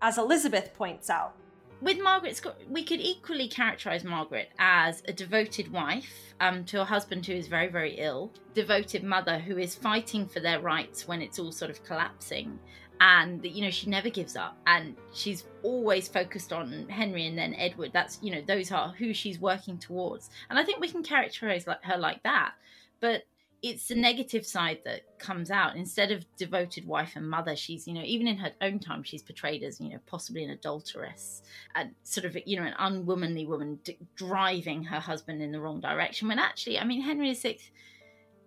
As 0.03 0.19
Elizabeth 0.19 0.75
points 0.75 1.09
out, 1.09 1.35
with 1.81 2.01
Margaret, 2.01 2.41
we 2.69 2.83
could 2.83 3.01
equally 3.01 3.49
characterize 3.49 4.05
Margaret 4.05 4.51
as 4.59 5.03
a 5.07 5.13
devoted 5.13 5.73
wife 5.73 6.35
um, 6.41 6.65
to 6.65 6.81
a 6.81 6.85
husband 6.85 7.25
who 7.27 7.35
is 7.35 7.47
very, 7.47 7.69
very 7.69 7.95
ill, 7.99 8.33
devoted 8.55 9.05
mother 9.05 9.39
who 9.39 9.59
is 9.59 9.75
fighting 9.75 10.27
for 10.27 10.41
their 10.41 10.61
rights 10.61 11.07
when 11.07 11.23
it's 11.23 11.39
all 11.39 11.53
sort 11.53 11.71
of 11.71 11.85
collapsing, 11.85 12.59
and 13.01 13.45
you 13.45 13.63
know 13.63 13.71
she 13.71 13.89
never 13.89 14.11
gives 14.11 14.35
up 14.35 14.57
and 14.67 14.97
she's 15.13 15.45
always 15.63 16.09
focused 16.09 16.53
on 16.53 16.89
henry 16.89 17.27
and 17.27 17.39
then 17.39 17.55
edward. 17.55 17.93
That's 17.93 18.19
you 18.23 18.35
know 18.35 18.43
those 18.43 18.73
are 18.73 18.89
who 18.99 19.15
she's 19.15 19.39
working 19.39 19.79
towards. 19.79 20.31
And 20.51 20.59
i 20.59 20.65
think 20.65 20.81
we 20.81 20.89
can 20.89 21.03
characterize 21.03 21.67
like 21.67 21.85
her 21.85 21.97
like 21.97 22.23
that. 22.25 22.55
But 23.01 23.23
it's 23.63 23.89
the 23.89 23.95
negative 23.95 24.47
side 24.47 24.79
that 24.85 25.03
comes 25.19 25.51
out. 25.51 25.77
Instead 25.77 26.13
of 26.13 26.25
devoted 26.37 26.87
wife 26.87 27.13
and 27.17 27.29
mother 27.29 27.57
she's 27.57 27.87
you 27.87 27.95
know 27.95 28.03
even 28.05 28.27
in 28.27 28.37
her 28.37 28.53
own 28.61 28.79
time 28.79 29.03
she's 29.03 29.23
portrayed 29.23 29.63
as 29.63 29.81
you 29.81 29.91
know 29.91 29.99
possibly 30.07 30.45
an 30.45 30.51
adulteress 30.51 31.43
and 31.75 31.91
sort 32.03 32.25
of 32.25 32.37
you 32.47 32.59
know 32.59 32.67
an 32.67 32.75
unwomanly 32.79 33.47
woman 33.47 33.79
d- 33.85 33.99
driving 34.15 34.85
her 34.85 35.01
husband 35.01 35.43
in 35.43 35.53
the 35.53 35.61
wrong 35.61 35.81
direction 35.81 36.29
when 36.29 36.39
actually 36.39 36.79
i 36.79 36.85
mean 36.85 37.01
henry 37.01 37.35
vi 37.35 37.59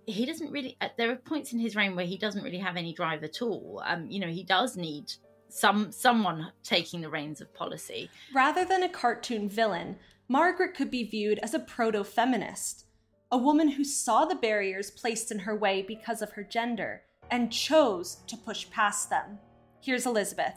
he 0.06 0.26
doesn't 0.26 0.52
really 0.52 0.78
uh, 0.82 0.90
there 0.98 1.12
are 1.12 1.16
points 1.16 1.54
in 1.54 1.60
his 1.60 1.76
reign 1.76 1.96
where 1.96 2.06
he 2.06 2.18
doesn't 2.18 2.44
really 2.44 2.58
have 2.58 2.78
any 2.78 2.94
drive 2.94 3.24
at 3.24 3.42
all. 3.42 3.82
Um 3.86 4.10
you 4.10 4.20
know 4.20 4.28
he 4.28 4.44
does 4.44 4.78
need 4.78 5.12
some 5.50 5.92
someone 5.92 6.52
taking 6.64 7.02
the 7.02 7.10
reins 7.10 7.42
of 7.42 7.54
policy. 7.54 8.10
Rather 8.34 8.66
than 8.66 8.84
a 8.84 8.90
cartoon 8.90 9.50
villain 9.50 9.98
Margaret 10.28 10.76
could 10.76 10.90
be 10.90 11.04
viewed 11.04 11.40
as 11.40 11.54
a 11.54 11.60
proto 11.60 12.06
feminist, 12.06 12.86
a 13.32 13.38
woman 13.38 13.70
who 13.70 13.84
saw 13.84 14.26
the 14.26 14.36
barriers 14.36 14.92
placed 14.92 15.32
in 15.32 15.40
her 15.40 15.56
way 15.56 15.82
because 15.82 16.22
of 16.22 16.32
her 16.32 16.44
gender 16.44 17.02
and 17.30 17.52
chose 17.52 18.18
to 18.28 18.36
push 18.36 18.70
past 18.70 19.10
them. 19.10 19.40
Here's 19.80 20.06
Elizabeth. 20.06 20.56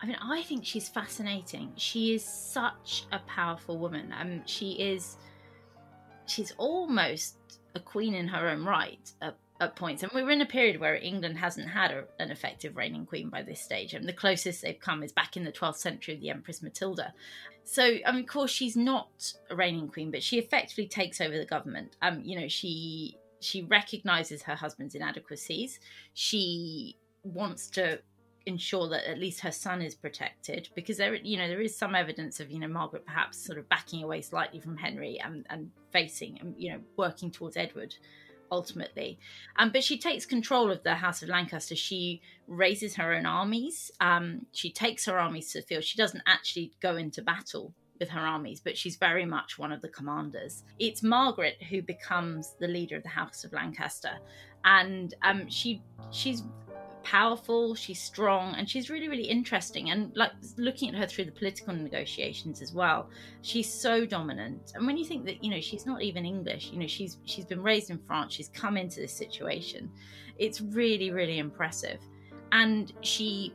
I 0.00 0.06
mean, 0.06 0.16
I 0.22 0.42
think 0.42 0.64
she's 0.64 0.88
fascinating. 0.88 1.72
She 1.76 2.14
is 2.14 2.24
such 2.24 3.06
a 3.12 3.18
powerful 3.20 3.78
woman. 3.78 4.12
Um, 4.18 4.42
she 4.46 4.72
is, 4.72 5.16
she's 6.26 6.52
almost 6.58 7.36
a 7.74 7.80
queen 7.80 8.14
in 8.14 8.28
her 8.28 8.48
own 8.48 8.64
right 8.64 9.10
at 9.62 9.76
points. 9.76 10.02
And 10.02 10.12
we're 10.12 10.30
in 10.30 10.40
a 10.40 10.46
period 10.46 10.80
where 10.80 10.96
England 10.96 11.38
hasn't 11.38 11.68
had 11.68 11.90
a, 11.90 12.04
an 12.18 12.30
effective 12.30 12.76
reigning 12.76 13.06
queen 13.06 13.28
by 13.28 13.42
this 13.42 13.60
stage. 13.60 13.94
And 13.94 14.08
the 14.08 14.12
closest 14.12 14.62
they've 14.62 14.78
come 14.78 15.02
is 15.02 15.12
back 15.12 15.36
in 15.36 15.44
the 15.44 15.52
12th 15.52 15.76
century, 15.76 16.16
the 16.16 16.30
Empress 16.30 16.62
Matilda. 16.62 17.14
So, 17.64 17.96
of 18.04 18.26
course, 18.26 18.50
she's 18.50 18.76
not 18.76 19.32
a 19.50 19.56
reigning 19.56 19.88
queen, 19.88 20.10
but 20.10 20.22
she 20.22 20.38
effectively 20.38 20.86
takes 20.86 21.20
over 21.20 21.38
the 21.38 21.46
government. 21.46 21.96
Um, 22.02 22.22
you 22.24 22.38
know, 22.38 22.48
she 22.48 23.16
she 23.40 23.62
recognizes 23.62 24.42
her 24.42 24.54
husband's 24.54 24.94
inadequacies. 24.94 25.80
She 26.14 26.96
wants 27.24 27.68
to 27.70 28.00
ensure 28.46 28.88
that 28.88 29.08
at 29.08 29.18
least 29.18 29.40
her 29.40 29.52
son 29.52 29.80
is 29.80 29.94
protected 29.94 30.68
because 30.74 30.96
there 30.96 31.14
you 31.14 31.38
know 31.38 31.46
there 31.46 31.60
is 31.60 31.76
some 31.76 31.94
evidence 31.94 32.40
of 32.40 32.50
you 32.50 32.58
know 32.58 32.66
Margaret 32.66 33.06
perhaps 33.06 33.38
sort 33.38 33.58
of 33.58 33.68
backing 33.68 34.02
away 34.02 34.20
slightly 34.20 34.58
from 34.58 34.76
Henry 34.76 35.20
and 35.24 35.46
and 35.48 35.70
facing 35.92 36.38
and 36.40 36.54
you 36.58 36.72
know 36.72 36.80
working 36.96 37.30
towards 37.30 37.56
Edward 37.56 37.94
ultimately. 38.52 39.18
Um, 39.56 39.70
but 39.72 39.82
she 39.82 39.98
takes 39.98 40.26
control 40.26 40.70
of 40.70 40.84
the 40.84 40.94
house 40.94 41.22
of 41.22 41.28
lancaster. 41.28 41.74
She 41.74 42.20
raises 42.46 42.94
her 42.96 43.14
own 43.14 43.26
armies. 43.26 43.90
Um, 44.00 44.46
she 44.52 44.70
takes 44.70 45.06
her 45.06 45.18
armies 45.18 45.50
to 45.52 45.60
the 45.60 45.66
field. 45.66 45.82
She 45.82 45.96
doesn't 45.96 46.22
actually 46.26 46.72
go 46.80 46.96
into 46.96 47.22
battle 47.22 47.74
with 48.00 48.08
her 48.08 48.20
armies 48.20 48.58
but 48.58 48.76
she's 48.76 48.96
very 48.96 49.24
much 49.24 49.58
one 49.58 49.70
of 49.70 49.80
the 49.80 49.88
commanders. 49.88 50.64
It's 50.80 51.04
margaret 51.04 51.62
who 51.70 51.82
becomes 51.82 52.56
the 52.58 52.66
leader 52.66 52.96
of 52.96 53.04
the 53.04 53.08
house 53.08 53.44
of 53.44 53.52
lancaster. 53.52 54.18
And 54.64 55.14
um, 55.22 55.48
she 55.48 55.82
she's 56.10 56.42
powerful, 57.02 57.74
she's 57.74 58.00
strong, 58.00 58.54
and 58.54 58.68
she's 58.68 58.90
really, 58.90 59.08
really 59.08 59.24
interesting. 59.24 59.90
And 59.90 60.14
like 60.16 60.32
looking 60.56 60.88
at 60.88 60.94
her 60.94 61.06
through 61.06 61.26
the 61.26 61.32
political 61.32 61.74
negotiations 61.74 62.62
as 62.62 62.72
well, 62.72 63.10
she's 63.42 63.72
so 63.72 64.06
dominant. 64.06 64.72
And 64.74 64.86
when 64.86 64.96
you 64.96 65.04
think 65.04 65.24
that, 65.26 65.42
you 65.42 65.50
know, 65.50 65.60
she's 65.60 65.86
not 65.86 66.02
even 66.02 66.24
English, 66.24 66.70
you 66.72 66.78
know, 66.78 66.86
she's 66.86 67.18
she's 67.24 67.44
been 67.44 67.62
raised 67.62 67.90
in 67.90 67.98
France, 68.06 68.34
she's 68.34 68.48
come 68.48 68.76
into 68.76 69.00
this 69.00 69.12
situation, 69.12 69.90
it's 70.38 70.60
really, 70.60 71.10
really 71.10 71.38
impressive. 71.38 72.00
And 72.52 72.92
she 73.00 73.54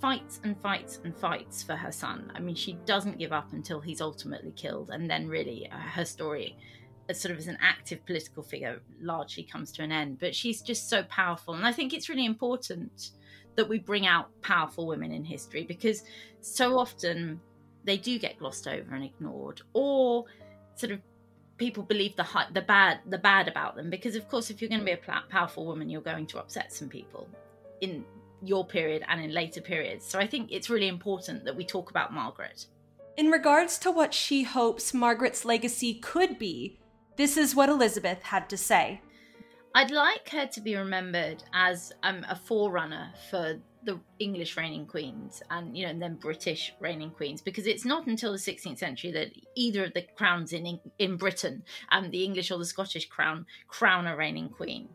fights 0.00 0.40
and 0.44 0.60
fights 0.60 1.00
and 1.04 1.16
fights 1.16 1.62
for 1.62 1.74
her 1.74 1.92
son. 1.92 2.32
I 2.34 2.40
mean, 2.40 2.54
she 2.54 2.74
doesn't 2.86 3.18
give 3.18 3.32
up 3.32 3.52
until 3.52 3.80
he's 3.80 4.00
ultimately 4.00 4.52
killed, 4.52 4.90
and 4.90 5.10
then 5.10 5.28
really 5.28 5.68
uh, 5.70 5.76
her 5.76 6.04
story 6.04 6.56
sort 7.16 7.32
of 7.32 7.38
as 7.38 7.46
an 7.46 7.58
active 7.60 8.04
political 8.04 8.42
figure 8.42 8.80
largely 9.00 9.42
comes 9.42 9.72
to 9.72 9.82
an 9.82 9.92
end. 9.92 10.18
But 10.18 10.34
she's 10.34 10.60
just 10.60 10.88
so 10.88 11.02
powerful. 11.04 11.54
And 11.54 11.66
I 11.66 11.72
think 11.72 11.94
it's 11.94 12.08
really 12.08 12.26
important 12.26 13.10
that 13.56 13.68
we 13.68 13.78
bring 13.78 14.06
out 14.06 14.28
powerful 14.40 14.86
women 14.86 15.10
in 15.10 15.24
history 15.24 15.64
because 15.64 16.04
so 16.40 16.78
often 16.78 17.40
they 17.82 17.96
do 17.96 18.18
get 18.18 18.38
glossed 18.38 18.68
over 18.68 18.94
and 18.94 19.04
ignored 19.04 19.62
or 19.72 20.24
sort 20.76 20.92
of 20.92 21.00
people 21.56 21.82
believe 21.82 22.14
the 22.16 22.26
the 22.52 22.62
bad 22.62 23.00
the 23.06 23.18
bad 23.18 23.48
about 23.48 23.74
them 23.74 23.90
because 23.90 24.14
of 24.14 24.28
course 24.28 24.48
if 24.48 24.62
you're 24.62 24.68
going 24.68 24.80
to 24.80 24.84
be 24.84 24.92
a 24.92 25.22
powerful 25.28 25.66
woman 25.66 25.90
you're 25.90 26.00
going 26.00 26.26
to 26.26 26.38
upset 26.38 26.72
some 26.72 26.88
people 26.88 27.28
in 27.80 28.04
your 28.42 28.64
period 28.64 29.02
and 29.08 29.20
in 29.20 29.32
later 29.32 29.60
periods 29.60 30.06
so 30.06 30.18
i 30.20 30.26
think 30.26 30.52
it's 30.52 30.70
really 30.70 30.86
important 30.86 31.44
that 31.44 31.56
we 31.56 31.64
talk 31.64 31.90
about 31.90 32.12
margaret 32.12 32.66
in 33.16 33.28
regards 33.28 33.76
to 33.76 33.90
what 33.90 34.14
she 34.14 34.44
hopes 34.44 34.94
margaret's 34.94 35.44
legacy 35.44 35.94
could 35.94 36.38
be 36.38 36.78
this 37.18 37.36
is 37.36 37.54
what 37.54 37.68
Elizabeth 37.68 38.22
had 38.22 38.48
to 38.48 38.56
say. 38.56 39.02
I'd 39.74 39.90
like 39.90 40.30
her 40.30 40.46
to 40.46 40.60
be 40.60 40.76
remembered 40.76 41.44
as 41.52 41.92
um, 42.02 42.24
a 42.30 42.34
forerunner 42.34 43.12
for 43.28 43.60
the 43.82 44.00
English 44.18 44.56
reigning 44.56 44.86
queens 44.86 45.42
and 45.50 45.76
you 45.76 45.84
know 45.84 45.90
and 45.90 46.02
then 46.02 46.14
British 46.14 46.72
reigning 46.80 47.10
queens 47.10 47.40
because 47.40 47.66
it's 47.66 47.84
not 47.84 48.06
until 48.06 48.32
the 48.32 48.38
16th 48.38 48.78
century 48.78 49.12
that 49.12 49.28
either 49.54 49.84
of 49.84 49.94
the 49.94 50.02
crowns 50.16 50.52
in 50.52 50.80
in 50.98 51.16
Britain, 51.16 51.64
um, 51.90 52.10
the 52.10 52.24
English 52.24 52.50
or 52.50 52.58
the 52.58 52.64
Scottish 52.64 53.08
crown, 53.08 53.46
crown 53.66 54.06
a 54.06 54.16
reigning 54.16 54.48
queen. 54.48 54.88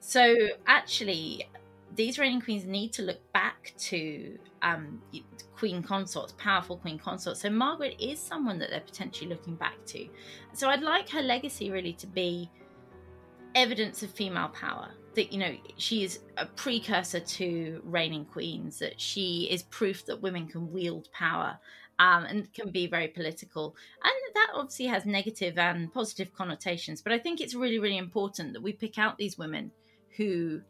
So 0.00 0.34
actually, 0.66 1.48
these 1.94 2.18
reigning 2.18 2.40
queens 2.40 2.64
need 2.64 2.92
to 2.94 3.02
look 3.02 3.20
back 3.32 3.72
to 3.78 4.38
um, 4.62 5.00
queen 5.56 5.82
consorts, 5.82 6.32
powerful 6.38 6.76
queen 6.76 6.98
consorts. 6.98 7.40
So 7.40 7.50
Margaret 7.50 7.96
is 8.00 8.18
someone 8.18 8.58
that 8.58 8.70
they're 8.70 8.80
potentially 8.80 9.28
looking 9.28 9.56
back 9.56 9.84
to. 9.86 10.08
So 10.52 10.68
I'd 10.68 10.82
like 10.82 11.08
her 11.10 11.22
legacy 11.22 11.70
really 11.70 11.92
to 11.94 12.06
be 12.06 12.50
evidence 13.54 14.02
of 14.02 14.10
female 14.10 14.48
power. 14.48 14.90
That 15.14 15.32
you 15.32 15.40
know 15.40 15.56
she 15.76 16.04
is 16.04 16.20
a 16.36 16.46
precursor 16.46 17.20
to 17.20 17.80
reigning 17.84 18.24
queens. 18.24 18.78
That 18.78 19.00
she 19.00 19.48
is 19.50 19.64
proof 19.64 20.06
that 20.06 20.22
women 20.22 20.46
can 20.46 20.72
wield 20.72 21.08
power 21.12 21.58
um, 21.98 22.24
and 22.24 22.52
can 22.52 22.70
be 22.70 22.86
very 22.86 23.08
political. 23.08 23.76
And 24.02 24.34
that 24.34 24.52
obviously 24.54 24.86
has 24.86 25.04
negative 25.04 25.58
and 25.58 25.92
positive 25.92 26.32
connotations. 26.32 27.02
But 27.02 27.12
I 27.12 27.18
think 27.18 27.40
it's 27.40 27.54
really, 27.54 27.78
really 27.78 27.98
important 27.98 28.54
that 28.54 28.62
we 28.62 28.72
pick 28.72 28.98
out 28.98 29.18
these 29.18 29.36
women 29.36 29.72
who 30.16 30.62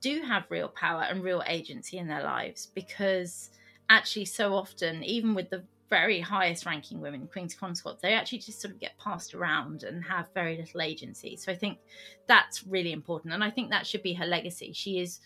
do 0.00 0.22
have 0.22 0.44
real 0.48 0.68
power 0.68 1.02
and 1.02 1.22
real 1.22 1.42
agency 1.46 1.98
in 1.98 2.06
their 2.06 2.22
lives 2.22 2.66
because 2.74 3.50
actually 3.90 4.24
so 4.24 4.54
often 4.54 5.02
even 5.02 5.34
with 5.34 5.50
the 5.50 5.62
very 5.90 6.20
highest 6.20 6.64
ranking 6.64 7.00
women 7.00 7.28
queens 7.30 7.54
consorts 7.54 8.00
they 8.00 8.14
actually 8.14 8.38
just 8.38 8.60
sort 8.62 8.72
of 8.72 8.80
get 8.80 8.96
passed 8.98 9.34
around 9.34 9.82
and 9.82 10.02
have 10.02 10.26
very 10.32 10.56
little 10.56 10.80
agency. 10.80 11.36
So 11.36 11.52
i 11.52 11.54
think 11.54 11.78
that's 12.26 12.66
really 12.66 12.92
important 12.92 13.34
and 13.34 13.44
i 13.44 13.50
think 13.50 13.70
that 13.70 13.86
should 13.86 14.02
be 14.02 14.14
her 14.14 14.26
legacy. 14.26 14.72
She 14.72 15.00
is 15.00 15.20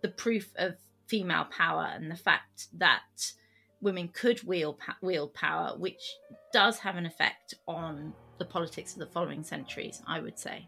the 0.00 0.08
proof 0.08 0.50
of 0.56 0.76
female 1.06 1.44
power 1.50 1.90
and 1.92 2.10
the 2.10 2.16
fact 2.16 2.68
that 2.78 3.32
women 3.80 4.08
could 4.08 4.42
wield, 4.44 4.78
wield 5.02 5.34
power 5.34 5.74
which 5.76 6.16
does 6.52 6.78
have 6.78 6.96
an 6.96 7.06
effect 7.06 7.54
on 7.66 8.12
the 8.38 8.44
politics 8.44 8.94
of 8.94 9.00
the 9.00 9.06
following 9.06 9.42
centuries 9.42 10.02
i 10.06 10.20
would 10.20 10.38
say. 10.38 10.66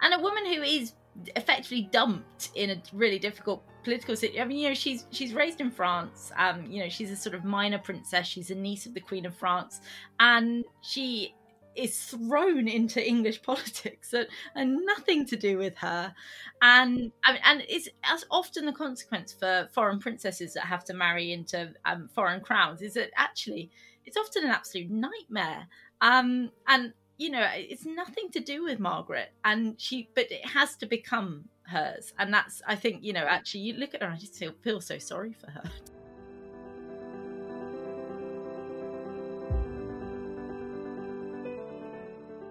And 0.00 0.14
a 0.14 0.22
woman 0.22 0.46
who 0.46 0.62
is 0.62 0.94
effectively 1.36 1.88
dumped 1.92 2.50
in 2.54 2.70
a 2.70 2.82
really 2.92 3.18
difficult 3.18 3.62
political 3.82 4.16
situation. 4.16 4.42
I 4.42 4.46
mean, 4.46 4.58
you 4.58 4.68
know, 4.68 4.74
she's 4.74 5.06
she's 5.10 5.32
raised 5.32 5.60
in 5.60 5.70
France. 5.70 6.32
Um, 6.36 6.66
you 6.66 6.82
know, 6.82 6.88
she's 6.88 7.10
a 7.10 7.16
sort 7.16 7.34
of 7.34 7.44
minor 7.44 7.78
princess. 7.78 8.26
She's 8.26 8.50
a 8.50 8.54
niece 8.54 8.86
of 8.86 8.94
the 8.94 9.00
Queen 9.00 9.26
of 9.26 9.34
France, 9.34 9.80
and 10.18 10.64
she 10.82 11.34
is 11.76 11.98
thrown 12.04 12.68
into 12.68 13.04
English 13.04 13.42
politics 13.50 14.12
and, 14.12 14.28
and 14.54 14.84
nothing 14.86 15.26
to 15.26 15.36
do 15.36 15.58
with 15.58 15.76
her. 15.78 16.14
And 16.62 17.12
and 17.26 17.64
it's 17.68 17.88
as 18.02 18.24
often 18.30 18.66
the 18.66 18.72
consequence 18.72 19.32
for 19.32 19.68
foreign 19.72 19.98
princesses 19.98 20.54
that 20.54 20.64
have 20.64 20.84
to 20.84 20.94
marry 20.94 21.32
into 21.32 21.72
um, 21.84 22.08
foreign 22.14 22.40
crowns 22.40 22.82
is 22.82 22.94
that 22.94 23.10
actually 23.16 23.70
it's 24.04 24.16
often 24.16 24.44
an 24.44 24.50
absolute 24.50 24.90
nightmare. 24.90 25.66
Um, 26.00 26.50
and 26.68 26.92
you 27.16 27.30
know, 27.30 27.46
it's 27.54 27.86
nothing 27.86 28.30
to 28.32 28.40
do 28.40 28.64
with 28.64 28.80
Margaret, 28.80 29.30
and 29.44 29.80
she, 29.80 30.08
but 30.14 30.30
it 30.30 30.44
has 30.46 30.76
to 30.76 30.86
become 30.86 31.44
hers, 31.62 32.12
and 32.18 32.34
that's, 32.34 32.60
I 32.66 32.74
think, 32.74 33.04
you 33.04 33.12
know, 33.12 33.24
actually, 33.24 33.60
you 33.60 33.74
look 33.74 33.94
at 33.94 34.02
her, 34.02 34.08
I 34.08 34.16
just 34.16 34.34
feel, 34.34 34.52
feel 34.62 34.80
so 34.80 34.98
sorry 34.98 35.32
for 35.32 35.50
her. 35.50 35.62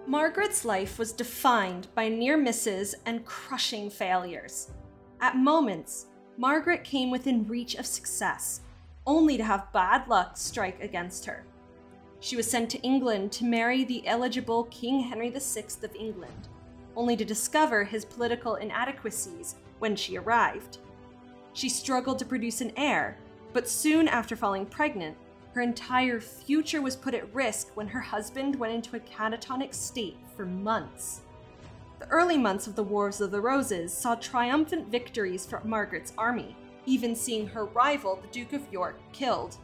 Margaret's 0.06 0.64
life 0.64 0.98
was 0.98 1.12
defined 1.12 1.88
by 1.94 2.08
near 2.08 2.36
misses 2.36 2.94
and 3.04 3.24
crushing 3.24 3.90
failures. 3.90 4.70
At 5.20 5.36
moments, 5.36 6.06
Margaret 6.36 6.84
came 6.84 7.10
within 7.10 7.48
reach 7.48 7.74
of 7.74 7.86
success, 7.86 8.60
only 9.06 9.36
to 9.36 9.44
have 9.44 9.72
bad 9.72 10.08
luck 10.08 10.36
strike 10.36 10.82
against 10.82 11.24
her. 11.26 11.44
She 12.24 12.36
was 12.36 12.50
sent 12.50 12.70
to 12.70 12.80
England 12.80 13.32
to 13.32 13.44
marry 13.44 13.84
the 13.84 14.08
eligible 14.08 14.64
King 14.70 15.00
Henry 15.00 15.28
VI 15.28 15.64
of 15.82 15.94
England, 15.94 16.48
only 16.96 17.18
to 17.18 17.24
discover 17.24 17.84
his 17.84 18.06
political 18.06 18.54
inadequacies 18.54 19.56
when 19.78 19.94
she 19.94 20.16
arrived. 20.16 20.78
She 21.52 21.68
struggled 21.68 22.18
to 22.20 22.24
produce 22.24 22.62
an 22.62 22.72
heir, 22.78 23.18
but 23.52 23.68
soon 23.68 24.08
after 24.08 24.36
falling 24.36 24.64
pregnant, 24.64 25.18
her 25.52 25.60
entire 25.60 26.18
future 26.18 26.80
was 26.80 26.96
put 26.96 27.12
at 27.12 27.34
risk 27.34 27.68
when 27.74 27.88
her 27.88 28.00
husband 28.00 28.56
went 28.56 28.72
into 28.72 28.96
a 28.96 29.00
catatonic 29.00 29.74
state 29.74 30.16
for 30.34 30.46
months. 30.46 31.20
The 31.98 32.08
early 32.08 32.38
months 32.38 32.66
of 32.66 32.74
the 32.74 32.84
Wars 32.84 33.20
of 33.20 33.32
the 33.32 33.40
Roses 33.42 33.92
saw 33.92 34.14
triumphant 34.14 34.88
victories 34.88 35.44
for 35.44 35.60
Margaret's 35.62 36.14
army, 36.16 36.56
even 36.86 37.14
seeing 37.14 37.46
her 37.48 37.66
rival, 37.66 38.18
the 38.22 38.28
Duke 38.28 38.54
of 38.54 38.72
York, 38.72 38.98
killed. 39.12 39.58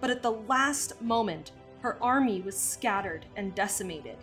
But 0.00 0.10
at 0.10 0.22
the 0.22 0.30
last 0.30 1.02
moment, 1.02 1.50
her 1.86 2.02
army 2.02 2.40
was 2.40 2.58
scattered 2.58 3.26
and 3.36 3.54
decimated. 3.54 4.16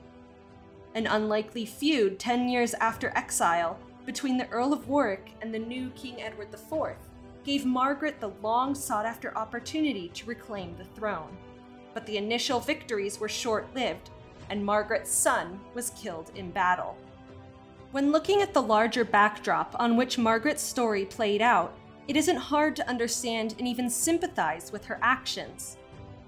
An 0.96 1.08
unlikely 1.08 1.66
feud 1.66 2.20
10 2.20 2.50
years 2.50 2.74
after 2.74 3.14
exile 3.16 3.80
between 4.06 4.38
the 4.38 4.50
Earl 4.50 4.74
of 4.74 4.90
Warwick 4.90 5.32
and 5.42 5.54
the 5.54 5.60
new 5.60 5.90
King 5.92 6.22
Edward 6.22 6.50
IV 6.54 6.98
gave 7.46 7.66
Margaret 7.66 8.20
the 8.20 8.34
long 8.42 8.76
sought 8.76 9.06
after 9.06 9.38
opportunity 9.38 10.10
to 10.10 10.26
reclaim 10.26 10.76
the 10.76 10.84
throne. 10.84 11.38
but 11.94 12.06
the 12.06 12.18
initial 12.18 12.60
victories 12.60 13.20
were 13.20 13.30
short 13.30 13.74
lived, 13.76 14.10
and 14.50 14.66
Margaret's 14.66 15.12
son 15.12 15.60
was 15.74 15.92
killed 15.92 16.32
in 16.36 16.52
battle. 16.52 16.98
When 17.92 18.12
looking 18.12 18.42
at 18.42 18.54
the 18.54 18.62
larger 18.62 19.06
backdrop 19.06 19.76
on 19.80 19.96
which 19.96 20.18
Margaret's 20.18 20.62
story 20.62 21.06
played 21.06 21.42
out, 21.42 21.74
it 22.08 22.18
isn't 22.18 22.36
hard 22.36 22.76
to 22.76 22.90
understand 22.90 23.56
and 23.60 23.68
even 23.68 23.90
sympathize 23.90 24.72
with 24.72 24.84
her 24.86 25.00
actions. 25.02 25.78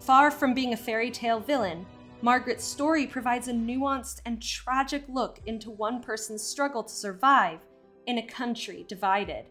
Far 0.06 0.30
from 0.30 0.54
being 0.54 0.72
a 0.72 0.78
fairy 0.78 1.10
tale 1.10 1.40
villain, 1.40 1.84
Margaret's 2.22 2.64
story 2.64 3.08
provides 3.08 3.48
a 3.48 3.54
nuanced 3.54 4.22
and 4.28 4.40
tragic 4.40 5.04
look 5.08 5.40
into 5.48 5.72
one 5.72 6.00
person's 6.00 6.44
struggle 6.44 6.84
to 6.84 6.94
survive 6.94 7.60
in 8.06 8.20
a 8.20 8.28
country 8.28 8.86
divided. 8.88 9.46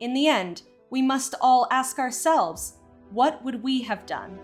In 0.00 0.14
the 0.14 0.26
end, 0.26 0.62
we 0.88 1.02
must 1.02 1.34
all 1.42 1.68
ask 1.70 1.98
ourselves 1.98 2.78
what 3.10 3.44
would 3.44 3.62
we 3.62 3.82
have 3.82 4.06
done 4.06 4.38